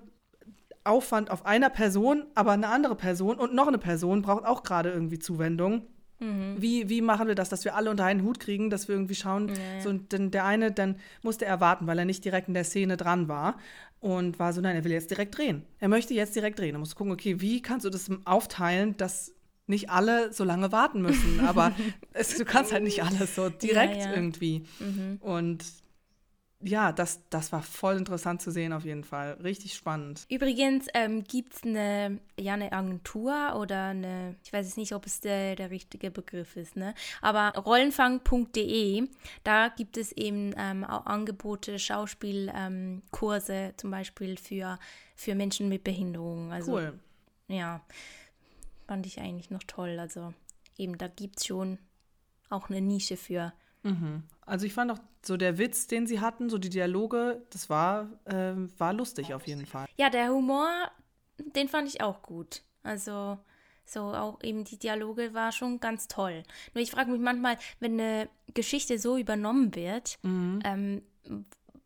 Aufwand 0.84 1.30
auf 1.30 1.46
einer 1.46 1.70
Person, 1.70 2.24
aber 2.34 2.52
eine 2.52 2.68
andere 2.68 2.94
Person 2.94 3.38
und 3.38 3.54
noch 3.54 3.68
eine 3.68 3.78
Person 3.78 4.22
braucht 4.22 4.44
auch 4.44 4.62
gerade 4.62 4.90
irgendwie 4.90 5.18
Zuwendung. 5.18 5.82
Mhm. 6.20 6.56
Wie, 6.58 6.88
wie 6.88 7.00
machen 7.00 7.26
wir 7.26 7.34
das, 7.34 7.48
dass 7.48 7.64
wir 7.64 7.74
alle 7.74 7.90
unter 7.90 8.04
einen 8.04 8.22
Hut 8.22 8.38
kriegen, 8.38 8.70
dass 8.70 8.86
wir 8.88 8.94
irgendwie 8.94 9.14
schauen, 9.14 9.48
ja, 9.48 9.54
ja. 9.54 9.80
so 9.80 9.92
denn 9.92 10.30
der 10.30 10.44
eine, 10.44 10.72
dann 10.72 10.96
musste 11.22 11.44
er 11.44 11.60
warten, 11.60 11.86
weil 11.86 11.98
er 11.98 12.04
nicht 12.04 12.24
direkt 12.24 12.48
in 12.48 12.54
der 12.54 12.64
Szene 12.64 12.96
dran 12.96 13.28
war 13.28 13.56
und 14.00 14.38
war 14.38 14.52
so, 14.52 14.60
nein, 14.60 14.76
er 14.76 14.84
will 14.84 14.92
jetzt 14.92 15.10
direkt 15.10 15.36
drehen. 15.36 15.62
Er 15.80 15.88
möchte 15.88 16.14
jetzt 16.14 16.36
direkt 16.36 16.58
drehen. 16.58 16.74
Er 16.74 16.78
muss 16.78 16.94
gucken, 16.94 17.12
okay, 17.12 17.40
wie 17.40 17.62
kannst 17.62 17.86
du 17.86 17.90
das 17.90 18.10
aufteilen, 18.26 18.96
dass 18.96 19.32
nicht 19.66 19.88
alle 19.88 20.32
so 20.32 20.44
lange 20.44 20.72
warten 20.72 21.00
müssen, 21.00 21.40
aber 21.40 21.72
es, 22.12 22.36
du 22.36 22.44
kannst 22.44 22.72
halt 22.72 22.84
nicht 22.84 23.02
alles 23.02 23.34
so 23.34 23.48
direkt 23.48 24.04
ja, 24.04 24.14
irgendwie. 24.14 24.64
Mhm. 24.78 25.16
Und 25.20 25.64
ja, 26.64 26.92
das, 26.92 27.20
das 27.28 27.52
war 27.52 27.62
voll 27.62 27.96
interessant 27.96 28.40
zu 28.40 28.50
sehen 28.50 28.72
auf 28.72 28.84
jeden 28.84 29.04
Fall. 29.04 29.32
Richtig 29.42 29.74
spannend. 29.74 30.24
Übrigens 30.30 30.86
ähm, 30.94 31.22
gibt 31.24 31.54
es 31.54 31.62
eine, 31.62 32.18
ja, 32.38 32.54
eine 32.54 32.72
Agentur 32.72 33.54
oder 33.56 33.88
eine, 33.88 34.36
ich 34.42 34.52
weiß 34.52 34.66
jetzt 34.66 34.78
nicht, 34.78 34.94
ob 34.94 35.04
es 35.04 35.20
der, 35.20 35.56
der 35.56 35.70
richtige 35.70 36.10
Begriff 36.10 36.56
ist, 36.56 36.76
ne? 36.76 36.94
aber 37.20 37.50
rollenfang.de, 37.58 39.08
da 39.44 39.68
gibt 39.68 39.98
es 39.98 40.12
eben 40.12 40.54
ähm, 40.56 40.84
auch 40.84 41.04
Angebote, 41.04 41.78
Schauspielkurse 41.78 43.52
ähm, 43.52 43.72
zum 43.76 43.90
Beispiel 43.90 44.38
für, 44.38 44.78
für 45.14 45.34
Menschen 45.34 45.68
mit 45.68 45.84
Behinderung. 45.84 46.50
Also, 46.50 46.72
cool. 46.72 46.98
Ja, 47.48 47.82
fand 48.86 49.06
ich 49.06 49.20
eigentlich 49.20 49.50
noch 49.50 49.62
toll. 49.66 49.98
Also 49.98 50.32
eben, 50.78 50.96
da 50.96 51.08
gibt 51.08 51.40
es 51.40 51.46
schon 51.46 51.78
auch 52.48 52.70
eine 52.70 52.80
Nische 52.80 53.18
für. 53.18 53.52
Mhm. 53.84 54.24
Also 54.46 54.66
ich 54.66 54.74
fand 54.74 54.90
auch 54.90 54.98
so 55.22 55.36
der 55.36 55.58
Witz, 55.58 55.86
den 55.86 56.06
sie 56.06 56.20
hatten, 56.20 56.50
so 56.50 56.58
die 56.58 56.68
Dialoge, 56.70 57.42
das 57.50 57.70
war, 57.70 58.08
äh, 58.24 58.54
war 58.78 58.92
lustig 58.92 59.32
auf 59.32 59.46
jeden 59.46 59.66
Fall. 59.66 59.86
Ja, 59.96 60.10
der 60.10 60.30
Humor, 60.30 60.68
den 61.38 61.68
fand 61.68 61.88
ich 61.88 62.02
auch 62.02 62.22
gut. 62.22 62.62
Also 62.82 63.38
so 63.86 64.00
auch 64.00 64.42
eben 64.42 64.64
die 64.64 64.78
Dialoge 64.78 65.34
war 65.34 65.52
schon 65.52 65.80
ganz 65.80 66.08
toll. 66.08 66.42
Nur 66.72 66.82
ich 66.82 66.90
frage 66.90 67.10
mich 67.10 67.20
manchmal, 67.20 67.58
wenn 67.80 68.00
eine 68.00 68.28
Geschichte 68.54 68.98
so 68.98 69.16
übernommen 69.16 69.74
wird, 69.74 70.18
mhm. 70.22 70.60
ähm, 70.64 71.02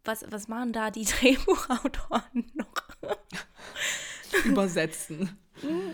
was, 0.04 0.24
was 0.30 0.48
machen 0.48 0.72
da 0.72 0.90
die 0.90 1.04
Drehbuchautoren 1.20 2.50
noch? 2.54 2.72
Übersetzen. 4.44 5.38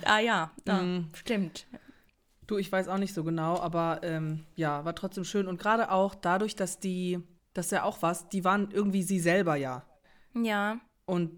ah 0.05 0.19
ja, 0.19 0.51
ja 0.67 0.83
mhm. 0.83 1.09
stimmt. 1.15 1.67
Du, 2.47 2.59
ich 2.59 2.71
weiß 2.71 2.89
auch 2.89 2.99
nicht 2.99 3.15
so 3.15 3.25
genau, 3.25 3.59
aber 3.59 4.01
ähm, 4.03 4.45
ja, 4.55 4.85
war 4.85 4.95
trotzdem 4.95 5.25
schön. 5.25 5.47
Und 5.47 5.59
gerade 5.59 5.91
auch 5.91 6.15
dadurch, 6.15 6.57
dass 6.57 6.79
die, 6.79 7.21
das 7.55 7.67
ist 7.67 7.73
ja 7.73 7.85
auch 7.85 8.03
was, 8.03 8.29
die 8.29 8.45
waren 8.45 8.71
irgendwie 8.71 9.03
sie 9.03 9.21
selber 9.21 9.57
ja. 9.57 9.85
Ja. 10.35 10.81
Und 11.07 11.31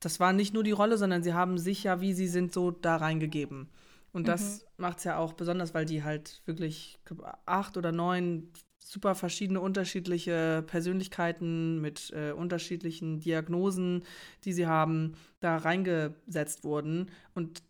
das 0.00 0.20
war 0.20 0.32
nicht 0.32 0.52
nur 0.52 0.64
die 0.64 0.72
Rolle, 0.72 0.98
sondern 0.98 1.22
sie 1.22 1.32
haben 1.32 1.58
sich 1.58 1.84
ja, 1.84 2.00
wie 2.00 2.12
sie 2.12 2.26
sind, 2.26 2.52
so 2.52 2.70
da 2.70 2.96
reingegeben. 2.96 3.70
Und 4.12 4.28
das 4.28 4.60
mhm. 4.60 4.66
macht 4.78 4.98
es 4.98 5.04
ja 5.04 5.16
auch 5.16 5.32
besonders, 5.32 5.74
weil 5.74 5.86
die 5.86 6.02
halt 6.02 6.42
wirklich 6.44 6.98
acht 7.46 7.76
oder 7.76 7.92
neun 7.92 8.50
super 8.78 9.14
verschiedene 9.14 9.60
unterschiedliche 9.60 10.64
Persönlichkeiten 10.66 11.80
mit 11.80 12.10
äh, 12.10 12.32
unterschiedlichen 12.32 13.20
Diagnosen, 13.20 14.04
die 14.44 14.52
sie 14.52 14.66
haben, 14.66 15.14
da 15.40 15.56
reingesetzt 15.56 16.64
wurden. 16.64 17.10
Und 17.34 17.62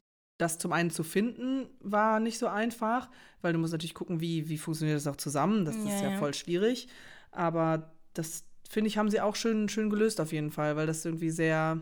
das 0.43 0.59
zum 0.59 0.73
einen 0.73 0.91
zu 0.91 1.05
finden, 1.05 1.69
war 1.81 2.21
nicht 2.21 2.39
so 2.39 2.49
einfach, 2.49 3.09
weil 3.41 3.53
du 3.53 3.59
musst 3.59 3.73
natürlich 3.73 3.95
gucken, 3.95 4.21
wie, 4.21 4.49
wie 4.49 4.59
funktioniert 4.59 4.97
das 4.97 5.07
auch 5.07 5.17
zusammen. 5.17 5.65
Das 5.65 5.77
ja, 5.77 5.85
ist 5.85 6.03
ja, 6.03 6.11
ja, 6.11 6.19
voll 6.19 6.35
schwierig. 6.35 6.89
Aber 7.31 7.93
das, 8.13 8.45
finde 8.69 8.89
ich, 8.89 8.99
haben 8.99 9.11
sie 9.11 9.21
auch 9.21 9.37
schön, 9.37 9.69
schön 9.69 9.89
gelöst 9.89 10.21
auf 10.21 10.33
jeden 10.33 10.51
Fall, 10.51 10.77
weil 10.77 10.87
das 10.87 11.05
irgendwie 11.05 11.31
sehr, 11.31 11.81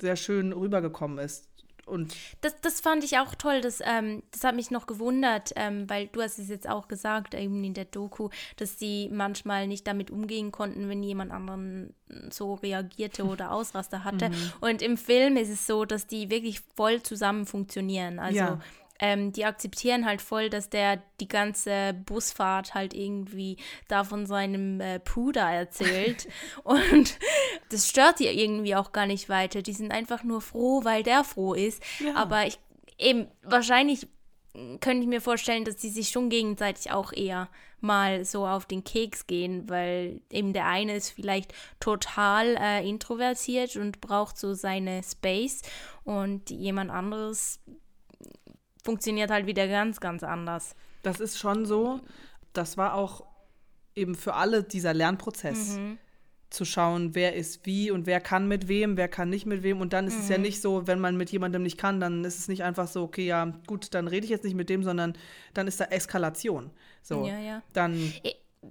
sehr 0.00 0.16
schön 0.16 0.52
rübergekommen 0.52 1.18
ist. 1.18 1.48
Und 1.86 2.14
das, 2.40 2.60
das 2.60 2.80
fand 2.80 3.04
ich 3.04 3.18
auch 3.18 3.34
toll. 3.34 3.60
Das, 3.60 3.80
ähm, 3.84 4.22
das 4.30 4.44
hat 4.44 4.54
mich 4.54 4.70
noch 4.70 4.86
gewundert, 4.86 5.52
ähm, 5.56 5.88
weil 5.88 6.08
du 6.08 6.22
hast 6.22 6.38
es 6.38 6.48
jetzt 6.48 6.68
auch 6.68 6.88
gesagt, 6.88 7.34
eben 7.34 7.62
in 7.64 7.74
der 7.74 7.84
Doku, 7.84 8.28
dass 8.56 8.78
sie 8.78 9.08
manchmal 9.12 9.66
nicht 9.66 9.86
damit 9.86 10.10
umgehen 10.10 10.52
konnten, 10.52 10.88
wenn 10.88 11.02
jemand 11.02 11.32
anderen 11.32 11.94
so 12.30 12.54
reagierte 12.54 13.24
oder 13.26 13.52
Ausraster 13.52 14.04
hatte. 14.04 14.30
Mhm. 14.30 14.52
Und 14.60 14.82
im 14.82 14.96
Film 14.96 15.36
ist 15.36 15.50
es 15.50 15.66
so, 15.66 15.84
dass 15.84 16.06
die 16.06 16.30
wirklich 16.30 16.60
voll 16.76 17.02
zusammen 17.02 17.46
funktionieren. 17.46 18.18
Also 18.18 18.38
ja. 18.38 18.60
Ähm, 19.00 19.32
die 19.32 19.44
akzeptieren 19.44 20.06
halt 20.06 20.22
voll, 20.22 20.50
dass 20.50 20.70
der 20.70 21.02
die 21.20 21.28
ganze 21.28 21.94
Busfahrt 22.06 22.74
halt 22.74 22.94
irgendwie 22.94 23.56
da 23.88 24.04
von 24.04 24.26
seinem 24.26 24.80
äh, 24.80 25.00
Puder 25.00 25.50
erzählt. 25.50 26.28
und 26.64 27.18
das 27.70 27.88
stört 27.88 28.20
die 28.20 28.26
irgendwie 28.26 28.76
auch 28.76 28.92
gar 28.92 29.06
nicht 29.06 29.28
weiter. 29.28 29.62
Die 29.62 29.72
sind 29.72 29.92
einfach 29.92 30.22
nur 30.22 30.40
froh, 30.40 30.84
weil 30.84 31.02
der 31.02 31.24
froh 31.24 31.54
ist. 31.54 31.82
Ja. 31.98 32.14
Aber 32.14 32.46
ich 32.46 32.58
eben, 32.98 33.26
wahrscheinlich 33.42 34.06
könnte 34.80 35.02
ich 35.02 35.08
mir 35.08 35.20
vorstellen, 35.20 35.64
dass 35.64 35.76
die 35.76 35.90
sich 35.90 36.10
schon 36.10 36.30
gegenseitig 36.30 36.92
auch 36.92 37.12
eher 37.12 37.48
mal 37.80 38.24
so 38.24 38.46
auf 38.46 38.66
den 38.66 38.84
Keks 38.84 39.26
gehen, 39.26 39.68
weil 39.68 40.20
eben 40.30 40.52
der 40.52 40.66
eine 40.66 40.94
ist 40.94 41.10
vielleicht 41.10 41.52
total 41.80 42.56
äh, 42.56 42.88
introvertiert 42.88 43.76
und 43.76 44.00
braucht 44.00 44.38
so 44.38 44.54
seine 44.54 45.02
Space 45.02 45.62
und 46.04 46.50
jemand 46.50 46.92
anderes 46.92 47.60
funktioniert 48.84 49.30
halt 49.30 49.46
wieder 49.46 49.66
ganz, 49.66 49.98
ganz 49.98 50.22
anders. 50.22 50.76
Das 51.02 51.18
ist 51.18 51.38
schon 51.38 51.66
so. 51.66 52.00
Das 52.52 52.76
war 52.76 52.94
auch 52.94 53.26
eben 53.96 54.14
für 54.14 54.34
alle 54.34 54.62
dieser 54.62 54.94
Lernprozess. 54.94 55.76
Mhm 55.76 55.98
zu 56.54 56.64
schauen, 56.64 57.14
wer 57.14 57.34
ist 57.34 57.66
wie 57.66 57.90
und 57.90 58.06
wer 58.06 58.20
kann 58.20 58.48
mit 58.48 58.68
wem, 58.68 58.96
wer 58.96 59.08
kann 59.08 59.28
nicht 59.28 59.44
mit 59.44 59.62
wem. 59.62 59.80
Und 59.80 59.92
dann 59.92 60.06
ist 60.06 60.14
mhm. 60.14 60.20
es 60.20 60.28
ja 60.28 60.38
mhm. 60.38 60.42
nicht 60.42 60.62
so, 60.62 60.86
wenn 60.86 61.00
man 61.00 61.16
mit 61.16 61.30
jemandem 61.30 61.62
nicht 61.62 61.76
kann, 61.76 62.00
dann 62.00 62.24
ist 62.24 62.38
es 62.38 62.48
nicht 62.48 62.62
einfach 62.62 62.88
so, 62.88 63.02
okay, 63.02 63.26
ja, 63.26 63.52
gut, 63.66 63.92
dann 63.92 64.08
rede 64.08 64.24
ich 64.24 64.30
jetzt 64.30 64.44
nicht 64.44 64.54
mit 64.54 64.70
dem, 64.70 64.82
sondern 64.82 65.18
dann 65.52 65.66
ist 65.66 65.80
da 65.80 65.84
Eskalation. 65.86 66.70
So, 67.02 67.26
ja, 67.26 67.38
ja. 67.38 67.62
dann. 67.72 68.12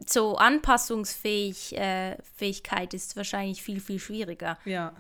So 0.08 0.38
Anpassungsfähigkeit 0.38 2.94
äh, 2.94 2.96
ist 2.96 3.16
wahrscheinlich 3.16 3.62
viel, 3.62 3.80
viel 3.80 4.00
schwieriger. 4.00 4.58
Ja. 4.66 4.94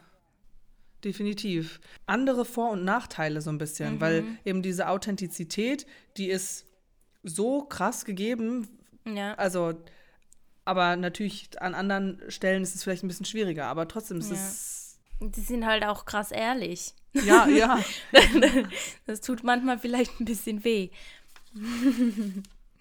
Definitiv. 1.03 1.79
Andere 2.05 2.45
Vor- 2.45 2.71
und 2.71 2.85
Nachteile 2.85 3.41
so 3.41 3.49
ein 3.49 3.57
bisschen, 3.57 3.95
mhm. 3.95 4.01
weil 4.01 4.25
eben 4.45 4.61
diese 4.61 4.87
Authentizität, 4.87 5.85
die 6.17 6.29
ist 6.29 6.65
so 7.23 7.63
krass 7.63 8.05
gegeben. 8.05 8.67
Ja. 9.05 9.33
Also 9.35 9.73
aber 10.65 10.95
natürlich 10.95 11.49
an 11.61 11.75
anderen 11.75 12.21
Stellen 12.29 12.63
ist 12.63 12.75
es 12.75 12.83
vielleicht 12.83 13.03
ein 13.03 13.07
bisschen 13.07 13.25
schwieriger, 13.25 13.65
aber 13.67 13.87
trotzdem 13.87 14.19
ist 14.19 14.31
ja. 14.31 14.35
es. 14.35 14.99
Die 15.19 15.41
sind 15.41 15.65
halt 15.65 15.85
auch 15.85 16.05
krass 16.05 16.31
ehrlich. 16.31 16.93
Ja, 17.13 17.47
ja. 17.47 17.79
das 19.05 19.21
tut 19.21 19.43
manchmal 19.43 19.77
vielleicht 19.77 20.19
ein 20.19 20.25
bisschen 20.25 20.63
weh. 20.63 20.89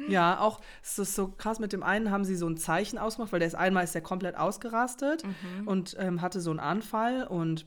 Ja, 0.08 0.40
auch 0.40 0.60
es 0.82 0.98
ist 0.98 1.14
so 1.14 1.28
krass, 1.28 1.60
mit 1.60 1.72
dem 1.72 1.82
einen 1.82 2.10
haben 2.10 2.24
sie 2.24 2.34
so 2.34 2.48
ein 2.48 2.56
Zeichen 2.56 2.98
ausgemacht, 2.98 3.30
weil 3.32 3.38
der 3.38 3.46
ist 3.46 3.54
einmal 3.54 3.84
ist 3.84 3.94
der 3.94 4.02
komplett 4.02 4.36
ausgerastet 4.36 5.22
mhm. 5.24 5.68
und 5.68 5.96
ähm, 5.98 6.20
hatte 6.22 6.40
so 6.40 6.50
einen 6.50 6.58
Anfall 6.58 7.24
und 7.24 7.66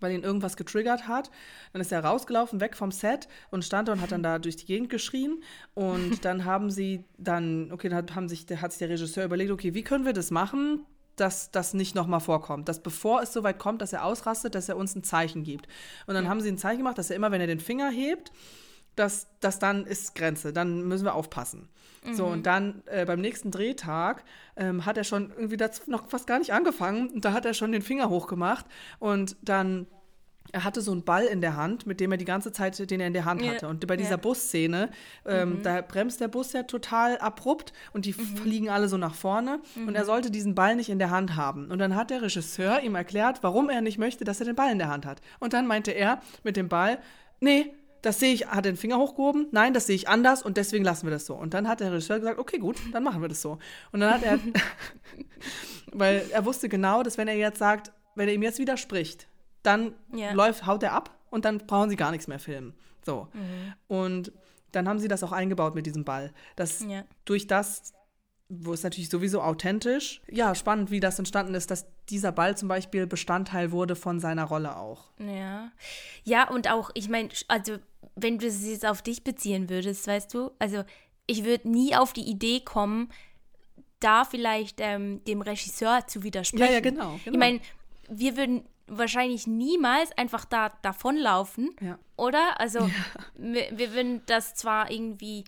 weil 0.00 0.12
ihn 0.12 0.22
irgendwas 0.22 0.56
getriggert 0.56 1.08
hat. 1.08 1.30
Dann 1.72 1.82
ist 1.82 1.92
er 1.92 2.04
rausgelaufen, 2.04 2.60
weg 2.60 2.76
vom 2.76 2.92
Set 2.92 3.28
und 3.50 3.64
stand 3.64 3.88
da 3.88 3.92
und 3.92 4.00
hat 4.00 4.12
dann 4.12 4.22
da 4.22 4.38
durch 4.38 4.56
die 4.56 4.66
Gegend 4.66 4.90
geschrien. 4.90 5.42
Und 5.74 6.24
dann 6.24 6.44
haben 6.44 6.70
sie 6.70 7.04
dann, 7.16 7.72
okay, 7.72 7.88
dann 7.88 8.14
haben 8.14 8.28
sich, 8.28 8.46
hat 8.60 8.72
sich 8.72 8.78
der 8.78 8.90
Regisseur 8.90 9.24
überlegt, 9.24 9.50
okay, 9.50 9.74
wie 9.74 9.82
können 9.82 10.04
wir 10.04 10.12
das 10.12 10.30
machen, 10.30 10.86
dass 11.16 11.50
das 11.50 11.74
nicht 11.74 11.94
nochmal 11.94 12.20
vorkommt. 12.20 12.68
Dass 12.68 12.82
bevor 12.82 13.22
es 13.22 13.32
soweit 13.32 13.58
kommt, 13.58 13.82
dass 13.82 13.92
er 13.92 14.04
ausrastet, 14.04 14.54
dass 14.54 14.68
er 14.68 14.76
uns 14.76 14.94
ein 14.94 15.02
Zeichen 15.02 15.42
gibt. 15.42 15.66
Und 16.06 16.14
dann 16.14 16.28
haben 16.28 16.40
sie 16.40 16.48
ein 16.48 16.58
Zeichen 16.58 16.78
gemacht, 16.78 16.98
dass 16.98 17.10
er 17.10 17.16
immer, 17.16 17.30
wenn 17.30 17.40
er 17.40 17.46
den 17.46 17.60
Finger 17.60 17.90
hebt, 17.90 18.32
dass 18.98 19.28
das 19.40 19.58
dann 19.58 19.86
ist 19.86 20.14
Grenze, 20.14 20.52
dann 20.52 20.82
müssen 20.82 21.04
wir 21.04 21.14
aufpassen. 21.14 21.68
Mhm. 22.04 22.14
So, 22.14 22.26
und 22.26 22.46
dann 22.46 22.82
äh, 22.86 23.04
beim 23.04 23.20
nächsten 23.20 23.50
Drehtag 23.50 24.24
ähm, 24.56 24.86
hat 24.86 24.96
er 24.96 25.04
schon 25.04 25.30
irgendwie 25.30 25.56
das 25.56 25.86
noch 25.86 26.08
fast 26.08 26.26
gar 26.26 26.38
nicht 26.38 26.52
angefangen 26.52 27.10
und 27.10 27.24
da 27.24 27.32
hat 27.32 27.44
er 27.44 27.54
schon 27.54 27.72
den 27.72 27.82
Finger 27.82 28.08
hochgemacht 28.08 28.66
und 28.98 29.36
dann 29.42 29.86
er 30.52 30.64
hatte 30.64 30.80
so 30.80 30.92
einen 30.92 31.04
Ball 31.04 31.24
in 31.24 31.40
der 31.40 31.56
Hand, 31.56 31.86
mit 31.86 32.00
dem 32.00 32.10
er 32.10 32.16
die 32.16 32.24
ganze 32.24 32.52
Zeit, 32.52 32.78
den 32.90 33.00
er 33.00 33.06
in 33.06 33.12
der 33.12 33.24
Hand 33.24 33.46
hatte. 33.46 33.68
Und 33.68 33.86
bei 33.86 33.96
dieser 33.96 34.12
ja. 34.12 34.16
Busszene, 34.16 34.90
ähm, 35.26 35.58
mhm. 35.58 35.62
da 35.62 35.82
bremst 35.82 36.20
der 36.20 36.28
Bus 36.28 36.52
ja 36.52 36.62
total 36.62 37.18
abrupt 37.18 37.72
und 37.92 38.06
die 38.06 38.12
mhm. 38.12 38.36
fliegen 38.36 38.70
alle 38.70 38.88
so 38.88 38.96
nach 38.96 39.14
vorne. 39.14 39.60
Mhm. 39.74 39.88
Und 39.88 39.94
er 39.94 40.02
mhm. 40.02 40.06
sollte 40.06 40.30
diesen 40.30 40.54
Ball 40.54 40.76
nicht 40.76 40.88
in 40.88 40.98
der 40.98 41.10
Hand 41.10 41.36
haben. 41.36 41.70
Und 41.70 41.78
dann 41.78 41.94
hat 41.94 42.10
der 42.10 42.22
Regisseur 42.22 42.80
ihm 42.80 42.94
erklärt, 42.94 43.42
warum 43.42 43.68
er 43.68 43.80
nicht 43.80 43.98
möchte, 43.98 44.24
dass 44.24 44.40
er 44.40 44.46
den 44.46 44.56
Ball 44.56 44.72
in 44.72 44.78
der 44.78 44.88
Hand 44.88 45.04
hat. 45.04 45.20
Und 45.38 45.52
dann 45.52 45.66
meinte 45.66 45.90
er 45.90 46.20
mit 46.44 46.56
dem 46.56 46.68
Ball, 46.68 46.98
nee, 47.40 47.74
das 48.02 48.20
sehe 48.20 48.32
ich, 48.32 48.46
hat 48.46 48.64
den 48.64 48.76
Finger 48.76 48.98
hochgehoben, 48.98 49.48
nein, 49.50 49.74
das 49.74 49.86
sehe 49.86 49.96
ich 49.96 50.08
anders 50.08 50.42
und 50.42 50.56
deswegen 50.56 50.84
lassen 50.84 51.06
wir 51.06 51.10
das 51.10 51.26
so. 51.26 51.34
Und 51.34 51.54
dann 51.54 51.68
hat 51.68 51.80
der 51.80 51.92
Regisseur 51.92 52.18
gesagt, 52.18 52.38
okay, 52.38 52.58
gut, 52.58 52.76
dann 52.92 53.02
machen 53.02 53.20
wir 53.20 53.28
das 53.28 53.42
so. 53.42 53.58
Und 53.92 54.00
dann 54.00 54.14
hat 54.14 54.22
er, 54.22 54.38
weil 55.92 56.24
er 56.30 56.44
wusste 56.44 56.68
genau, 56.68 57.02
dass 57.02 57.18
wenn 57.18 57.28
er 57.28 57.36
jetzt 57.36 57.58
sagt, 57.58 57.92
wenn 58.14 58.28
er 58.28 58.34
ihm 58.34 58.42
jetzt 58.42 58.58
widerspricht, 58.58 59.28
dann 59.62 59.94
yeah. 60.14 60.32
läuft, 60.32 60.66
haut 60.66 60.82
er 60.82 60.92
ab 60.92 61.18
und 61.30 61.44
dann 61.44 61.58
brauchen 61.58 61.90
sie 61.90 61.96
gar 61.96 62.10
nichts 62.10 62.26
mehr 62.26 62.38
filmen. 62.38 62.74
So. 63.04 63.28
Mhm. 63.32 63.74
Und 63.86 64.32
dann 64.72 64.88
haben 64.88 64.98
sie 64.98 65.08
das 65.08 65.22
auch 65.22 65.32
eingebaut 65.32 65.74
mit 65.74 65.86
diesem 65.86 66.04
Ball. 66.04 66.32
Dass 66.56 66.82
yeah. 66.82 67.04
durch 67.24 67.46
das, 67.46 67.92
wo 68.48 68.72
es 68.72 68.82
natürlich 68.82 69.08
sowieso 69.08 69.40
authentisch, 69.40 70.20
ja, 70.30 70.54
spannend, 70.54 70.90
wie 70.90 71.00
das 71.00 71.18
entstanden 71.18 71.54
ist, 71.54 71.70
dass 71.70 71.86
dieser 72.08 72.32
Ball 72.32 72.56
zum 72.56 72.68
Beispiel 72.68 73.06
Bestandteil 73.06 73.72
wurde 73.72 73.96
von 73.96 74.20
seiner 74.20 74.44
Rolle 74.44 74.76
auch. 74.76 75.10
Ja. 75.18 75.70
Ja, 76.24 76.48
und 76.48 76.70
auch, 76.70 76.90
ich 76.94 77.08
meine, 77.08 77.28
also 77.48 77.78
wenn 78.22 78.38
du 78.38 78.46
es 78.46 78.66
jetzt 78.66 78.86
auf 78.86 79.02
dich 79.02 79.24
beziehen 79.24 79.68
würdest, 79.68 80.06
weißt 80.06 80.32
du, 80.34 80.50
also 80.58 80.84
ich 81.26 81.44
würde 81.44 81.68
nie 81.68 81.94
auf 81.94 82.12
die 82.12 82.28
Idee 82.28 82.60
kommen, 82.60 83.10
da 84.00 84.24
vielleicht 84.24 84.80
ähm, 84.80 85.22
dem 85.24 85.42
Regisseur 85.42 86.06
zu 86.06 86.22
widersprechen. 86.22 86.66
Ja, 86.66 86.72
ja, 86.72 86.80
genau. 86.80 87.18
genau. 87.24 87.34
Ich 87.34 87.38
meine, 87.38 87.60
wir 88.08 88.36
würden 88.36 88.64
wahrscheinlich 88.86 89.46
niemals 89.46 90.16
einfach 90.16 90.44
da 90.44 90.70
davonlaufen, 90.82 91.70
ja. 91.80 91.98
oder? 92.16 92.58
Also 92.60 92.80
ja. 92.80 92.90
wir, 93.36 93.66
wir 93.72 93.92
würden 93.92 94.22
das 94.26 94.54
zwar 94.54 94.90
irgendwie 94.90 95.44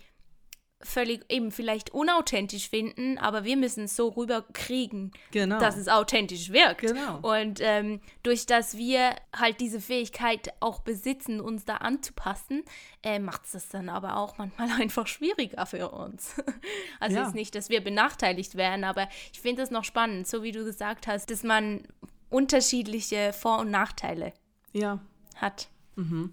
völlig 0.82 1.24
eben 1.30 1.52
vielleicht 1.52 1.90
unauthentisch 1.90 2.70
finden, 2.70 3.18
aber 3.18 3.44
wir 3.44 3.56
müssen 3.56 3.84
es 3.84 3.96
so 3.96 4.08
rüberkriegen, 4.08 5.12
genau. 5.30 5.58
dass 5.58 5.76
es 5.76 5.88
authentisch 5.88 6.50
wirkt. 6.52 6.80
Genau. 6.80 7.18
Und 7.18 7.60
ähm, 7.60 8.00
durch 8.22 8.46
das 8.46 8.76
wir 8.76 9.14
halt 9.36 9.60
diese 9.60 9.80
Fähigkeit 9.80 10.54
auch 10.60 10.80
besitzen, 10.80 11.40
uns 11.40 11.66
da 11.66 11.76
anzupassen, 11.76 12.64
äh, 13.02 13.18
macht 13.18 13.44
es 13.44 13.52
das 13.52 13.68
dann 13.68 13.90
aber 13.90 14.16
auch 14.16 14.38
manchmal 14.38 14.70
einfach 14.80 15.06
schwieriger 15.06 15.66
für 15.66 15.90
uns. 15.90 16.36
also 17.00 17.16
ja. 17.16 17.26
ist 17.26 17.34
nicht, 17.34 17.54
dass 17.54 17.68
wir 17.68 17.84
benachteiligt 17.84 18.54
werden, 18.54 18.84
aber 18.84 19.08
ich 19.32 19.40
finde 19.40 19.62
es 19.62 19.70
noch 19.70 19.84
spannend, 19.84 20.26
so 20.26 20.42
wie 20.42 20.52
du 20.52 20.64
gesagt 20.64 21.06
hast, 21.06 21.30
dass 21.30 21.42
man 21.42 21.82
unterschiedliche 22.30 23.32
Vor- 23.34 23.58
und 23.58 23.70
Nachteile 23.70 24.32
ja. 24.72 24.98
hat. 25.36 25.68
Mhm. 25.96 26.32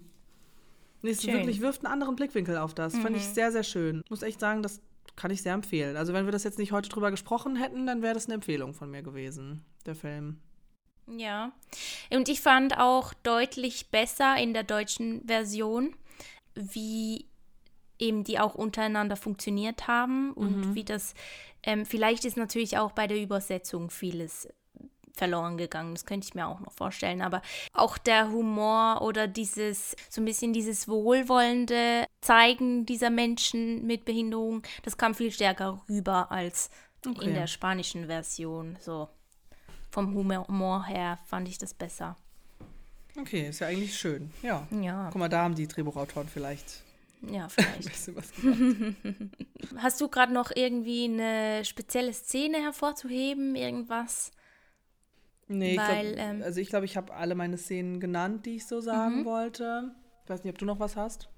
Nee, 1.02 1.10
es 1.10 1.26
wirklich 1.26 1.60
wirft 1.60 1.84
einen 1.84 1.92
anderen 1.92 2.16
Blickwinkel 2.16 2.58
auf 2.58 2.74
das. 2.74 2.94
Mhm. 2.94 3.02
Fand 3.02 3.16
ich 3.16 3.28
mhm. 3.28 3.34
sehr, 3.34 3.52
sehr 3.52 3.62
schön. 3.62 4.02
Muss 4.08 4.22
echt 4.22 4.40
sagen, 4.40 4.62
das 4.62 4.80
kann 5.16 5.30
ich 5.30 5.42
sehr 5.42 5.54
empfehlen. 5.54 5.96
Also 5.96 6.12
wenn 6.12 6.24
wir 6.24 6.32
das 6.32 6.44
jetzt 6.44 6.58
nicht 6.58 6.72
heute 6.72 6.88
drüber 6.88 7.10
gesprochen 7.10 7.56
hätten, 7.56 7.86
dann 7.86 8.02
wäre 8.02 8.14
das 8.14 8.26
eine 8.26 8.34
Empfehlung 8.34 8.74
von 8.74 8.90
mir 8.90 9.02
gewesen, 9.02 9.64
der 9.86 9.94
Film. 9.94 10.38
Ja. 11.06 11.52
Und 12.10 12.28
ich 12.28 12.40
fand 12.40 12.78
auch 12.78 13.14
deutlich 13.22 13.90
besser 13.90 14.36
in 14.36 14.52
der 14.52 14.64
deutschen 14.64 15.26
Version, 15.26 15.94
wie 16.54 17.26
eben 17.98 18.24
die 18.24 18.38
auch 18.38 18.54
untereinander 18.54 19.16
funktioniert 19.16 19.88
haben 19.88 20.32
und 20.32 20.68
mhm. 20.68 20.74
wie 20.74 20.84
das, 20.84 21.14
ähm, 21.62 21.84
vielleicht 21.84 22.24
ist 22.24 22.36
natürlich 22.36 22.78
auch 22.78 22.92
bei 22.92 23.06
der 23.06 23.20
Übersetzung 23.20 23.90
vieles 23.90 24.48
verloren 25.18 25.58
gegangen. 25.58 25.94
Das 25.94 26.06
könnte 26.06 26.26
ich 26.26 26.34
mir 26.34 26.46
auch 26.46 26.60
noch 26.60 26.72
vorstellen. 26.72 27.20
Aber 27.20 27.42
auch 27.72 27.98
der 27.98 28.30
Humor 28.30 29.02
oder 29.02 29.26
dieses, 29.26 29.94
so 30.08 30.20
ein 30.20 30.24
bisschen 30.24 30.52
dieses 30.52 30.88
wohlwollende 30.88 32.06
Zeigen 32.20 32.86
dieser 32.86 33.10
Menschen 33.10 33.86
mit 33.86 34.04
Behinderung, 34.04 34.62
das 34.82 34.96
kam 34.96 35.14
viel 35.14 35.30
stärker 35.30 35.82
rüber 35.88 36.30
als 36.32 36.70
okay. 37.06 37.26
in 37.26 37.34
der 37.34 37.46
spanischen 37.46 38.06
Version. 38.06 38.76
So 38.80 39.08
vom 39.90 40.14
Humor 40.14 40.86
her 40.86 41.18
fand 41.26 41.48
ich 41.48 41.58
das 41.58 41.74
besser. 41.74 42.16
Okay, 43.18 43.48
ist 43.48 43.60
ja 43.60 43.66
eigentlich 43.66 43.98
schön. 43.98 44.30
Ja. 44.42 44.66
ja. 44.70 45.08
Guck 45.10 45.18
mal, 45.18 45.28
da 45.28 45.42
haben 45.42 45.54
die 45.54 45.66
Drehbuchautoren 45.66 46.28
vielleicht 46.28 46.82
ja, 47.22 47.48
vielleicht. 47.48 48.10
Hast 49.76 50.00
du 50.00 50.08
gerade 50.08 50.32
noch 50.32 50.50
irgendwie 50.54 51.04
eine 51.04 51.64
spezielle 51.64 52.12
Szene 52.12 52.58
hervorzuheben? 52.58 53.54
Irgendwas, 53.56 54.30
Nee, 55.48 55.78
Weil, 55.78 56.06
ich 56.06 56.14
glaub, 56.14 56.26
ähm, 56.26 56.42
also 56.42 56.60
ich 56.60 56.68
glaube, 56.68 56.84
ich 56.84 56.96
habe 56.96 57.14
alle 57.14 57.34
meine 57.34 57.56
Szenen 57.56 58.00
genannt, 58.00 58.46
die 58.46 58.56
ich 58.56 58.66
so 58.66 58.80
sagen 58.80 59.20
mhm. 59.20 59.24
wollte. 59.24 59.94
Ich 60.24 60.30
weiß 60.30 60.44
nicht, 60.44 60.52
ob 60.52 60.58
du 60.58 60.66
noch 60.66 60.78
was 60.78 60.94
hast. 60.94 61.28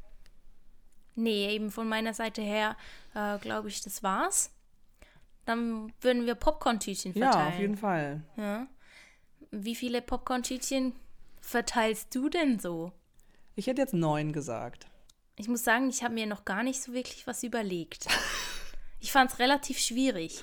Nee, 1.15 1.51
eben 1.51 1.71
von 1.71 1.89
meiner 1.89 2.15
Seite 2.15 2.43
her 2.43 2.77
äh, 3.15 3.39
glaube 3.39 3.69
ich, 3.69 3.83
das 3.83 4.03
war's. 4.03 4.51
Dann 5.45 5.93
würden 6.01 6.27
wir 6.27 6.35
Popcorn-Tütchen 6.35 7.13
verteilen. 7.13 7.49
Ja, 7.49 7.49
auf 7.49 7.59
jeden 7.59 7.77
Fall. 7.77 8.23
Ja. 8.37 8.67
Wie 9.51 9.75
viele 9.75 10.03
Popcorn-Tütchen 10.03 10.93
verteilst 11.41 12.15
du 12.15 12.29
denn 12.29 12.59
so? 12.59 12.93
Ich 13.57 13.67
hätte 13.67 13.81
jetzt 13.81 13.95
neun 13.95 14.33
gesagt. 14.33 14.87
Ich 15.37 15.49
muss 15.49 15.65
sagen, 15.65 15.89
ich 15.89 16.03
habe 16.03 16.15
mir 16.15 16.27
noch 16.27 16.45
gar 16.45 16.63
nicht 16.63 16.83
so 16.83 16.93
wirklich 16.93 17.27
was 17.27 17.43
überlegt. 17.43 18.07
ich 19.01 19.11
fand 19.11 19.33
es 19.33 19.39
relativ 19.39 19.79
schwierig, 19.79 20.43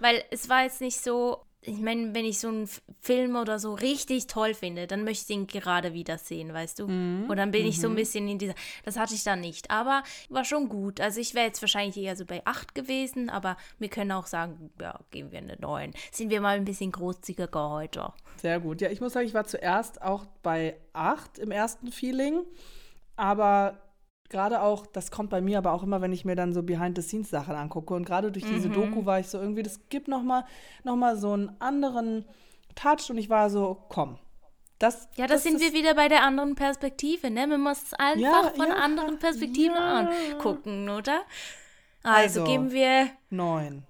weil 0.00 0.22
es 0.30 0.48
war 0.48 0.62
jetzt 0.62 0.80
nicht 0.80 1.00
so, 1.00 1.44
ich 1.66 1.80
meine, 1.80 2.14
wenn 2.14 2.24
ich 2.24 2.38
so 2.38 2.48
einen 2.48 2.68
Film 3.00 3.36
oder 3.36 3.58
so 3.58 3.74
richtig 3.74 4.26
toll 4.26 4.54
finde, 4.54 4.86
dann 4.86 5.04
möchte 5.04 5.32
ich 5.32 5.38
ihn 5.38 5.46
gerade 5.46 5.94
wieder 5.94 6.18
sehen, 6.18 6.52
weißt 6.52 6.78
du? 6.78 6.88
Mhm. 6.88 7.26
Und 7.28 7.36
dann 7.36 7.50
bin 7.50 7.66
ich 7.66 7.80
so 7.80 7.88
ein 7.88 7.92
mhm. 7.92 7.96
bisschen 7.96 8.28
in 8.28 8.38
dieser. 8.38 8.54
Das 8.84 8.98
hatte 8.98 9.14
ich 9.14 9.24
dann 9.24 9.40
nicht. 9.40 9.70
Aber 9.70 10.02
war 10.28 10.44
schon 10.44 10.68
gut. 10.68 11.00
Also 11.00 11.20
ich 11.20 11.34
wäre 11.34 11.46
jetzt 11.46 11.62
wahrscheinlich 11.62 11.96
eher 11.96 12.16
so 12.16 12.24
bei 12.26 12.42
8 12.44 12.74
gewesen, 12.74 13.30
aber 13.30 13.56
wir 13.78 13.88
können 13.88 14.12
auch 14.12 14.26
sagen, 14.26 14.70
ja, 14.80 15.00
geben 15.10 15.32
wir 15.32 15.38
eine 15.38 15.56
9. 15.58 15.92
Sind 16.12 16.30
wir 16.30 16.40
mal 16.40 16.56
ein 16.56 16.64
bisschen 16.64 16.92
großzügiger 16.92 17.70
heute. 17.70 18.12
Sehr 18.36 18.60
gut. 18.60 18.80
Ja, 18.80 18.90
ich 18.90 19.00
muss 19.00 19.14
sagen, 19.14 19.26
ich 19.26 19.34
war 19.34 19.44
zuerst 19.44 20.02
auch 20.02 20.26
bei 20.42 20.76
8 20.92 21.38
im 21.38 21.50
ersten 21.50 21.90
Feeling. 21.90 22.42
Aber 23.16 23.78
gerade 24.28 24.62
auch, 24.62 24.86
das 24.86 25.10
kommt 25.10 25.30
bei 25.30 25.40
mir 25.40 25.58
aber 25.58 25.72
auch 25.72 25.82
immer, 25.82 26.00
wenn 26.00 26.12
ich 26.12 26.24
mir 26.24 26.36
dann 26.36 26.52
so 26.52 26.62
Behind-the-Scenes-Sachen 26.62 27.54
angucke. 27.54 27.94
Und 27.94 28.04
gerade 28.04 28.32
durch 28.32 28.44
diese 28.44 28.68
mhm. 28.68 28.74
Doku 28.74 29.06
war 29.06 29.20
ich 29.20 29.28
so 29.28 29.38
irgendwie, 29.38 29.62
das 29.62 29.88
gibt 29.88 30.08
noch 30.08 30.22
mal, 30.22 30.44
noch 30.82 30.96
mal 30.96 31.16
so 31.16 31.32
einen 31.32 31.54
anderen 31.60 32.24
Touch. 32.74 33.10
Und 33.10 33.18
ich 33.18 33.30
war 33.30 33.50
so, 33.50 33.84
komm. 33.88 34.18
Das, 34.78 35.08
ja, 35.16 35.26
das, 35.26 35.42
das 35.42 35.44
sind 35.44 35.60
wir 35.60 35.72
wieder 35.72 35.94
bei 35.94 36.08
der 36.08 36.24
anderen 36.24 36.56
Perspektive, 36.56 37.30
ne? 37.30 37.46
Man 37.46 37.60
muss 37.60 37.82
es 37.84 37.94
einfach 37.94 38.44
ja, 38.44 38.52
von 38.56 38.68
ja, 38.68 38.74
anderen 38.74 39.18
Perspektiven 39.18 39.76
ja. 39.76 40.08
angucken, 40.32 40.88
oder? 40.88 41.22
Also, 42.02 42.40
also 42.40 42.44
geben 42.44 42.72
wir 42.72 43.08
neun. 43.30 43.86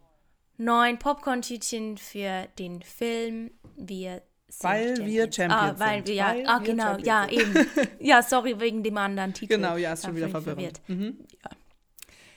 Neun 0.57 0.99
Popcorn-Tütchen 0.99 1.97
für 1.97 2.47
den 2.59 2.83
Film. 2.83 3.51
Wir 3.77 4.23
weil 4.61 4.89
Champions. 4.97 5.11
wir 5.11 5.33
Champions 5.33 5.53
ah, 5.53 5.75
weil 5.79 6.07
wir, 6.07 6.15
ja, 6.15 6.29
weil 6.29 6.47
ah, 6.47 6.59
genau, 6.59 6.85
Champions 6.85 7.07
ja, 7.07 7.29
eben. 7.29 7.67
Ja, 8.01 8.23
sorry, 8.23 8.61
wegen 8.61 8.83
dem 8.83 8.97
anderen 8.97 9.35
Titel. 9.35 9.55
Genau, 9.55 9.77
ja, 9.77 9.93
ist 9.93 10.05
schon 10.05 10.17
wieder 10.17 10.29
verwirrend. 10.29 10.81
Mhm. 10.87 11.19
Ja. 11.43 11.51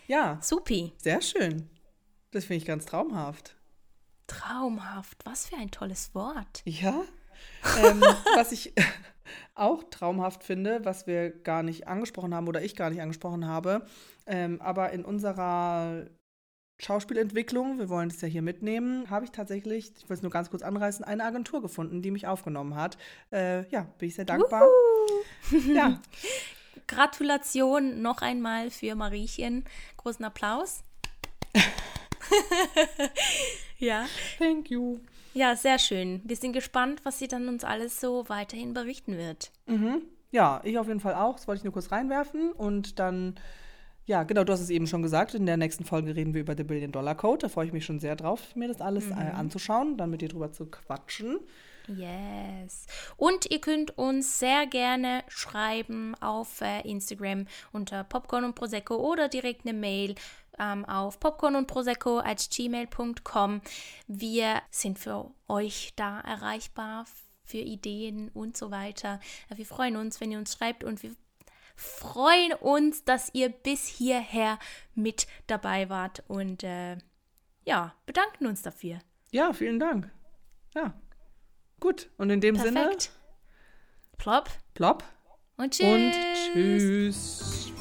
ja. 0.08 0.40
Supi. 0.42 0.94
Sehr 0.98 1.22
schön. 1.22 1.70
Das 2.32 2.46
finde 2.46 2.58
ich 2.58 2.66
ganz 2.66 2.86
traumhaft. 2.86 3.56
Traumhaft, 4.28 5.26
was 5.26 5.48
für 5.48 5.58
ein 5.58 5.72
tolles 5.72 6.14
Wort. 6.14 6.62
Ja. 6.66 7.04
ähm, 7.84 8.02
was 8.36 8.52
ich 8.52 8.74
auch 9.56 9.84
traumhaft 9.90 10.44
finde, 10.44 10.84
was 10.84 11.08
wir 11.08 11.30
gar 11.30 11.64
nicht 11.64 11.88
angesprochen 11.88 12.34
haben 12.34 12.48
oder 12.48 12.62
ich 12.62 12.76
gar 12.76 12.90
nicht 12.90 13.02
angesprochen 13.02 13.48
habe, 13.48 13.86
ähm, 14.26 14.62
aber 14.62 14.92
in 14.92 15.06
unserer 15.06 16.06
Schauspielentwicklung, 16.80 17.80
wir 17.80 17.90
wollen 17.90 18.10
es 18.10 18.22
ja 18.22 18.28
hier 18.28 18.44
mitnehmen, 18.44 19.10
habe 19.10 19.26
ich 19.26 19.32
tatsächlich, 19.32 19.92
ich 19.98 20.10
will 20.10 20.16
es 20.16 20.22
nur 20.22 20.32
ganz 20.32 20.52
kurz 20.52 20.62
anreißen, 20.62 21.04
eine 21.04 21.24
Agentur 21.24 21.62
gefunden, 21.62 22.04
die 22.04 22.12
mich 22.12 22.28
aufgenommen 22.28 22.76
hat. 22.76 22.98
Äh, 23.32 23.68
ja, 23.70 23.88
bin 23.98 24.10
ich 24.10 24.16
sehr 24.16 24.26
dankbar. 24.26 24.68
ja. 25.74 26.00
Gratulation 26.88 28.02
noch 28.02 28.22
einmal 28.22 28.70
für 28.70 28.96
Mariechen. 28.96 29.66
Großen 29.98 30.24
Applaus. 30.24 30.84
ja. 33.78 34.06
Thank 34.38 34.70
you. 34.70 35.00
Ja, 35.34 35.56
sehr 35.56 35.80
schön. 35.80 36.22
Wir 36.24 36.36
sind 36.36 36.54
gespannt, 36.54 37.02
was 37.04 37.20
sie 37.20 37.28
dann 37.28 37.48
uns 37.48 37.64
alles 37.64 38.00
so 38.00 38.30
weiterhin 38.30 38.74
berichten 38.74 39.18
wird. 39.18 39.52
Mhm. 39.66 40.04
Ja, 40.32 40.62
ich 40.64 40.78
auf 40.78 40.88
jeden 40.88 41.00
Fall 41.00 41.16
auch. 41.16 41.36
Das 41.36 41.48
wollte 41.48 41.60
ich 41.60 41.64
nur 41.64 41.74
kurz 41.74 41.92
reinwerfen 41.92 42.52
und 42.52 43.00
dann 43.00 43.36
ja, 44.08 44.24
genau, 44.24 44.46
du 44.46 44.54
hast 44.54 44.62
es 44.62 44.70
eben 44.70 44.88
schon 44.88 45.02
gesagt. 45.02 45.34
In 45.34 45.46
der 45.46 45.58
nächsten 45.58 45.84
Folge 45.84 46.16
reden 46.16 46.34
wir 46.34 46.42
über 46.42 46.56
den 46.56 46.66
Billion 46.66 46.94
Dollar 46.94 47.14
Code. 47.14 47.40
Da 47.40 47.50
freue 47.50 47.68
ich 47.68 47.74
mich 47.74 47.86
schon 47.86 48.00
sehr 48.00 48.16
drauf, 48.16 48.56
mir 48.56 48.70
das 48.70 48.80
alles 48.80 49.06
äh, 49.06 49.14
mhm. 49.14 49.22
äh, 49.22 49.32
anzuschauen, 49.32 49.98
dann 49.98 50.10
mit 50.10 50.22
dir 50.22 50.30
drüber 50.30 50.52
zu 50.52 50.66
quatschen. 50.66 51.40
Yes. 51.90 52.86
Und 53.18 53.52
ihr 53.52 53.60
könnt 53.60 53.98
uns 53.98 54.40
sehr 54.40 54.66
gerne 54.66 55.24
schreiben 55.28 56.16
auf 56.22 56.62
äh, 56.62 56.82
Instagram 56.90 57.48
unter 57.74 58.06
Popcorn 58.06 58.46
und 58.46 58.56
Prosecco 58.56 58.96
oder 58.96 59.28
direkt 59.28 59.66
eine 59.66 59.78
Mail 59.78 60.16
ähm, 60.58 60.86
auf 60.86 61.20
popcorn 61.20 61.56
und 61.56 61.68
prosecco 61.68 62.20
at 62.20 62.48
gmail.com. 62.50 63.62
Wir 64.08 64.62
sind 64.72 65.00
für 65.00 65.32
euch 65.50 65.94
da 65.96 66.22
erreichbar 66.22 67.06
für 67.44 67.58
Ideen 67.58 68.30
und 68.30 68.58
so 68.58 68.72
weiter. 68.72 69.20
Wir 69.54 69.66
freuen 69.66 69.98
uns, 69.98 70.20
wenn 70.22 70.32
ihr 70.32 70.38
uns 70.38 70.54
schreibt 70.54 70.84
und 70.84 71.04
wir 71.04 71.12
freuen 71.78 72.54
uns, 72.54 73.06
dass 73.06 73.30
ihr 73.34 73.50
bis 73.50 73.88
hierher 73.88 74.60
mit 74.96 75.28
dabei 75.46 75.90
wart 75.90 76.24
und 76.28 76.64
äh, 76.64 76.98
ja, 77.66 77.94
bedanken 78.06 78.48
uns 78.48 78.62
dafür. 78.62 79.00
Ja, 79.32 79.54
vielen 79.54 79.80
Dank. 79.80 80.10
Ja. 80.74 80.94
Gut. 81.80 82.10
Und 82.18 82.30
in 82.30 82.42
dem 82.42 82.56
Perfekt. 82.56 83.04
Sinne. 83.04 83.16
Plop. 84.18 84.50
Plop. 84.74 85.04
Und 85.58 85.74
tschüss. 85.74 85.94
Und 85.94 86.14
tschüss. 86.54 87.74